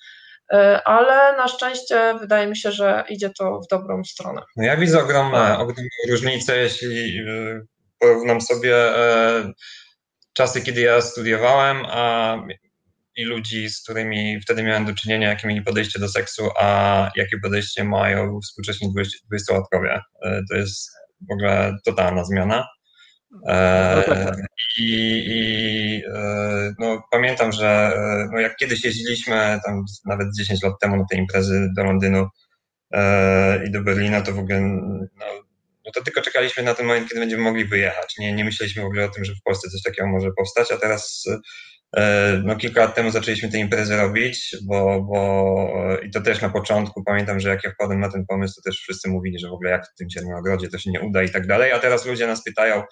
[0.54, 4.42] e, ale na szczęście wydaje mi się, że idzie to w dobrą stronę.
[4.58, 7.66] No ja widzę ogromne, ogromne różnice, jeśli y,
[8.00, 9.54] porównam sobie e,
[10.34, 12.38] czasy, kiedy ja studiowałem, a
[13.16, 17.38] i ludzi, z którymi wtedy miałem do czynienia, jakie mieli podejście do seksu, a jakie
[17.44, 18.94] podejście mają współcześni
[19.34, 20.02] 20-latkowie.
[20.24, 20.92] E, To jest
[21.30, 22.68] w ogóle totalna zmiana.
[24.78, 30.74] I, i e, no, pamiętam, że e, no, jak kiedyś jeździliśmy, tam nawet 10 lat
[30.82, 32.28] temu na te imprezy do Londynu
[32.94, 35.26] e, i do Berlina, to w ogóle no,
[35.86, 38.16] no to tylko czekaliśmy na ten moment, kiedy będziemy mogli wyjechać.
[38.20, 40.78] Nie, nie myśleliśmy w ogóle o tym, że w Polsce coś takiego może powstać, a
[40.78, 41.24] teraz
[41.98, 45.68] e, no, kilka lat temu zaczęliśmy te imprezy robić, bo, bo
[46.04, 48.80] i to też na początku pamiętam, że jak ja wpadłem na ten pomysł, to też
[48.80, 51.30] wszyscy mówili, że w ogóle jak w tym Ciemnym Ogrodzie to się nie uda i
[51.30, 52.84] tak dalej, a teraz ludzie nas pytają,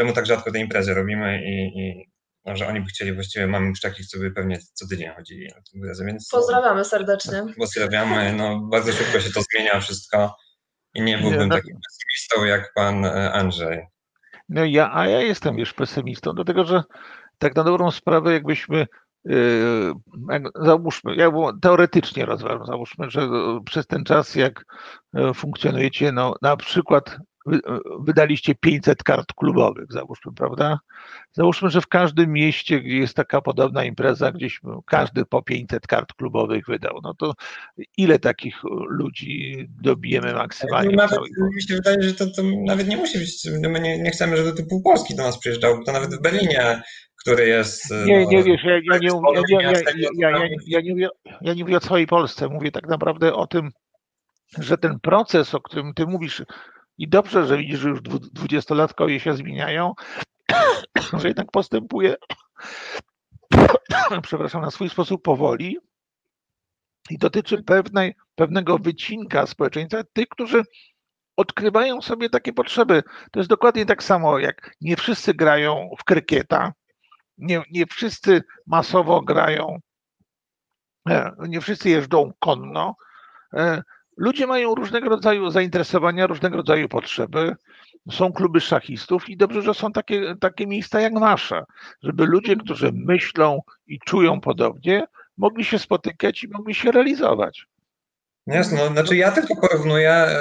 [0.00, 2.10] czemu tak rzadko te imprezy robimy i, i
[2.44, 5.46] no, że oni by chcieli, właściwie mamy już takich, co by pewnie co tydzień chodzili
[5.46, 7.46] na te imprezy, więc Pozdrawiamy serdecznie.
[7.58, 10.36] pozdrawiamy, no bardzo szybko się to zmienia wszystko
[10.94, 13.86] i nie byłbym no- takim pesymistą jak pan e, Andrzej.
[14.48, 16.82] No ja, a ja jestem już pesymistą, dlatego że
[17.38, 18.86] tak na dobrą sprawę, jakbyśmy
[20.30, 21.30] jak, załóżmy, ja
[21.62, 24.64] teoretycznie rozważam, załóżmy, że e, przez ten czas, jak
[25.14, 27.18] e, funkcjonujecie, no na przykład e,
[28.00, 30.78] wydaliście 500 kart klubowych, załóżmy, prawda?
[31.32, 36.12] Załóżmy, że w każdym mieście gdzie jest taka podobna impreza, gdzieś każdy po 500 kart
[36.12, 37.32] klubowych wydał, no to
[37.96, 38.56] ile takich
[38.88, 40.90] ludzi dobijemy maksymalnie?
[40.90, 41.20] w Nawet
[41.54, 44.36] mi się wydaje, że to, to nawet nie musi być, no my nie, nie chcemy,
[44.36, 46.82] żeby pół Polski do nas przyjeżdżał, bo to nawet w Berlinie,
[47.16, 47.90] który jest...
[48.06, 49.08] Nie, no, nie wiesz, ja, ja, nie,
[50.66, 51.08] ja, nie mówię,
[51.40, 53.70] ja nie mówię o całej Polsce, mówię tak naprawdę o tym,
[54.58, 56.42] że ten proces, o którym ty mówisz,
[57.00, 59.94] i dobrze, że widzisz, że już dwu- dwudziestolatkowie się zmieniają,
[61.20, 62.14] że jednak postępuje,
[64.22, 65.78] przepraszam, na swój sposób powoli
[67.10, 70.62] i dotyczy pewnej, pewnego wycinka społeczeństwa, tych, którzy
[71.36, 73.02] odkrywają sobie takie potrzeby.
[73.32, 76.72] To jest dokładnie tak samo, jak nie wszyscy grają w krykieta,
[77.38, 79.78] nie, nie wszyscy masowo grają,
[81.08, 82.94] e, nie wszyscy jeżdżą konno.
[84.20, 87.56] Ludzie mają różnego rodzaju zainteresowania, różnego rodzaju potrzeby.
[88.12, 91.64] Są kluby szachistów i dobrze, że są takie, takie miejsca jak nasze,
[92.02, 95.06] żeby ludzie, którzy myślą i czują podobnie,
[95.36, 97.66] mogli się spotykać i mogli się realizować.
[98.46, 100.36] Jasno, no, znaczy ja tylko porównuję e,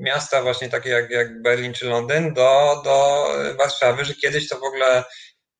[0.00, 3.26] miasta właśnie takie jak, jak Berlin czy Londyn do, do
[3.58, 5.04] Warszawy, że kiedyś to w ogóle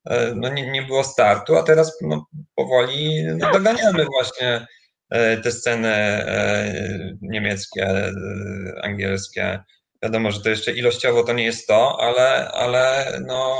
[0.05, 2.25] e, no, nie, nie było startu, a teraz no,
[2.55, 4.67] powoli no, doganiamy właśnie
[5.43, 6.25] te sceny
[7.21, 8.11] niemieckie,
[8.83, 9.63] angielskie.
[10.03, 13.57] Wiadomo, że to jeszcze ilościowo to nie jest to, ale, ale no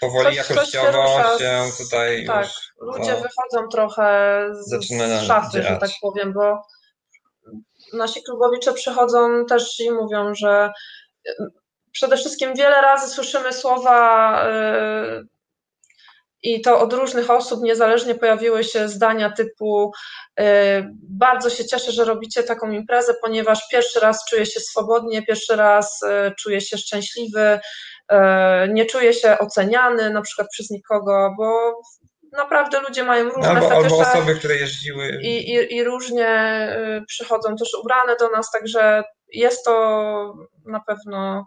[0.00, 5.62] powoli coś, jakościowo coś się, się, tutaj tak, już, ludzie wychodzą trochę z, z szafy,
[5.62, 6.62] że tak powiem, bo
[7.92, 10.72] nasi klubowicze przychodzą też i mówią, że
[11.92, 14.46] przede wszystkim wiele razy słyszymy słowa
[16.42, 19.92] i to od różnych osób niezależnie pojawiły się zdania typu
[20.38, 20.44] yy,
[21.02, 26.00] bardzo się cieszę, że robicie taką imprezę, ponieważ pierwszy raz czuję się swobodnie, pierwszy raz
[26.02, 27.60] yy, czuję się szczęśliwy,
[28.12, 31.80] E, nie czuje się oceniany na przykład przez nikogo, bo
[32.32, 33.84] naprawdę ludzie mają różne albo, fetysze.
[33.84, 35.18] Albo osoby, które jeździły.
[35.22, 40.34] I, i, I różnie e, przychodzą też ubrane do nas, także jest to
[40.66, 41.46] na pewno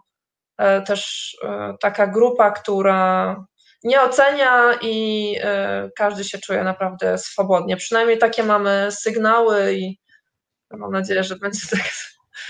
[0.58, 1.32] e, też
[1.80, 3.36] taka grupa, która
[3.84, 5.36] nie ocenia i
[5.96, 7.76] każdy się czuje naprawdę swobodnie.
[7.76, 9.98] Przynajmniej takie mamy sygnały i
[10.70, 11.92] mam nadzieję, że będzie tak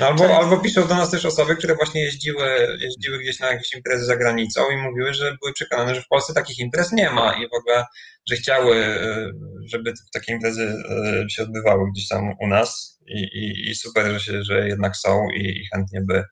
[0.01, 3.73] no albo, albo piszą do nas też osoby, które właśnie jeździły, jeździły gdzieś na jakieś
[3.75, 7.33] imprezy za granicą i mówiły, że były przekonane, że w Polsce takich imprez nie ma
[7.33, 7.85] i w ogóle,
[8.31, 9.31] że chciały, e,
[9.67, 14.21] żeby takie imprezy e, się odbywały gdzieś tam u nas i, i, i super, że,
[14.21, 16.25] się, że jednak są i, i chętnie by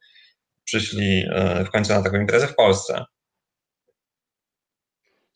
[0.65, 3.05] przyszli e, w końcu na taką imprezę w Polsce.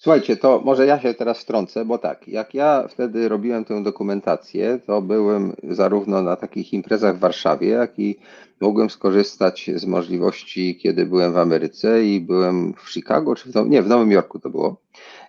[0.01, 4.81] Słuchajcie, to może ja się teraz wtrącę, bo tak, jak ja wtedy robiłem tę dokumentację,
[4.87, 8.19] to byłem zarówno na takich imprezach w Warszawie, jak i
[8.61, 13.83] mogłem skorzystać z możliwości, kiedy byłem w Ameryce i byłem w Chicago, czy w, nie,
[13.83, 14.81] w Nowym Jorku to było.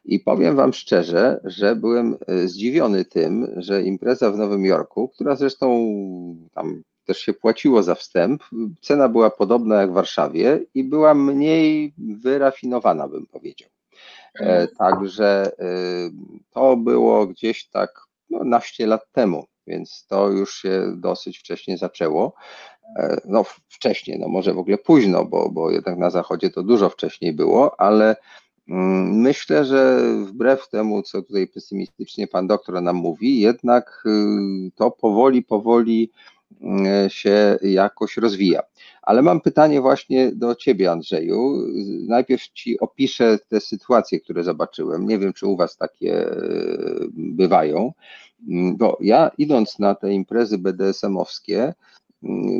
[0.05, 5.35] I powiem Wam szczerze, że byłem e, zdziwiony tym, że impreza w Nowym Jorku, która
[5.35, 5.67] zresztą
[6.53, 8.43] tam też się płaciło za wstęp,
[8.81, 13.69] cena była podobna jak w Warszawie i była mniej wyrafinowana, bym powiedział.
[14.35, 15.65] E, także e,
[16.49, 17.89] to było gdzieś tak
[18.29, 22.33] no, naście lat temu, więc to już się dosyć wcześnie zaczęło.
[22.97, 26.89] E, no wcześniej, no może w ogóle późno, bo, bo jednak na zachodzie to dużo
[26.89, 28.15] wcześniej było, ale
[28.69, 34.91] mm, myślę, że wbrew temu, co tutaj pesymistycznie pan doktor nam mówi, jednak y, to
[34.91, 36.38] powoli, powoli y,
[37.07, 38.61] się jakoś rozwija.
[39.01, 41.67] Ale mam pytanie właśnie do Ciebie, Andrzeju.
[42.07, 45.07] Najpierw Ci opiszę te sytuacje, które zobaczyłem.
[45.07, 46.35] Nie wiem, czy u Was takie e,
[47.13, 47.93] bywają,
[48.77, 51.73] bo ja idąc na te imprezy BDSM-owskie,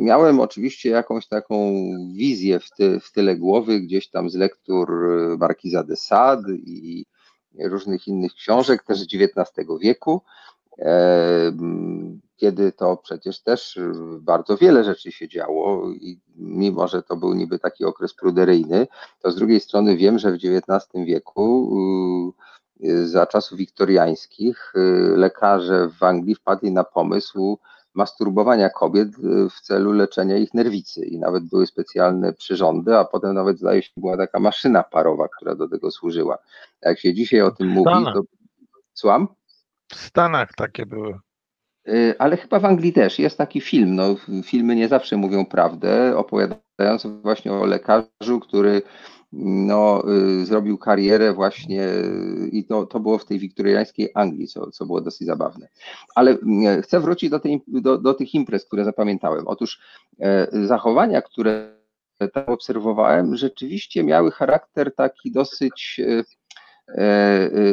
[0.00, 1.72] miałem oczywiście jakąś taką
[2.14, 4.90] wizję w, ty, w tyle głowy, gdzieś tam z lektur
[5.38, 7.06] Markiza de Sade i
[7.58, 10.22] różnych innych książek, też XIX wieku
[12.40, 13.78] kiedy to przecież też
[14.20, 18.86] bardzo wiele rzeczy się działo i mimo, że to był niby taki okres pruderyjny,
[19.22, 21.72] to z drugiej strony wiem, że w XIX wieku
[22.84, 27.58] y, za czasów wiktoriańskich y, lekarze w Anglii wpadli na pomysł
[27.94, 29.08] masturbowania kobiet
[29.50, 33.90] w celu leczenia ich nerwicy i nawet były specjalne przyrządy, a potem nawet zdaje się
[33.96, 36.38] była taka maszyna parowa, która do tego służyła.
[36.82, 38.22] Jak się dzisiaj o tym mówi, to
[38.94, 39.28] słucham?
[39.90, 41.18] W Stanach takie były.
[41.88, 43.94] Y, ale chyba w Anglii też jest taki film.
[43.94, 48.82] No, filmy nie zawsze mówią prawdę, opowiadając właśnie o lekarzu, który
[49.32, 50.02] no,
[50.42, 51.88] y, zrobił karierę właśnie
[52.52, 55.68] i to, to było w tej wiktoriańskiej Anglii, co, co było dosyć zabawne.
[56.14, 56.32] Ale
[56.78, 59.46] y, chcę wrócić do, tej, do, do tych imprez, które zapamiętałem.
[59.46, 59.80] Otóż
[60.52, 61.80] zachowania, które
[62.32, 66.00] tam obserwowałem, rzeczywiście miały charakter taki dosyć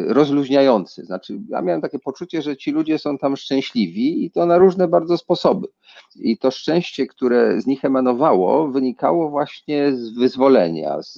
[0.08, 1.06] rozluźniający.
[1.06, 4.88] Znaczy, ja miałem takie poczucie, że ci ludzie są tam szczęśliwi i to na różne
[4.88, 5.68] bardzo sposoby.
[6.16, 11.16] I to szczęście, które z nich emanowało, wynikało właśnie z wyzwolenia, z,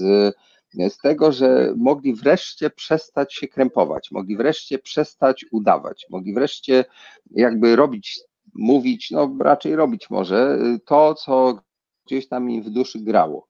[0.74, 6.86] z tego, że mogli wreszcie przestać się krępować, mogli wreszcie przestać udawać, mogli wreszcie
[7.32, 8.20] jakby robić,
[8.54, 11.60] mówić, no raczej robić może to, co
[12.06, 13.48] gdzieś tam im w duszy grało.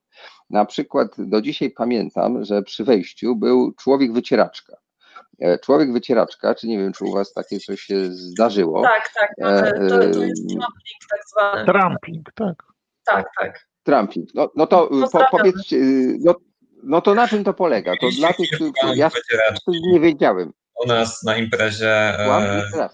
[0.50, 4.78] Na przykład do dzisiaj pamiętam, że przy wejściu był człowiek wycieraczka.
[5.40, 8.82] E, człowiek wycieraczka, czy nie wiem, czy u Was takie coś się zdarzyło?
[8.82, 11.66] Tak, tak, e, to, to jest tramping tak zwany.
[11.66, 12.64] Tramping, tak.
[13.06, 13.68] Tak, tak.
[13.84, 14.30] Tramping.
[14.34, 15.78] No, no to po, powiedzcie,
[16.20, 16.36] no,
[16.84, 17.94] No to na czym to polega?
[18.02, 19.10] To dla tych, których ja
[19.68, 20.54] nie wiedziałem.
[20.86, 22.20] U nas na imprezie.
[22.20, 22.90] E,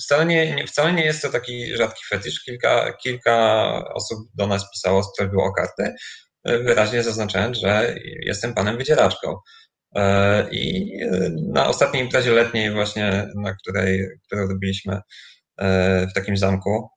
[0.00, 2.44] wcale nie, wcale nie jest to taki rzadki fetysz.
[2.44, 5.94] Kilka, kilka osób do nas pisało, sprawdziło o kartę,
[6.44, 9.36] e, wyraźnie zaznaczając, że jestem panem wydzielaczką.
[9.96, 10.92] E, I
[11.52, 15.00] na ostatniej imprezie letniej właśnie, na której, którą robiliśmy
[16.10, 16.88] w takim zamku,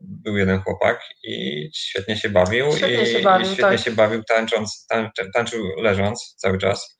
[0.00, 2.72] był jeden chłopak i świetnie się bawił.
[2.76, 3.80] Świetnie i, się bawił, świetnie tak.
[3.80, 6.98] się bawił tańcząc, tańczy, tańczył leżąc cały czas.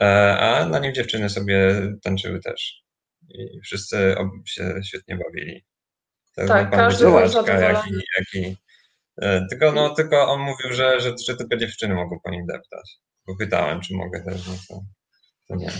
[0.00, 2.82] E, a na nim dziewczyny sobie tańczyły też.
[3.28, 4.14] I wszyscy
[4.46, 5.64] się świetnie bawili.
[6.34, 8.56] Tak, każdy był jak i, jak i,
[9.50, 12.98] tylko, no, tylko on mówił, że, że, że tylko dziewczyny mogą po nim deptać.
[13.26, 14.80] Bo pytałem, czy mogę też, no to,
[15.48, 15.70] to nie.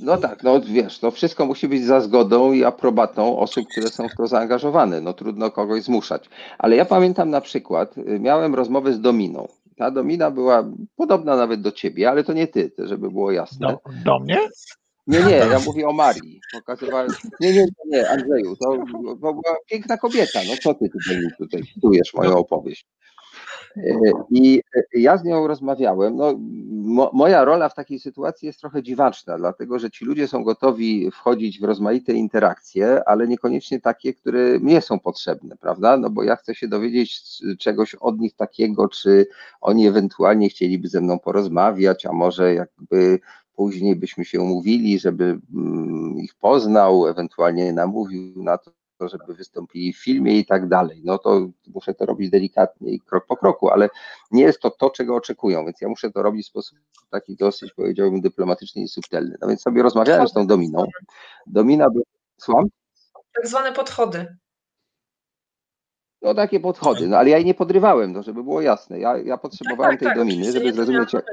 [0.00, 4.08] No tak, no wiesz, to wszystko musi być za zgodą i aprobatą osób, które są
[4.08, 5.00] w to zaangażowane.
[5.00, 6.28] No trudno kogoś zmuszać.
[6.58, 9.48] Ale ja pamiętam na przykład, y, miałem rozmowę z Dominą.
[9.76, 10.64] Ta Domina była
[10.96, 13.68] podobna nawet do ciebie, ale to nie ty, żeby było jasne.
[13.68, 14.38] Do, do mnie?
[15.06, 16.40] Nie, nie, ja mówię o Marii.
[16.52, 17.10] Pokazywałem.
[17.40, 18.76] Nie, nie, nie, Andrzeju, to,
[19.06, 20.40] to była piękna kobieta.
[20.48, 22.86] No co ty tutaj, tutaj cytujesz moją opowieść?
[24.30, 24.62] I
[24.92, 26.16] ja z nią rozmawiałem.
[26.16, 26.34] No,
[26.70, 31.10] mo, moja rola w takiej sytuacji jest trochę dziwaczna, dlatego że ci ludzie są gotowi
[31.10, 35.96] wchodzić w rozmaite interakcje, ale niekoniecznie takie, które mnie są potrzebne, prawda?
[35.96, 37.22] No bo ja chcę się dowiedzieć
[37.58, 39.26] czegoś od nich takiego, czy
[39.60, 43.20] oni ewentualnie chcieliby ze mną porozmawiać, a może jakby
[43.56, 48.70] później byśmy się umówili, żeby mm, ich poznał, ewentualnie namówił na to,
[49.00, 51.00] żeby wystąpili w filmie i tak dalej.
[51.04, 53.88] No to muszę to robić delikatnie i krok po kroku, ale
[54.30, 56.78] nie jest to to, czego oczekują, więc ja muszę to robić w sposób
[57.10, 59.36] taki dosyć, powiedziałbym, dyplomatyczny i subtelny.
[59.40, 60.86] No więc sobie rozmawiałem z tą Dominą.
[61.46, 62.00] Domina by...
[62.36, 62.64] Słucham?
[63.34, 64.36] Tak zwane podchody.
[66.22, 68.98] No takie podchody, no ale ja jej nie podrywałem, no, żeby było jasne.
[68.98, 71.24] Ja, ja potrzebowałem tak, tej tak, dominy, żeby zrozumieć, jak.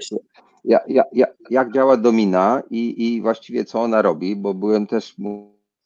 [0.63, 5.15] Ja, ja, ja, jak działa domina i, i właściwie co ona robi, bo byłem też,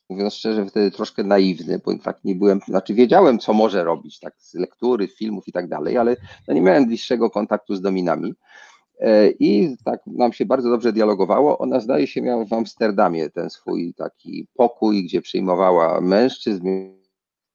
[0.09, 4.33] mówiąc szczerze, wtedy troszkę naiwny, bo tak nie byłem, znaczy wiedziałem, co może robić, tak
[4.37, 6.15] z lektury, filmów i tak dalej, ale
[6.47, 8.33] no nie miałem bliższego kontaktu z dominami.
[8.99, 11.57] E, I tak nam się bardzo dobrze dialogowało.
[11.57, 16.94] Ona zdaje się miała w Amsterdamie ten swój taki pokój, gdzie przyjmowała mężczyzn,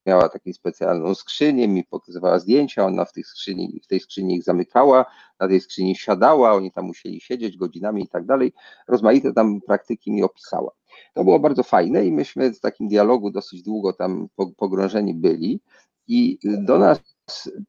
[0.07, 4.43] miała taką specjalną skrzynię, mi pokazywała zdjęcia, ona w tej skrzyni, w tej skrzyni ich
[4.43, 5.07] zamykała,
[5.41, 8.53] na tej skrzyni siadała, oni tam musieli siedzieć godzinami i tak dalej.
[8.89, 10.71] Rozmaite tam praktyki mi opisała.
[11.15, 15.61] To było bardzo fajne i myśmy w takim dialogu dosyć długo tam pogrążeni byli
[16.09, 17.01] i do nas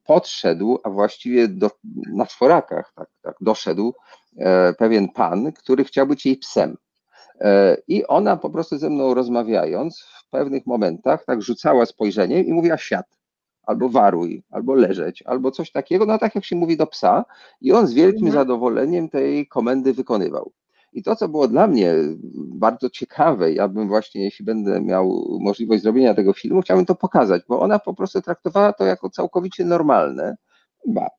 [0.03, 1.69] podszedł, a właściwie do,
[2.13, 3.93] na czworakach tak, tak, doszedł
[4.37, 6.77] e, pewien pan, który chciał być jej psem.
[7.41, 12.53] E, I ona po prostu ze mną rozmawiając, w pewnych momentach tak rzucała spojrzeniem i
[12.53, 13.05] mówiła siad,
[13.63, 17.25] albo waruj, albo leżeć, albo coś takiego, no tak jak się mówi do psa.
[17.61, 18.33] I on z wielkim Mhm.
[18.33, 20.51] zadowoleniem tej komendy wykonywał.
[20.93, 21.93] I to, co było dla mnie
[22.35, 27.41] bardzo ciekawe, ja bym właśnie, jeśli będę miał możliwość zrobienia tego filmu, chciałbym to pokazać,
[27.47, 30.35] bo ona po prostu traktowała to jako całkowicie normalne.
[30.87, 31.09] Ba,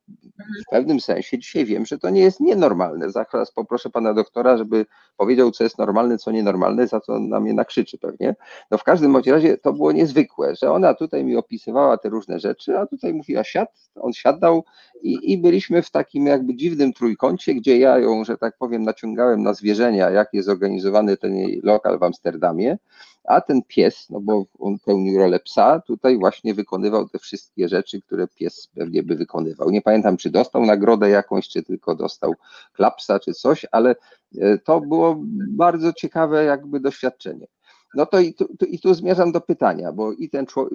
[0.67, 3.11] w pewnym sensie dzisiaj wiem, że to nie jest nienormalne.
[3.11, 4.87] Zaraz poproszę pana doktora, żeby
[5.17, 8.35] powiedział, co jest normalne, co nienormalne, za co na mnie nakrzyczy pewnie.
[8.71, 12.41] No w każdym bądź razie to było niezwykłe, że ona tutaj mi opisywała te różne
[12.41, 14.65] rzeczy, a tutaj mówiła siad, on siadał
[15.03, 19.43] i, i byliśmy w takim jakby dziwnym trójkącie, gdzie ja ją, że tak powiem, naciągałem
[19.43, 22.79] na zwierzenia, jak jest zorganizowany ten lokal w Amsterdamie,
[23.25, 28.01] a ten pies, no bo on pełnił rolę psa, tutaj właśnie wykonywał te wszystkie rzeczy,
[28.03, 29.71] które pies pewnie by wykonywał.
[29.71, 32.35] Nie pamiętam, czy dostał nagrodę jakąś, czy tylko dostał
[32.73, 33.95] klapsa, czy coś, ale
[34.39, 35.17] e, to było
[35.49, 37.47] bardzo ciekawe jakby doświadczenie.
[37.95, 40.73] No to i tu, tu, i tu zmierzam do pytania, bo i ten człowiek,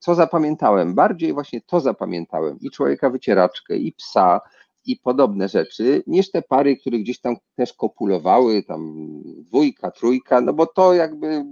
[0.00, 0.94] co zapamiętałem?
[0.94, 4.40] Bardziej właśnie to zapamiętałem, i człowieka wycieraczkę, i psa,
[4.88, 9.08] i podobne rzeczy, niż te pary, które gdzieś tam też kopulowały, tam
[9.42, 11.44] dwójka, trójka, no bo to jakby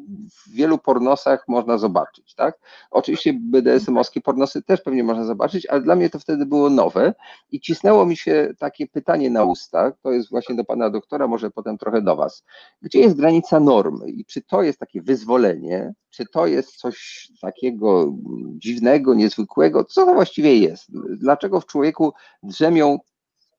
[0.47, 2.59] w wielu pornosach można zobaczyć, tak?
[2.91, 7.15] Oczywiście BDSM-owskie pornosy też pewnie można zobaczyć, ale dla mnie to wtedy było nowe
[7.51, 11.51] i cisnęło mi się takie pytanie na usta, to jest właśnie do pana doktora, może
[11.51, 12.45] potem trochę do was.
[12.83, 18.13] Gdzie jest granica normy i czy to jest takie wyzwolenie, czy to jest coś takiego
[18.59, 20.85] dziwnego, niezwykłego, co to właściwie jest?
[21.17, 22.99] Dlaczego w człowieku drzemią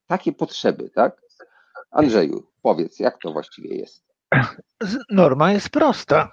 [0.07, 1.21] takie potrzeby, tak?
[1.91, 4.05] Andrzeju, powiedz, jak to właściwie jest?
[5.09, 6.31] Norma jest prosta.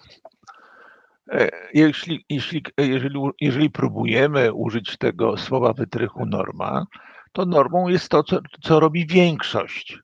[1.30, 6.86] E, Jeśli, jeśli, jeżeli, jeżeli próbujemy użyć tego słowa wytrychu norma,
[7.32, 9.98] to normą jest to, co, co robi większość.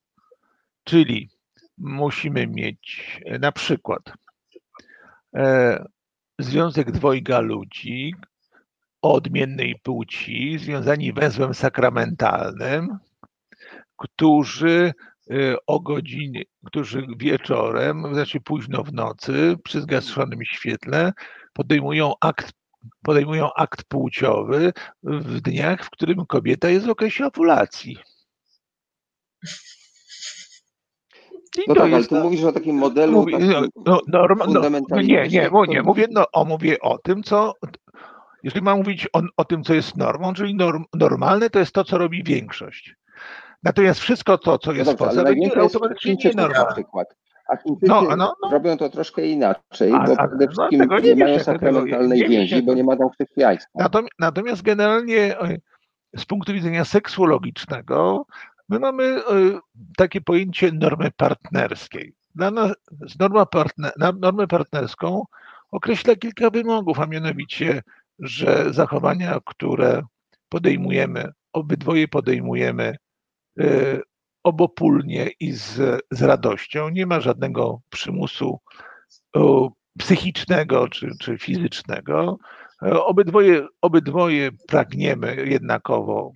[0.84, 1.30] Czyli
[1.78, 4.02] musimy mieć e, na przykład
[5.36, 5.84] e,
[6.38, 8.14] związek dwojga ludzi,
[9.02, 12.98] o odmiennej płci, związani węzłem sakramentalnym,
[14.00, 14.92] którzy
[15.30, 21.12] y, o godzinie, którzy wieczorem, znaczy późno w nocy, przy zgaszonym świetle,
[21.52, 22.52] podejmują akt,
[23.02, 24.72] podejmują akt płciowy
[25.02, 27.96] w dniach, w którym kobieta jest w okresie ovulacji.
[31.58, 34.26] I no tak, ale tu mówisz o takim modelu Mówi, takim no, no, no,
[34.88, 37.54] no, nie, nie, nie, mówię, no, o, mówię o tym, co,
[38.42, 41.84] jeżeli mam mówić o, o tym, co jest normą, czyli norm, normalne, to jest to,
[41.84, 42.99] co robi większość.
[43.62, 46.72] Natomiast wszystko to, co jest no dobrze, poza, będzie automatycznie nienormalne.
[46.72, 47.16] przykład.
[47.48, 48.50] A Chińczycy no, no, no.
[48.50, 52.74] robią to troszkę inaczej, a, bo przede no, wszystkim nie, nie mają sakramentalnej więzi, bo
[52.74, 53.70] nie ma tam chrześcijaństwa.
[53.74, 55.36] Natomiast, natomiast generalnie
[56.16, 58.26] z punktu widzenia seksuologicznego
[58.70, 59.22] My mamy e,
[59.96, 62.14] takie pojęcie normy partnerskiej.
[62.34, 62.72] Dla nas
[63.20, 65.24] norma partner, normę partnerską
[65.70, 67.82] określa kilka wymogów, a mianowicie,
[68.18, 70.02] że zachowania, które
[70.48, 72.96] podejmujemy, obydwoje podejmujemy e,
[74.42, 78.58] obopólnie i z, z radością, nie ma żadnego przymusu
[79.98, 82.38] psychicznego czy, czy fizycznego.
[82.82, 86.32] Obydwoje, obydwoje pragniemy jednakowo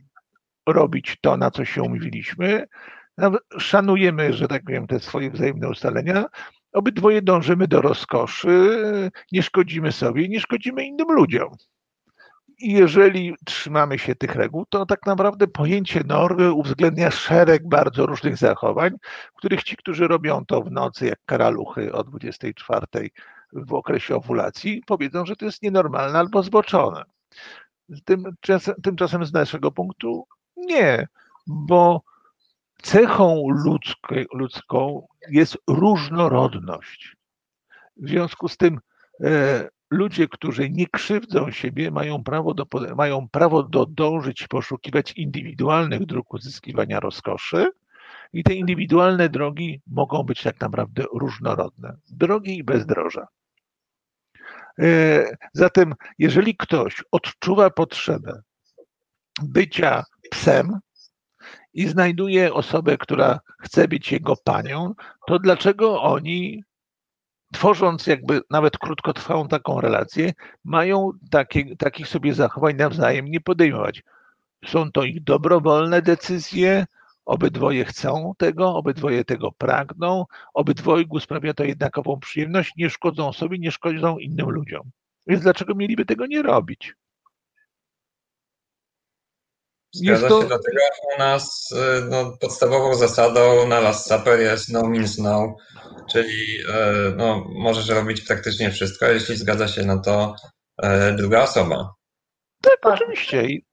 [0.69, 2.66] robić to, na co się umówiliśmy.
[3.59, 6.24] Szanujemy, że tak powiem, te swoje wzajemne ustalenia.
[6.73, 8.81] Obydwoje dążymy do rozkoszy,
[9.32, 11.49] nie szkodzimy sobie, nie szkodzimy innym ludziom.
[12.59, 18.93] Jeżeli trzymamy się tych reguł, to tak naprawdę pojęcie normy uwzględnia szereg bardzo różnych zachowań,
[19.35, 23.10] których ci, którzy robią to w nocy, jak karaluchy o 24
[23.52, 27.05] w okresie owulacji, powiedzą, że to jest nienormalne albo zboczone.
[28.82, 30.26] Tymczasem, z naszego punktu
[30.56, 31.09] nie,
[31.47, 32.02] bo
[32.82, 37.16] cechą ludzką, ludzką jest różnorodność.
[37.97, 38.81] W związku z tym
[39.24, 42.66] e, ludzie, którzy nie krzywdzą siebie, mają prawo, do,
[42.96, 47.70] mają prawo do dążyć poszukiwać indywidualnych dróg uzyskiwania rozkoszy.
[48.32, 53.26] I te indywidualne drogi mogą być tak naprawdę różnorodne, drogi i bezdroża.
[54.78, 58.42] E, zatem, jeżeli ktoś odczuwa potrzebę
[59.42, 60.78] bycia psem
[61.74, 64.94] i znajduje osobę, która chce być jego panią,
[65.26, 66.64] to dlaczego oni,
[67.55, 70.32] tworząc jakby nawet krótkotrwałą taką relację,
[70.64, 74.02] mają takie, takich sobie zachowań nawzajem nie podejmować?
[74.66, 76.86] Są to ich dobrowolne decyzje,
[77.24, 80.24] obydwoje chcą tego, obydwoje tego pragną,
[80.55, 84.90] obydwojgu sprawia to jednakową przyjemność, nie szkodzą sobie, nie szkodzą innym ludziom.
[85.26, 86.94] Więc dlaczego mieliby tego nie robić?
[89.94, 90.40] Zgadza to...
[90.40, 90.80] się, dlatego
[91.14, 95.56] u nas y, no, podstawową zasadą na Last Supper jest no means no,
[96.10, 100.36] czyli y, no, możesz robić praktycznie wszystko, jeśli zgadza się na to
[100.84, 101.94] y, druga osoba.
[102.60, 103.46] Tak, oczywiście.
[103.46, 103.64] I,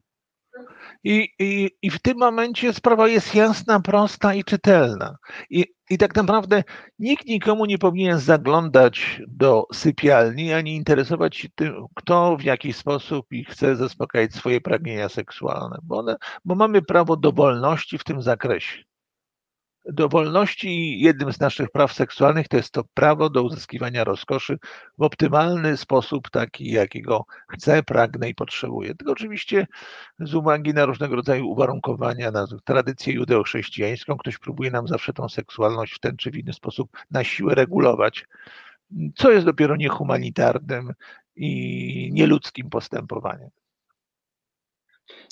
[1.03, 5.18] i, I w tym momencie sprawa jest jasna, prosta i czytelna.
[5.49, 6.64] I, I tak naprawdę
[6.99, 13.26] nikt nikomu nie powinien zaglądać do sypialni, ani interesować się tym, kto w jaki sposób
[13.32, 16.15] i chce zaspokajać swoje pragnienia seksualne, bo, one,
[16.45, 18.91] bo mamy prawo do wolności w tym zakresie
[19.86, 24.58] do wolności jednym z naszych praw seksualnych to jest to prawo do uzyskiwania rozkoszy
[24.98, 28.95] w optymalny sposób, taki jakiego chcę, pragnę i potrzebuję.
[28.95, 29.68] Tylko oczywiście
[30.20, 35.94] z uwagi na różnego rodzaju uwarunkowania, na tradycję judeochrześcijańską, ktoś próbuje nam zawsze tą seksualność
[35.94, 38.26] w ten czy w inny sposób na siłę regulować,
[39.16, 40.94] co jest dopiero niehumanitarnym
[41.36, 43.49] i nieludzkim postępowaniem.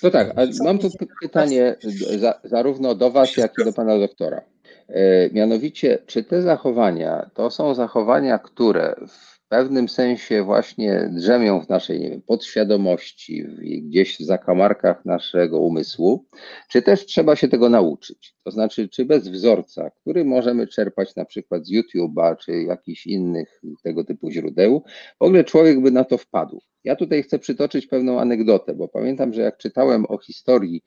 [0.03, 0.33] No tak,
[0.63, 0.89] mam tu
[1.21, 1.75] pytanie
[2.17, 4.41] za, zarówno do Was, jak i do Pana doktora.
[4.89, 11.69] E, mianowicie, czy te zachowania to są zachowania, które w pewnym sensie właśnie drzemią w
[11.69, 13.45] naszej nie wiem, podświadomości,
[13.81, 16.25] gdzieś w zakamarkach naszego umysłu,
[16.69, 18.35] czy też trzeba się tego nauczyć?
[18.43, 23.61] To znaczy, czy bez wzorca, który możemy czerpać na przykład z YouTube'a, czy jakichś innych
[23.83, 24.83] tego typu źródeł,
[25.19, 26.61] w ogóle człowiek by na to wpadł?
[26.83, 30.83] Ja tutaj chcę przytoczyć pewną anegdotę, bo pamiętam, że jak czytałem o historii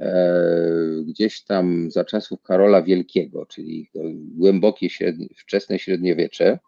[0.00, 3.90] e, gdzieś tam za czasów Karola Wielkiego, czyli
[4.36, 6.58] głębokie średnie, wczesne średniowiecze,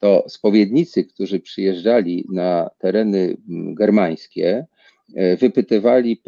[0.00, 3.36] to spowiednicy, którzy przyjeżdżali na tereny
[3.74, 4.66] germańskie,
[5.14, 6.22] e, wypytywali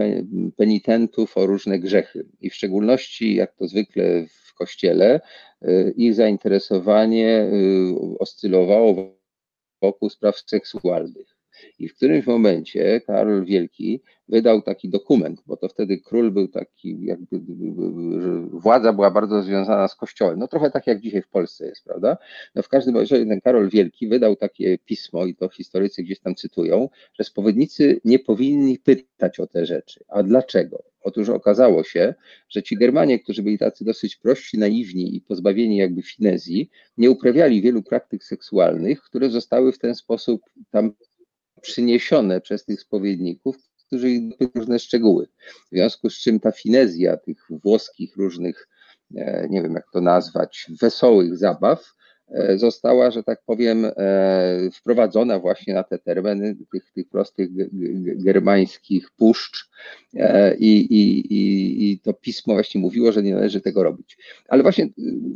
[0.57, 5.21] penitentów o różne grzechy i w szczególności, jak to zwykle w kościele,
[5.63, 7.49] e, ich zainteresowanie e,
[8.19, 9.17] oscylowało
[9.83, 11.42] wokół spraw seksualnych.
[11.79, 17.05] I w którymś momencie Karol Wielki wydał taki dokument, bo to wtedy król był taki,
[17.05, 17.41] jakby
[18.51, 20.39] władza była bardzo związana z kościołem.
[20.39, 22.17] No trochę tak jak dzisiaj w Polsce jest, prawda?
[22.55, 26.35] No w każdym razie ten Karol Wielki wydał takie pismo, i to historycy gdzieś tam
[26.35, 30.05] cytują, że spowiednicy nie powinni pytać o te rzeczy.
[30.09, 30.83] A dlaczego?
[31.05, 32.15] Otóż okazało się,
[32.49, 37.63] że ci Germanie, którzy byli tacy dosyć prości, naiwni i pozbawieni jakby finezji, nie uprawiali
[37.63, 40.93] wielu praktyk seksualnych, które zostały w ten sposób tam
[41.63, 43.57] przyniesione przez tych spowiedników,
[43.87, 45.29] którzy ich różne szczegóły.
[45.67, 48.69] W związku z czym ta finezja tych włoskich różnych,
[49.17, 51.95] e, nie wiem jak to nazwać, wesołych zabaw,
[52.57, 57.49] została, że tak powiem, e, wprowadzona właśnie na te tereny tych, tych prostych
[58.25, 59.71] germańskich puszcz
[60.15, 64.19] e, i, i, i, i to pismo właśnie mówiło, że nie należy tego robić.
[64.49, 64.89] Ale właśnie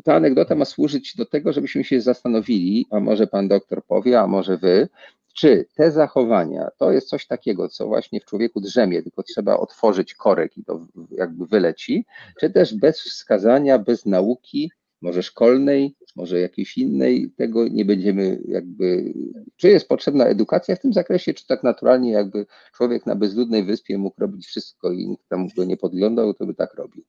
[0.04, 4.26] ta anegdota ma służyć do tego, żebyśmy się zastanowili, a może pan doktor powie, a
[4.26, 4.88] może wy,
[5.34, 10.14] czy te zachowania to jest coś takiego, co właśnie w człowieku drzemie, tylko trzeba otworzyć
[10.14, 12.04] korek i to jakby wyleci,
[12.40, 14.70] czy też bez wskazania, bez nauki,
[15.00, 19.14] może szkolnej, może jakiejś innej, tego nie będziemy jakby,
[19.56, 23.98] czy jest potrzebna edukacja w tym zakresie, czy tak naturalnie jakby człowiek na bezludnej wyspie
[23.98, 27.04] mógł robić wszystko i nikt tam go nie podglądał, to by tak robił.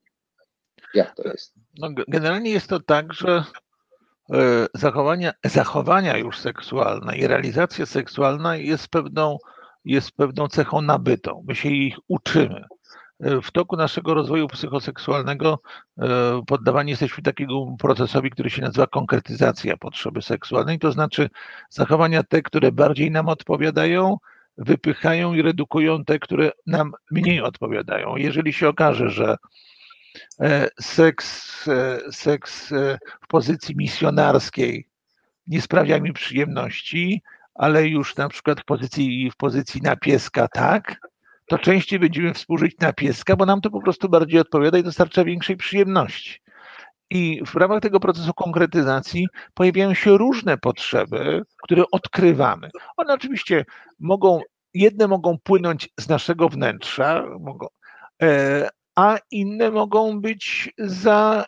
[0.94, 1.54] Jak to jest?
[1.80, 3.44] No, generalnie jest to tak, że
[4.34, 9.38] e, zachowania, zachowania już seksualne i realizacja seksualna jest pewną,
[9.86, 11.44] jest pewną cechą nabytą.
[11.48, 12.64] My się ich uczymy.
[13.20, 15.60] E, w toku naszego rozwoju psychoseksualnego
[15.98, 21.30] e, poddawani jesteśmy takiego procesowi, który się nazywa konkretyzacja potrzeby seksualnej, to znaczy
[21.70, 24.18] zachowania te, które bardziej nam odpowiadają,
[24.58, 28.16] wypychają i redukują te, które nam mniej odpowiadają.
[28.16, 29.38] Jeżeli się okaże, że
[30.40, 31.48] e, seks,
[32.12, 32.74] seks
[33.22, 34.88] w pozycji misjonarskiej
[35.48, 37.22] nie sprawia mi przyjemności,
[37.56, 41.00] ale już na przykład w pozycji, w pozycji na pieska tak,
[41.48, 45.24] to częściej będziemy współżyć na pieska, bo nam to po prostu bardziej odpowiada i dostarcza
[45.24, 46.40] większej przyjemności.
[47.10, 52.70] I w ramach tego procesu konkretyzacji pojawiają się różne potrzeby, które odkrywamy.
[52.98, 53.66] One oczywiście
[54.00, 54.42] mogą,
[54.74, 57.68] jedne mogą płynąć z naszego wnętrza, mogą,
[58.22, 61.46] e, a inne mogą być za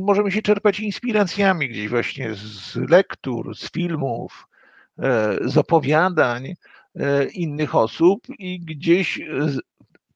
[0.00, 4.46] możemy się czerpać inspiracjami gdzieś właśnie z lektur, z filmów,
[4.98, 6.54] e, z opowiadań,
[7.32, 9.24] innych osób i gdzieś e,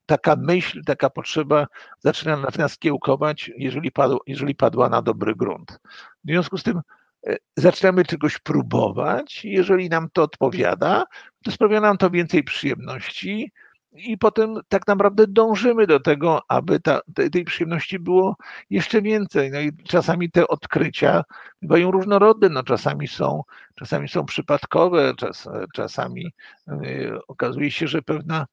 [0.05, 1.67] taka myśl, taka potrzeba
[1.99, 5.79] zaczyna nas kiełkować, jeżeli, padł, jeżeli padła na dobry grunt.
[6.23, 6.81] W związku z tym
[7.27, 11.03] e, zaczynamy czegoś próbować, jeżeli nam to odpowiada,
[11.43, 13.51] to sprawia nam to więcej przyjemności,
[13.97, 17.01] i potem tak naprawdę dążymy do tego, aby ta,
[17.31, 18.35] tej, przyjemności było
[18.69, 19.51] jeszcze więcej.
[19.51, 21.23] No i czasami te odkrycia
[21.61, 23.41] bywają różnorodne, no czasami są,
[23.75, 26.33] czasami są przypadkowe, czas, czasami
[26.67, 28.45] yy, okazuje się, że pewna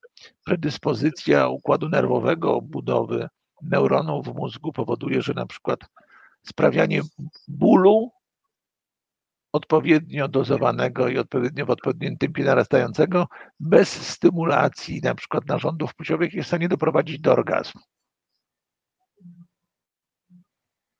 [0.45, 3.29] predyspozycja układu nerwowego, budowy
[3.63, 5.81] neuronów w mózgu powoduje, że na przykład
[6.43, 7.03] sprawianie
[7.49, 8.11] bólu
[9.53, 13.27] odpowiednio dozowanego i odpowiednio w odpowiednim tempie narastającego,
[13.61, 17.81] bez stymulacji na przykład narządów płciowych jest w stanie doprowadzić do orgazmu.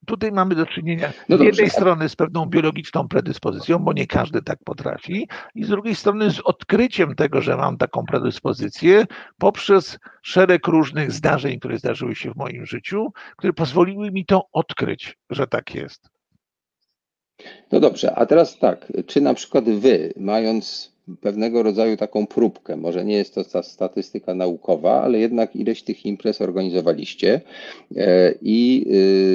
[0.07, 4.43] Tutaj mamy do czynienia no z jednej strony z pewną biologiczną predyspozycją, bo nie każdy
[4.43, 9.05] tak potrafi, i z drugiej strony z odkryciem tego, że mam taką predyspozycję
[9.39, 15.19] poprzez szereg różnych zdarzeń, które zdarzyły się w moim życiu, które pozwoliły mi to odkryć,
[15.31, 16.12] że tak jest.
[17.73, 23.05] No dobrze, a teraz tak, czy na przykład wy, mając pewnego rodzaju taką próbkę, może
[23.05, 27.41] nie jest to ta statystyka naukowa, ale jednak ileś tych imprez organizowaliście
[27.97, 28.87] e, i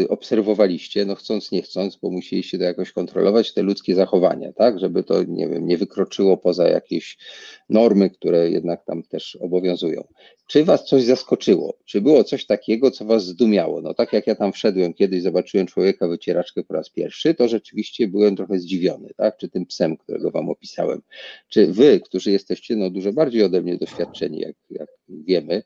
[0.03, 4.79] y, obserwowaliście, no chcąc, nie chcąc, bo musieliście to jakoś kontrolować, te ludzkie zachowania, tak,
[4.79, 7.17] żeby to, nie wiem, nie wykroczyło poza jakieś
[7.69, 10.03] normy, które jednak tam też obowiązują.
[10.47, 11.77] Czy was coś zaskoczyło?
[11.85, 13.81] Czy było coś takiego, co was zdumiało?
[13.81, 18.07] No tak jak ja tam wszedłem kiedyś, zobaczyłem człowieka wycieraczkę po raz pierwszy, to rzeczywiście
[18.07, 19.37] byłem trochę zdziwiony, tak?
[19.37, 21.01] Czy tym psem, którego wam opisałem.
[21.49, 25.63] Czy wy, którzy jesteście no, dużo bardziej ode mnie doświadczeni, jak, jak wiemy,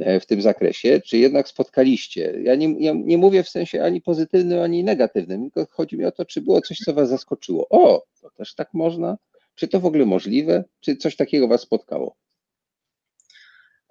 [0.00, 2.34] e, w tym zakresie, czy jednak spotkaliście?
[2.42, 6.12] Ja nie, ja nie mówię w sensie ani pozytywnym, ani negatywnym, tylko chodzi mi o
[6.12, 7.66] to, czy było coś, co was zaskoczyło.
[7.70, 9.16] O, to też tak można?
[9.54, 10.64] Czy to w ogóle możliwe?
[10.80, 12.16] Czy coś takiego was spotkało?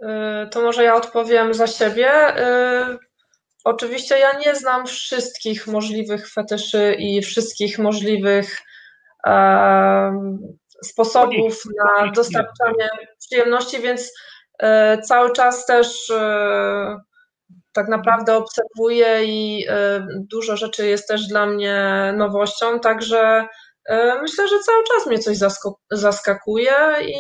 [0.02, 0.06] Y,
[0.52, 2.10] to może ja odpowiem za siebie.
[2.94, 2.98] Y,
[3.64, 8.58] oczywiście ja nie znam wszystkich możliwych fetyszy i wszystkich możliwych
[10.86, 12.90] sposobów na dostarczanie
[13.20, 14.02] przyjemności, więc
[14.64, 14.66] y,
[15.02, 16.12] cały czas też
[17.72, 19.66] tak naprawdę obserwuję i
[20.32, 23.48] dużo rzeczy jest też dla mnie nowością, także
[24.22, 25.38] myślę, że cały czas mnie coś
[25.92, 27.16] zaskakuje i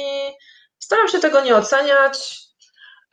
[0.80, 2.40] Staram się tego nie oceniać.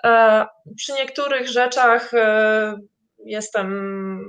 [0.04, 0.46] E,
[0.76, 2.76] przy niektórych rzeczach e,
[3.24, 4.20] jestem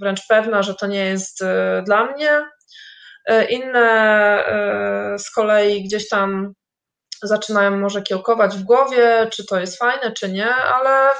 [0.00, 2.44] wręcz pewna, że to nie jest e, dla mnie.
[3.50, 4.44] Inne
[5.18, 6.52] z kolei gdzieś tam
[7.22, 11.10] zaczynają może kiełkować w głowie, czy to jest fajne, czy nie, ale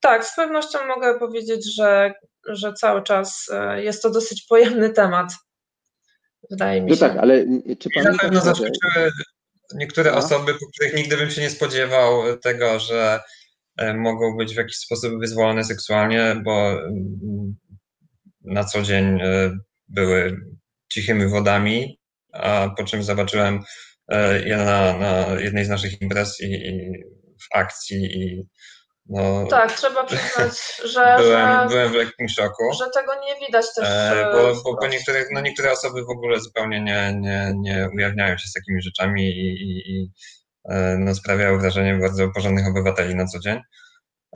[0.00, 2.14] tak, z pewnością mogę powiedzieć, że,
[2.48, 5.32] że cały czas jest to dosyć pojemny temat.
[6.50, 7.02] Wydaje mi no się.
[7.02, 7.44] No tak, ale
[7.78, 8.04] czy pan.
[8.04, 9.10] Na pewno zaskoczyły
[9.74, 10.16] niektóre no.
[10.16, 13.20] osoby, po których nigdy bym się nie spodziewał tego, że
[13.76, 17.56] e, mogą być w jakiś sposób wyzwolone seksualnie, bo mm,
[18.40, 19.50] na co dzień e,
[19.88, 20.36] były
[20.92, 22.00] cichymi wodami,
[22.32, 23.60] a po czym zobaczyłem
[24.08, 26.92] e, je na, na jednej z naszych imprez i, i
[27.42, 28.42] w akcji i
[29.06, 32.72] no, tak, trzeba przyznać, że, byłem, że, byłem w lekkim szoku.
[32.78, 33.88] Że tego nie widać też.
[33.88, 38.38] E, bo, bo, bo niektóre, no niektóre osoby w ogóle zupełnie nie, nie, nie ujawniają
[38.38, 40.10] się z takimi rzeczami i, i, i
[40.68, 43.60] e, no, sprawiają wrażenie bardzo porządnych obywateli na co dzień.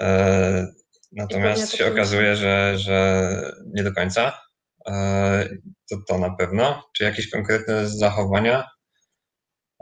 [0.01, 0.67] E,
[1.13, 3.27] natomiast się okazuje, że, że
[3.75, 4.46] nie do końca.
[4.89, 5.49] E,
[5.91, 6.91] to, to na pewno.
[6.97, 8.69] Czy jakieś konkretne zachowania?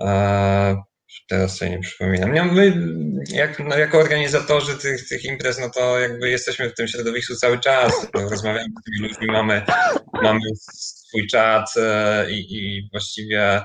[0.01, 0.77] E,
[1.29, 2.55] Teraz sobie nie przypominam.
[2.55, 2.73] My,
[3.29, 7.59] jak, no, jako organizatorzy tych, tych imprez, no to jakby jesteśmy w tym środowisku cały
[7.61, 8.07] czas.
[8.15, 9.63] Rozmawiamy z tymi ludźmi, mamy,
[10.23, 10.41] mamy
[10.73, 13.63] swój czat e, i, i właściwie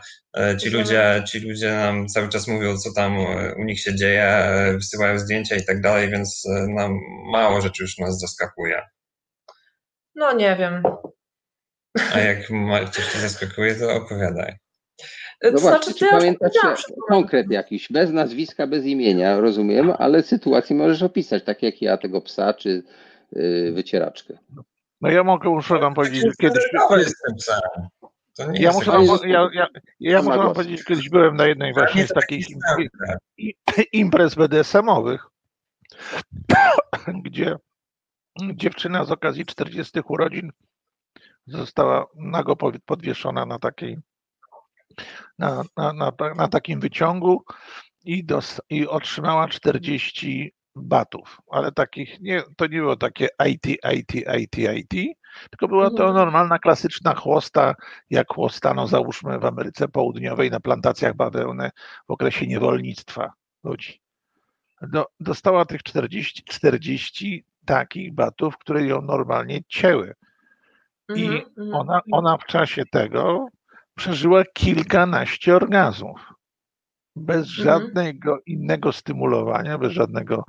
[0.62, 3.18] ci ludzie, ci ludzie nam cały czas mówią, co tam
[3.58, 7.00] u nich się dzieje, wysyłają zdjęcia i tak dalej, więc nam
[7.32, 8.82] mało rzeczy już nas zaskakuje.
[10.16, 10.84] No nie wiem.
[12.14, 12.48] A jak
[12.92, 14.56] coś cię zaskakuje, to opowiadaj.
[15.44, 16.60] No to właśnie, znaczy, czy pamiętacie
[17.10, 22.22] konkret jakiś, bez nazwiska, bez imienia, rozumiem, ale sytuację możesz opisać, tak jak ja tego
[22.22, 22.84] psa, czy
[23.32, 24.38] yy, wycieraczkę.
[25.02, 26.64] No ja mogę, muszę wam powiedzieć, że kiedyś...
[26.90, 27.62] To jest ten psa.
[28.54, 29.68] Ja muszę, wam, ja, ja,
[30.00, 32.46] ja muszę wam powiedzieć, że kiedyś byłem na jednej właśnie z takich
[33.94, 35.28] imprez BDSM-owych,
[37.26, 37.56] gdzie
[38.54, 40.52] dziewczyna z okazji 40 urodzin
[41.50, 42.56] została nago
[42.86, 43.98] podwieszona na takiej
[45.40, 47.44] na, na, na, na takim wyciągu
[48.06, 54.14] i, dos, i otrzymała 40 batów, ale takich nie, to nie było takie IT, IT,
[54.40, 55.18] IT, IT,
[55.50, 56.16] tylko była to mhm.
[56.16, 57.76] normalna, klasyczna chłosta,
[58.10, 61.70] jak chłostano załóżmy w Ameryce Południowej na plantacjach bawełny
[62.08, 64.02] w okresie niewolnictwa ludzi.
[64.82, 70.14] Do, dostała tych 40, 40 takich batów, które ją normalnie cięły.
[71.16, 71.74] I mhm, mhm.
[71.74, 73.48] ona, ona w czasie tego
[73.96, 76.34] przeżyła kilkanaście orgazmów.
[77.16, 77.66] Bez mhm.
[77.66, 80.44] żadnego innego stymulowania, bez żadnego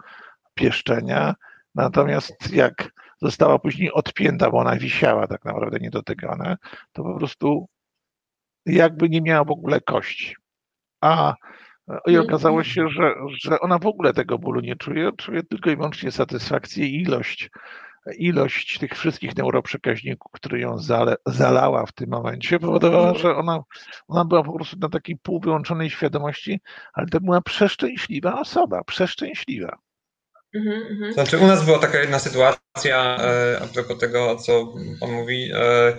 [0.55, 1.35] pieszczenia.
[1.75, 2.91] Natomiast jak
[3.23, 6.57] została później odpięta, bo ona wisiała tak naprawdę niedotykana,
[6.93, 7.67] to po prostu
[8.67, 10.35] jakby nie miała w ogóle kości.
[11.01, 11.35] A
[12.07, 12.27] i mhm.
[12.27, 16.11] okazało się, że, że ona w ogóle tego bólu nie czuje, czuje tylko i wyłącznie
[16.11, 17.51] satysfakcję i ilość
[18.17, 23.63] ilość tych wszystkich neuroprzekaźników, które ją zale, zalała w tym momencie, powodowała, że ona,
[24.09, 26.61] ona była po prostu na takiej półwyłączonej świadomości,
[26.93, 29.79] ale to była przeszczęśliwa osoba, przeszczęśliwa.
[30.55, 31.13] Mhm, mhm.
[31.13, 35.97] Znaczy, u nas była taka jedna sytuacja, e, a propos tego, co pan mówi, e,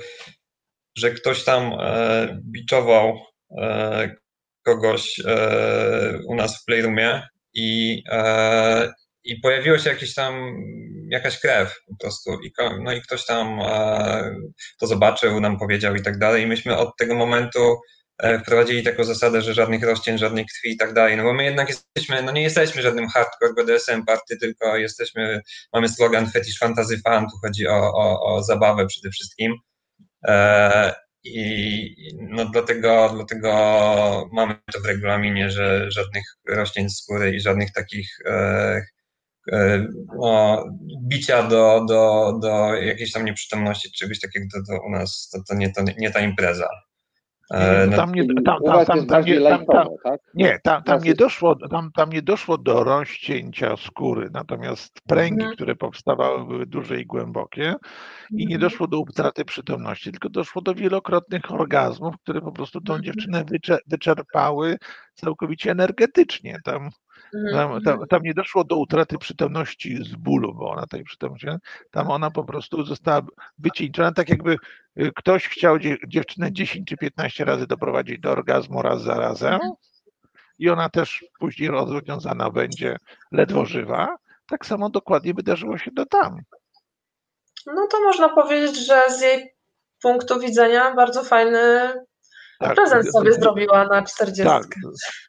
[0.96, 3.20] że ktoś tam e, biczował
[4.64, 5.22] kogoś
[6.28, 8.04] u nas w Playroomie i,
[9.24, 10.64] i pojawiło się jakieś tam,
[11.10, 12.42] jakaś krew po prostu.
[12.44, 12.52] I,
[12.84, 14.36] no i ktoś tam e,
[14.80, 16.44] to zobaczył, nam powiedział i tak dalej.
[16.44, 17.80] I myśmy od tego momentu
[18.18, 21.44] e, wprowadzili taką zasadę, że żadnych rozcięć, żadnej krwi i tak dalej, no bo my
[21.44, 25.42] jednak jesteśmy, no nie jesteśmy żadnym hardcore BDSM party, tylko jesteśmy,
[25.74, 29.56] mamy slogan fetish fantasy fan, tu chodzi o, o, o zabawę przede wszystkim.
[30.28, 30.94] E,
[31.24, 33.50] i no dlatego, dlatego
[34.34, 38.82] mamy to w regulaminie, że żadnych rośnięć skóry i żadnych takich E,
[40.20, 40.66] no,
[41.08, 45.56] bicia do, do, do jakiejś tam nieprzytomności, czegoś takiego, to, to u nas to, to,
[45.56, 46.68] nie, to nie ta impreza.
[47.54, 49.88] E, no, tam nie, tam, tam, tam, tam, nie, tam,
[50.34, 55.56] nie, tam, tam, nie doszło, tam, tam nie doszło do rozcięcia skóry, natomiast pręgi, mhm.
[55.56, 57.76] które powstawały, były duże i głębokie
[58.32, 58.62] i nie mhm.
[58.62, 63.04] doszło do utraty przytomności, tylko doszło do wielokrotnych orgazmów, które po prostu tą mhm.
[63.04, 63.46] dziewczynę
[63.88, 64.78] wyczerpały
[65.14, 66.60] całkowicie energetycznie.
[66.64, 66.90] Tam
[67.32, 68.08] tam, tam, mhm.
[68.08, 71.48] tam, nie doszło do utraty przytomności z bólu, bo ona tej przytomności,
[71.92, 73.22] tam ona po prostu została
[73.60, 74.58] wycieńczona, tak jakby
[74.98, 75.78] y, ktoś chciał
[76.08, 79.72] dziewczynę 10 czy 15 razy doprowadzić do orgazmu raz za razem mhm.
[80.60, 82.98] i ona też później rozwiązana będzie
[83.32, 84.18] ledwo żywa.
[84.50, 86.42] Tak samo dokładnie wydarzyło się do tam.
[87.66, 89.54] No to można powiedzieć, że z jej
[90.02, 91.94] punktu widzenia bardzo fajny
[92.62, 94.44] Tak, Prezent sobie zrobiła na 40.
[94.44, 94.66] Tak,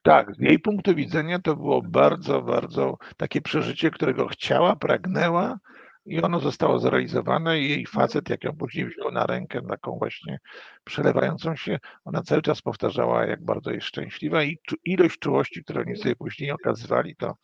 [0.02, 0.34] tak.
[0.34, 5.58] Z jej punktu widzenia to było bardzo, bardzo takie przeżycie, którego chciała, pragnęła
[6.06, 10.38] i ono zostało zrealizowane i jej facet, jak ją później wziął na rękę, taką właśnie
[10.84, 15.96] przelewającą się, ona cały czas powtarzała, jak bardzo jest szczęśliwa i ilość czułości, którą oni
[15.96, 17.34] sobie później okazywali, to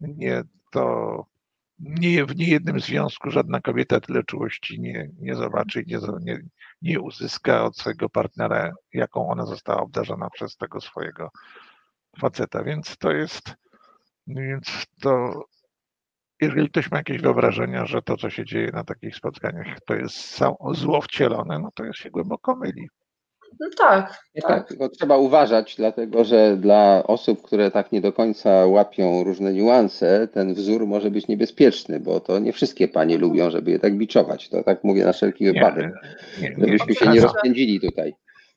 [0.00, 1.24] nie, to
[1.80, 6.40] nie, w niejednym związku żadna kobieta tyle czułości nie, nie zobaczy i nie, nie,
[6.82, 11.30] nie uzyska od swojego partnera, jaką ona została obdarzona przez tego swojego
[12.20, 12.64] faceta.
[12.64, 13.54] Więc to jest,
[14.26, 15.44] więc to,
[16.40, 20.40] jeżeli ktoś ma jakieś wyobrażenia, że to, co się dzieje na takich spotkaniach, to jest
[20.72, 22.88] zło wcielone, no to jest się głęboko myli.
[23.60, 24.42] No tak, tak.
[24.42, 29.52] tak, tylko trzeba uważać, dlatego że dla osób, które tak nie do końca łapią różne
[29.52, 33.96] niuanse, ten wzór może być niebezpieczny, bo to nie wszystkie panie lubią, żeby je tak
[33.96, 34.48] biczować.
[34.48, 35.92] To tak mówię na wszelki wypadek,
[36.40, 38.14] Nie, nie, żebyśmy się nie rozpędzili tutaj.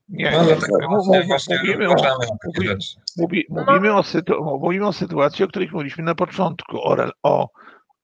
[0.10, 0.44] nie, No
[0.88, 7.50] mówimy, o, mówimy, sytu, mówimy sytuacji, o których mówiliśmy na początku, o, o,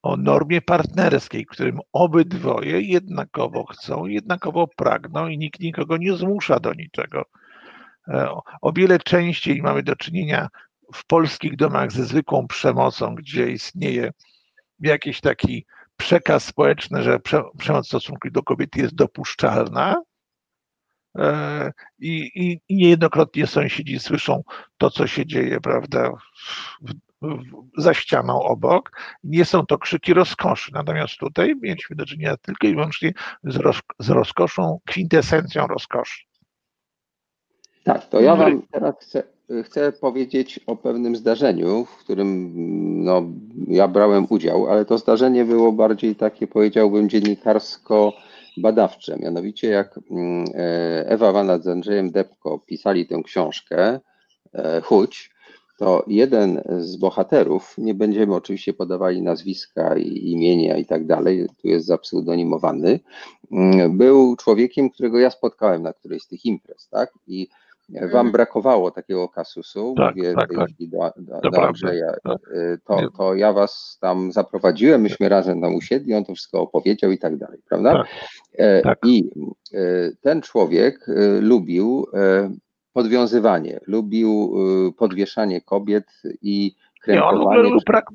[0.01, 6.73] o normie partnerskiej, którym obydwoje jednakowo chcą, jednakowo pragną i nikt nikogo nie zmusza do
[6.73, 7.25] niczego.
[8.07, 8.29] E,
[8.61, 10.47] O, wiele częściej mamy do czynienia
[10.93, 14.11] w polskich domach ze zwykłą przemocą, gdzie istnieje
[14.79, 15.65] jakiś taki
[15.97, 19.95] przekaz społeczny, że prze, przemoc w stosunku do kobiety jest dopuszczalna.
[21.17, 24.43] E, I, i, I niejednokrotnie sąsiedzi słyszą
[24.77, 26.11] to, co się dzieje, prawda,
[26.81, 26.93] w,
[27.77, 28.91] za ścianą obok.
[29.23, 30.71] Nie są to krzyki rozkoszy.
[30.73, 33.13] Natomiast tutaj mieliśmy do czynienia tylko i wyłącznie
[33.43, 36.23] z, roz, z rozkoszą, kwintesencją rozkoszy.
[37.83, 39.23] Tak, to ja Wam teraz chcę,
[39.63, 42.53] chcę powiedzieć o pewnym zdarzeniu, w którym
[43.03, 43.23] no,
[43.67, 49.19] ja brałem udział, ale to zdarzenie było bardziej takie, powiedziałbym, dziennikarsko-badawcze.
[49.19, 53.99] Mianowicie, jak mm, e, Ewa Wana z Andrzejem Depko pisali tę książkę
[54.53, 55.31] e, Chudź,
[55.79, 61.67] to jeden z bohaterów, nie będziemy oczywiście podawali nazwiska i imienia i tak dalej, tu
[61.67, 62.99] jest zapseudonimowany,
[63.51, 67.11] mm, był człowiekiem, którego ja spotkałem na którejś z tych imprez, tak?
[67.27, 67.47] I
[67.89, 68.31] Wam Mhm.
[68.31, 70.69] brakowało takiego kasusu, Tak, mówię tak, tak.
[70.79, 72.37] do, do, To do Andrzeja, tak.
[72.51, 73.07] y, to, Nie.
[73.17, 77.37] to ja was tam zaprowadziłem, myśmy razem tam usiedli, on to wszystko opowiedział i tak
[77.37, 77.93] dalej, prawda?
[77.93, 78.07] Tak,
[78.57, 78.99] E, tak.
[79.05, 79.29] I
[79.73, 79.79] e,
[80.21, 82.07] ten człowiek e, lubił
[82.93, 84.53] podwiązywanie, lubił
[84.87, 86.75] e, podwieszanie kobiet i
[87.07, 88.05] Nie, on w ogóle lubił, prak,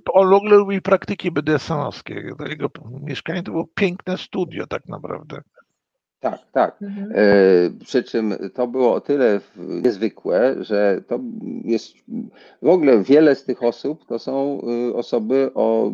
[0.56, 2.14] lubił praktyki BDSM-owskie.
[2.48, 2.70] Jego
[3.02, 5.42] mieszkanie to było piękne studio tak naprawdę.
[6.24, 6.82] Tak, tak.
[6.82, 7.12] Mhm.
[7.14, 11.20] E, Przy czym to było o tyle niezwykłe, że to
[11.64, 11.94] jest
[12.62, 14.60] w ogóle wiele z tych osób to są
[14.90, 15.90] y, osoby o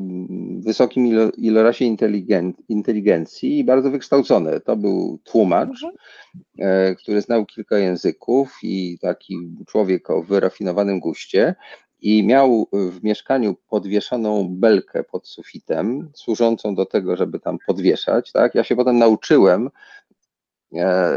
[0.59, 4.61] wysokim ilo- ilorazie inteligen- inteligencji i bardzo wykształcone.
[4.61, 5.85] To był tłumacz,
[6.59, 9.37] e, który znał kilka języków i taki
[9.67, 11.55] człowiek o wyrafinowanym guście.
[12.03, 18.33] I miał w mieszkaniu podwieszoną belkę pod sufitem, służącą do tego, żeby tam podwieszać.
[18.33, 18.55] Tak?
[18.55, 19.71] Ja się potem nauczyłem,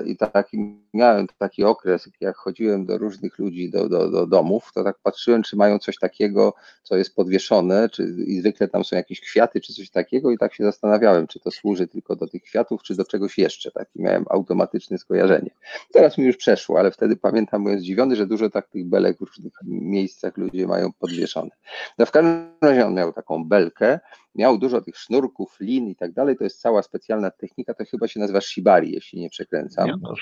[0.06, 0.58] I taki,
[0.94, 5.44] miałem taki okres, jak chodziłem do różnych ludzi, do, do, do domów, to tak patrzyłem,
[5.44, 6.54] czy mają coś takiego,
[6.84, 10.54] co jest podwieszone, czy i zwykle tam są jakieś kwiaty, czy coś takiego, i tak
[10.54, 13.72] się zastanawiałem, czy to służy tylko do tych kwiatów, czy do czegoś jeszcze.
[13.72, 15.50] Takie miałem automatyczne skojarzenie.
[15.92, 19.22] Teraz mi już przeszło, ale wtedy pamiętam, byłem zdziwiony, że dużo tak tych belek w
[19.22, 21.50] różnych miejscach ludzie mają podwieszone.
[21.98, 24.00] No w każdym razie on miał taką belkę,
[24.36, 26.38] miał dużo tych sznurków, lin i tak dalej.
[26.38, 29.88] To jest cała specjalna technika, to chyba się nazywa shibari, jeśli nie przekręcam.
[29.88, 30.14] Nie, no,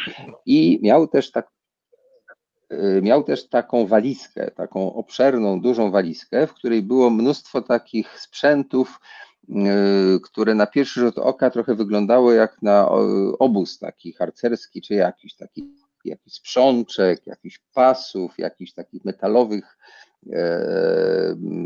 [0.45, 1.51] I miał też tak.
[2.73, 8.99] y, Miał też taką walizkę, taką obszerną, dużą walizkę, w której było mnóstwo takich sprzętów,
[9.49, 9.53] y,
[10.23, 12.89] które na pierwszy rzut oka trochę wyglądały jak na
[13.39, 19.77] obóz taki harcerski, czy jakiś taki jakiś sprzączek, jakichś pasów, jakichś takich metalowych,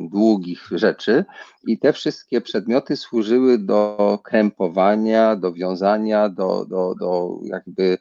[0.09, 1.25] długich rzeczy.
[1.67, 7.97] I te wszystkie przedmioty służyły do krępowania, do wiązania, do, do, do jakby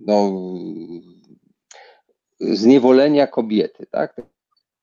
[0.00, 0.32] no,
[2.40, 4.16] zniewolenia kobiety, tak?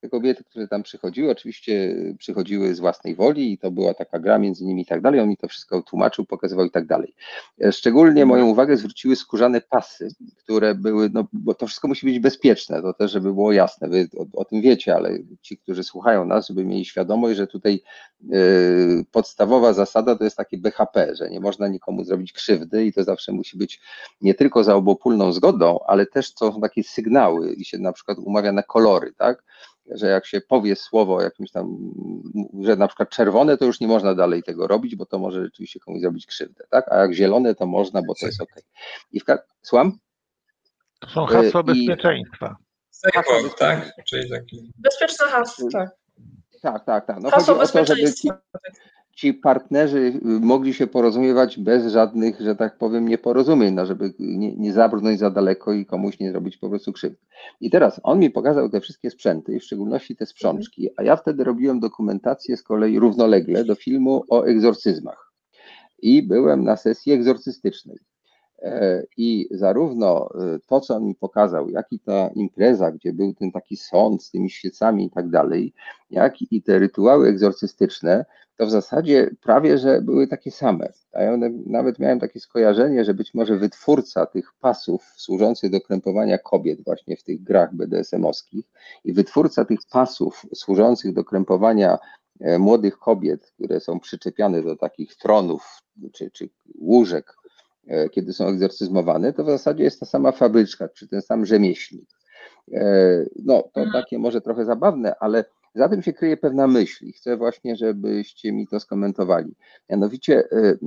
[0.03, 4.39] Te kobiety, które tam przychodziły, oczywiście przychodziły z własnej woli i to była taka gra
[4.39, 5.19] między nimi i tak dalej.
[5.19, 7.15] On mi to wszystko tłumaczył, pokazywał i tak dalej.
[7.71, 10.07] Szczególnie moją uwagę zwróciły skórzane pasy,
[10.37, 13.89] które były, no bo to wszystko musi być bezpieczne, to też, żeby było jasne.
[13.89, 15.09] Wy o, o tym wiecie, ale
[15.41, 17.83] ci, którzy słuchają nas, żeby mieli świadomość, że tutaj
[18.21, 23.03] yy, podstawowa zasada to jest takie BHP, że nie można nikomu zrobić krzywdy i to
[23.03, 23.81] zawsze musi być
[24.21, 28.17] nie tylko za obopólną zgodą, ale też to są takie sygnały i się na przykład
[28.17, 29.43] umawia na kolory, tak?
[29.91, 31.77] Że jak się powie słowo jakimś tam,
[32.61, 35.79] że na przykład czerwone, to już nie można dalej tego robić, bo to może rzeczywiście
[35.79, 36.91] komuś zrobić krzywdę, tak?
[36.91, 38.55] A jak zielone, to można, bo to jest ok.
[39.11, 39.23] I w
[39.61, 39.97] Słucham?
[40.99, 42.55] To są hasła I- bezpieczeństwa.
[43.15, 43.91] Word, tak?
[44.05, 44.71] Czyli taki.
[44.77, 45.89] Bezpieczne hasło, tak.
[46.61, 47.17] Tak, tak, tak.
[47.21, 48.13] No Hasło o to, żeby
[49.15, 54.55] ci, partnerzy y, mogli się porozumiewać bez żadnych, że tak powiem, nieporozumień, no żeby nie,
[54.55, 57.17] nie zabrnąć za daleko i komuś nie zrobić po prostu krzywdy.
[57.61, 61.43] I teraz on mi pokazał te wszystkie sprzęty, w szczególności te sprzączki, a ja wtedy
[61.43, 65.33] robiłem dokumentację z kolei równolegle do filmu o egzorcyzmach.
[66.01, 67.97] I byłem na sesji egzorcystycznej.
[68.63, 73.33] E, I zarówno e, to, co on mi pokazał, jak i ta impreza, gdzie był
[73.33, 75.73] ten taki sąd z tymi świecami i tak dalej,
[76.09, 78.25] jak i te rytuały egzorcystyczne,
[78.57, 80.91] to w zasadzie prawie, że były takie same.
[81.13, 86.37] A ja nawet miałem takie skojarzenie, że być może wytwórca tych pasów służących do krępowania
[86.37, 88.65] kobiet właśnie w tych grach BDSM-owskich
[89.03, 91.97] i wytwórca tych pasów służących do krępowania
[92.39, 95.79] e, młodych kobiet, które są przyczepiane do takich tronów
[96.11, 96.49] czy, czy
[96.79, 97.35] łóżek,
[98.11, 102.09] kiedy są egzorcyzmowane, to w zasadzie jest ta sama fabryczka, czy ten sam rzemieślnik.
[102.73, 105.45] E, No, to takie może trochę zabawne, ale
[105.75, 109.55] za tym się kryje pewna myśl i chcę właśnie, żebyście mi to skomentowali.
[109.89, 110.77] Mianowicie y,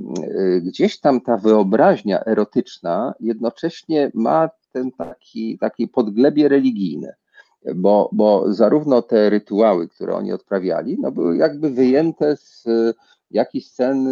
[0.61, 7.15] gdzieś tam ta wyobraźnia erotyczna jednocześnie ma ten taki, takie podglebie religijne.
[7.75, 12.65] Bo, bo zarówno te rytuały, które oni odprawiali, no były jakby wyjęte z
[13.31, 14.07] jakichś scen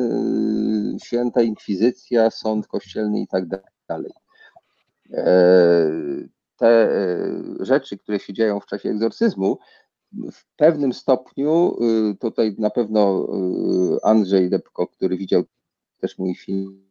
[0.95, 3.45] y, święta inkwizycja, sąd kościelny i tak
[3.89, 4.11] dalej.
[5.13, 5.91] E,
[6.57, 7.17] Te e,
[7.59, 9.59] rzeczy, które się dzieją w czasie egzorcyzmu,
[10.31, 11.77] w pewnym stopniu,
[12.11, 13.27] y, tutaj na pewno
[13.95, 15.43] y, Andrzej Depko, który widział
[16.01, 16.84] też mój film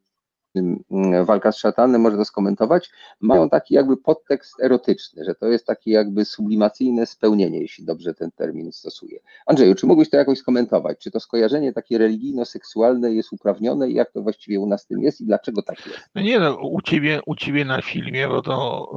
[1.25, 2.91] Walka z szatanem, może to skomentować,
[3.21, 8.31] mają taki jakby podtekst erotyczny, że to jest takie jakby sublimacyjne spełnienie, jeśli dobrze ten
[8.31, 9.19] termin stosuję.
[9.47, 10.99] Andrzeju, czy mógłbyś to jakoś skomentować?
[10.99, 15.21] Czy to skojarzenie takie religijno-seksualne jest uprawnione i jak to właściwie u nas tym jest
[15.21, 16.01] i dlaczego tak jest?
[16.15, 18.89] No nie no, u ciebie, u ciebie na filmie, bo to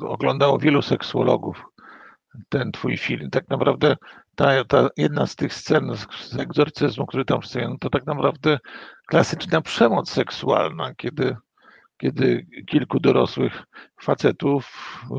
[0.00, 1.64] oglądało wielu seksuologów
[2.48, 3.30] ten twój film.
[3.30, 3.96] Tak naprawdę
[4.36, 8.58] ta, ta jedna z tych scen z, egzorcyzmu, który tam wstają, to tak naprawdę
[9.06, 11.36] klasyczna przemoc seksualna, kiedy,
[11.98, 13.62] kiedy kilku dorosłych
[14.02, 15.12] facetów y,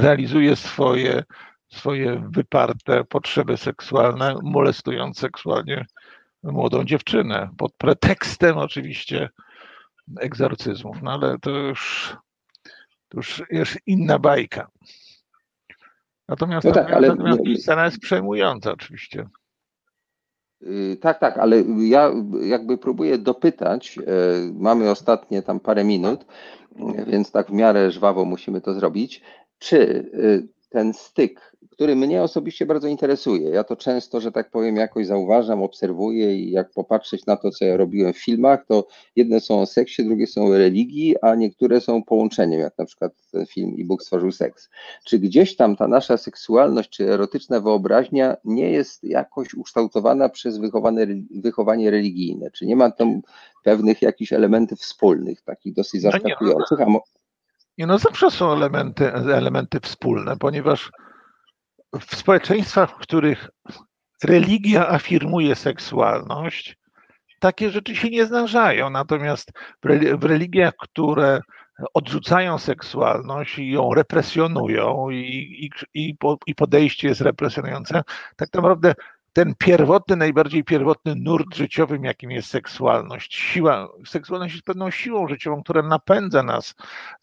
[0.00, 1.24] realizuje swoje,
[1.72, 5.86] swoje wyparte potrzeby seksualne, molestując seksualnie
[6.42, 9.28] młodą dziewczynę, pod pretekstem oczywiście
[10.20, 12.14] egzorcyzmów, no ale to już,
[13.08, 14.70] to już jest inna bajka.
[16.32, 19.28] Natomiast, No tak, ale- natomiast scena jest przejmująca oczywiście.
[20.62, 22.10] Y, Tak, tak, ale ja
[22.40, 24.02] jakby próbuję dopytać, e,
[24.54, 26.24] mamy ostatnie tam parę minut,
[27.06, 29.22] więc tak w miarę żwawo musimy to zrobić,
[29.58, 34.76] czy y, ten styk, który mnie osobiście bardzo interesuje, ja to często, że tak powiem,
[34.76, 38.86] jakoś zauważam, obserwuję i jak popatrzeć na to, co ja robiłem w filmach, to
[39.16, 43.12] jedne są o seksie, drugie są o religii, a niektóre są połączeniem, jak na przykład
[43.32, 44.70] ten film i Bóg stworzył seks.
[45.04, 51.06] Czy gdzieś tam ta nasza seksualność, czy erotyczna wyobraźnia nie jest jakoś ukształtowana przez wychowane,
[51.30, 52.50] wychowanie religijne?
[52.50, 53.20] Czy nie ma tam
[53.64, 56.78] pewnych jakichś elementów wspólnych, takich dosyć No no zaskakujących?
[56.86, 57.04] Mo-
[57.78, 60.90] Nie no, zawsze są elementy, elementy wspólne, ponieważ
[62.00, 63.50] w społeczeństwach, w których
[64.24, 66.76] religia afirmuje seksualność,
[67.40, 68.90] takie rzeczy się nie zdarzają.
[68.90, 69.52] Natomiast
[69.82, 71.40] w reli- w religiach, które
[71.94, 76.16] odrzucają seksualność i ją represjonują i, i,
[76.46, 78.02] i podejście jest represjonujące,
[78.36, 78.94] tak naprawdę
[79.32, 85.62] ten pierwotny, najbardziej pierwotny nurt życiowym, jakim jest seksualność, siła, seksualność jest pewną siłą życiową,
[85.62, 86.74] która napędza nas,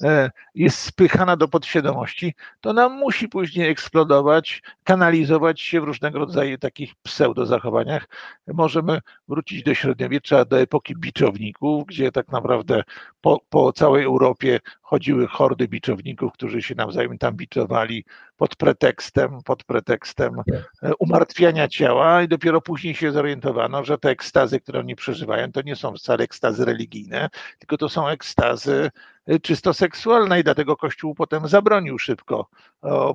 [0.04, 6.58] e, jest spychana do podświadomości, to nam musi później eksplodować, kanalizować się w różnego rodzaju
[6.58, 8.08] takich pseudozachowaniach.
[8.48, 12.84] Możemy wrócić do średniowiecza, do epoki biczowników, gdzie tak naprawdę
[13.22, 18.06] po, po całej Europie chodziły hordy biczowników, którzy się nawzajem tam biczowali
[18.40, 20.36] pod pretekstem, pod pretekstem
[20.84, 25.62] e, umartwiania ciała i dopiero później się zorientowano, że te ekstazy, które oni przeżywają, to
[25.62, 27.30] nie są wcale ekstazy religijne,
[27.60, 28.92] tylko to są ekstazy
[29.28, 32.50] e, czysto seksualne i dlatego Kościół potem zabronił szybko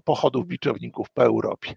[0.05, 1.75] pochodów biczowników po Europie.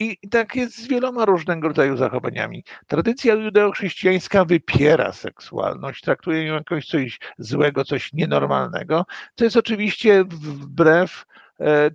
[0.00, 2.64] I tak jest z wieloma różnego rodzaju zachowaniami.
[2.86, 11.24] Tradycja judeochrześcijańska wypiera seksualność, traktuje ją jako coś złego, coś nienormalnego, co jest oczywiście wbrew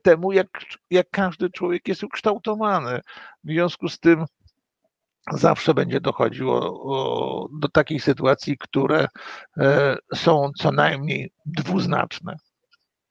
[0.03, 0.48] temu, jak,
[0.90, 3.02] jak każdy człowiek jest ukształtowany.
[3.44, 4.26] W związku z tym
[5.31, 9.07] zawsze będzie dochodziło do takich sytuacji, które
[9.57, 12.35] e, są co najmniej dwuznaczne,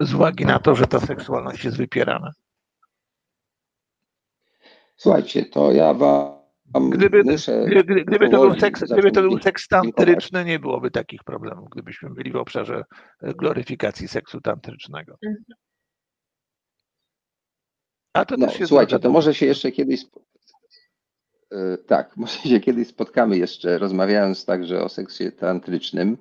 [0.00, 2.30] z uwagi na to, że ta seksualność jest wypierana.
[4.96, 6.42] Słuchajcie, to ja wam
[6.90, 11.24] Gdyby, muszę gdyby, gdyby, to był seks, gdyby to był seks tantryczny, nie byłoby takich
[11.24, 12.84] problemów, gdybyśmy byli w obszarze
[13.22, 15.16] e, gloryfikacji seksu tantrycznego.
[18.12, 20.04] A to No, też jest słuchajcie, to może się jeszcze kiedyś.
[21.52, 26.18] e, Tak, może się kiedyś spotkamy jeszcze, rozmawiając także o seksie tantrycznym.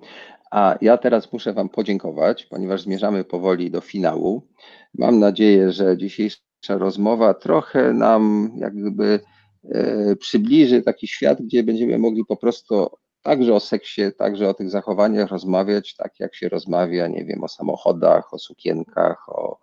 [0.51, 4.47] A ja teraz muszę Wam podziękować, ponieważ zmierzamy powoli do finału.
[4.93, 6.37] Mam nadzieję, że dzisiejsza
[6.69, 9.19] rozmowa trochę nam jakby
[9.71, 12.87] e, przybliży taki świat, gdzie będziemy mogli po prostu
[13.21, 17.47] także o seksie, także o tych zachowaniach rozmawiać, tak jak się rozmawia, nie wiem, o
[17.47, 19.59] samochodach, o sukienkach, o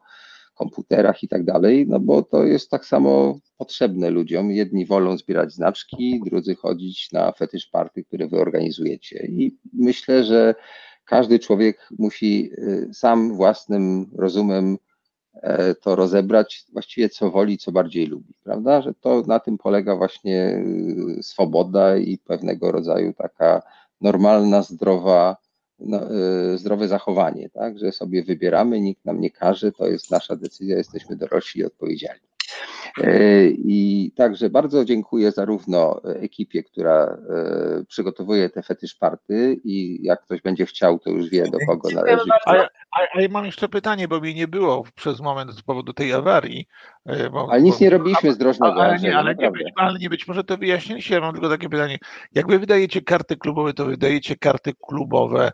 [0.58, 4.50] komputerach i tak dalej, no bo to jest tak samo potrzebne ludziom.
[4.50, 9.26] Jedni wolą zbierać znaczki, drudzy chodzić na fetysz party, które wy organizujecie.
[9.26, 10.54] I myślę, że
[11.04, 14.78] każdy człowiek musi y, sam własnym rozumem
[15.34, 18.82] e, to rozebrać, właściwie co woli, co bardziej lubi, prawda?
[18.82, 20.64] Że to na tym polega właśnie
[21.18, 23.62] y, swoboda i pewnego rodzaju taka
[24.00, 25.36] normalna, zdrowa,
[25.80, 26.12] no,
[26.54, 27.78] y, zdrowe zachowanie, tak?
[27.78, 32.27] Że sobie wybieramy, nikt nam nie każe, to jest nasza decyzja, jesteśmy dorośli i odpowiedzialni.
[33.02, 40.22] E, I także bardzo dziękuję zarówno ekipie, która e, przygotowuje te fetysz party i jak
[40.22, 42.22] ktoś będzie chciał, to już wie do kogo należy.
[42.22, 42.62] A, bardzo.
[42.62, 45.92] ja- a, a ja mam jeszcze pytanie, bo mnie nie było przez moment z powodu
[45.92, 46.66] tej awarii.
[47.06, 48.82] e, Bo, Ale nic bo, nie robiliśmy z drożnego.
[48.82, 51.14] ale, nie, ale, nie być, ale nie być może to wyjaśniliście.
[51.14, 51.98] Ja mam tylko takie pytanie.
[52.34, 55.52] Jak wy wydajecie karty klubowe, to wydajecie karty klubowe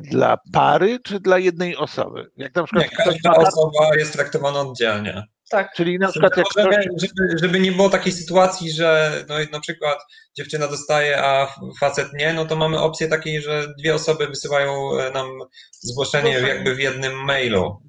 [0.00, 2.30] dla pary czy dla jednej osoby?
[2.36, 5.22] Jak na przykład Nie, każda ma osoba jest traktowana oddzielnie.
[5.50, 5.72] Tak.
[5.76, 9.60] czyli na przykład jak Możemy, ktoś, żeby, żeby nie było takiej sytuacji, że no, na
[9.60, 9.98] przykład
[10.36, 15.10] dziewczyna dostaje, a facet nie, no to mamy opcję takiej, że dwie osoby wysyłają e,
[15.10, 15.26] nam
[15.70, 17.82] zgłoszenie jakby w jednym mailu.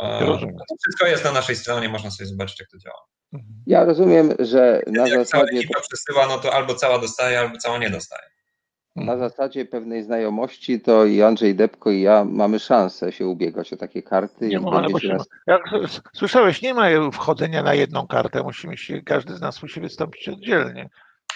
[0.00, 0.56] E, Rozumiem.
[0.68, 3.06] To wszystko jest na naszej stronie, można sobie zobaczyć, jak to działa.
[3.66, 7.58] Ja rozumiem, że na Jak cała zasadzie, ekipa przesyła, no to albo cała dostaje, albo
[7.58, 8.30] cała nie dostaje.
[8.96, 13.76] Na zasadzie pewnej znajomości to i Andrzej Depko i ja mamy szansę się ubiegać o
[13.76, 15.62] takie karty Nie i ma, musimy, nas jak
[16.12, 20.88] słyszałeś, nie ma wchodzenia na jedną kartę, musimy się, każdy z nas musi wystąpić oddzielnie.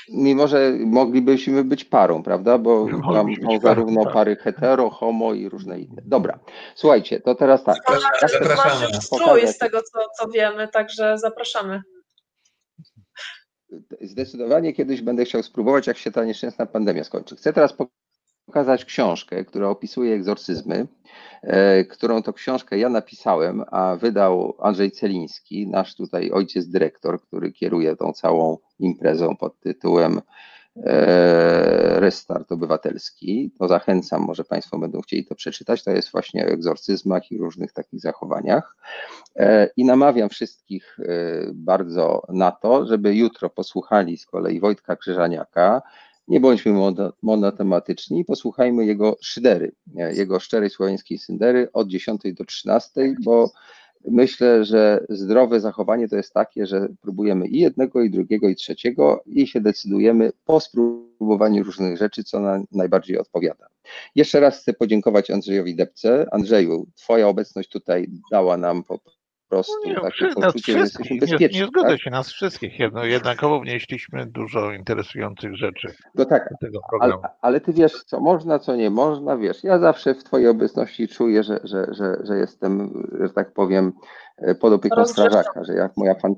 [0.09, 2.59] Mimo, że moglibyśmy być parą, prawda?
[2.59, 4.12] Bo tam są parą, zarówno tak.
[4.12, 6.02] pary hetero, homo i różne inne.
[6.05, 6.39] Dobra,
[6.74, 7.90] słuchajcie, to teraz tak.
[7.90, 9.48] Ona Ja Zapraszamy.
[9.48, 11.82] z tego, co, co wiemy, także zapraszamy.
[14.01, 17.36] Zdecydowanie kiedyś będę chciał spróbować, jak się ta nieszczęsna pandemia skończy.
[17.36, 17.74] Chcę teraz
[18.46, 20.86] pokazać książkę, która opisuje egzorcyzmy,
[21.42, 27.52] e, którą to książkę ja napisałem, a wydał Andrzej Celiński, nasz tutaj ojciec dyrektor, który
[27.52, 30.20] kieruje tą całą imprezą pod tytułem
[32.05, 33.51] Restart Obywatelski.
[33.59, 35.84] To zachęcam, może Państwo będą chcieli to przeczytać.
[35.84, 38.76] To jest właśnie o egzorcyzmach i różnych takich zachowaniach.
[39.36, 41.05] E, I namawiam wszystkich e,
[41.55, 45.82] bardzo na to, żeby jutro posłuchali z kolei Wojtka Krzyżaniaka.
[46.28, 52.44] Nie bądźmy mono- monotematyczni, posłuchajmy jego szydery, e, jego szczerej słowiańskiej syndery od 10 do
[52.44, 53.51] 13, bo
[54.10, 59.22] myślę, że zdrowe zachowanie to jest takie, że próbujemy i jednego, i drugiego, i trzeciego
[59.26, 63.66] i się decydujemy po spróbowaniu różnych rzeczy, co nam najbardziej odpowiada.
[64.14, 66.26] Jeszcze raz chcę podziękować Andrzejowi Depce.
[66.32, 68.98] Andrzeju, Twoja obecność tutaj dała nam po
[69.55, 72.01] prostu No nie, takie przy, nas poczucie, że jesteśmy wszystkich, nie, nie zgodzę tak?
[72.01, 72.78] się, nas wszystkich.
[72.78, 77.35] Jedno, jednakowo wnieśliśmy dużo interesujących rzeczy No tak, do tego ale, programu.
[77.43, 79.64] ale ty wiesz, co można, co nie można, wiesz.
[79.64, 83.93] Ja zawsze w Twojej obecności czuję, że, że, że, że jestem, że tak powiem,
[84.39, 86.35] e, pod opieką strażaka, że jak moja fan,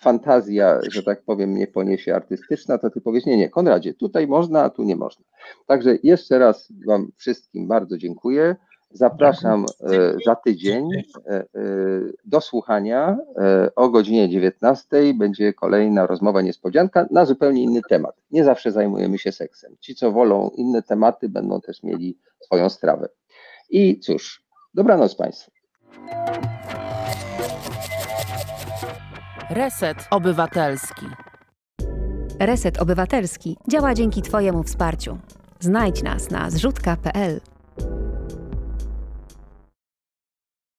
[0.00, 4.62] fantazja, że tak powiem, mnie poniesie artystyczna, to ty powiesz, nie, nie, Konradzie, tutaj można,
[4.62, 5.24] a tu nie można.
[5.66, 8.56] Także jeszcze raz Wam wszystkim bardzo dziękuję.
[8.90, 11.44] Zapraszam e, za tydzień e, e,
[12.24, 13.18] do słuchania
[13.76, 14.86] o godzinie 19.
[15.14, 18.16] Będzie kolejna rozmowa niespodzianka na zupełnie inny temat.
[18.30, 19.76] Nie zawsze zajmujemy się seksem.
[19.80, 23.08] Ci, co wolą inne tematy, będą też mieli swoją strawę.
[23.70, 24.42] I cóż,
[24.74, 25.50] dobranoc Państwu.
[29.50, 31.06] Reset Obywatelski.
[32.40, 35.18] Reset Obywatelski działa dzięki Twojemu wsparciu.
[35.60, 37.40] Znajdź nas na zrzutka.pl.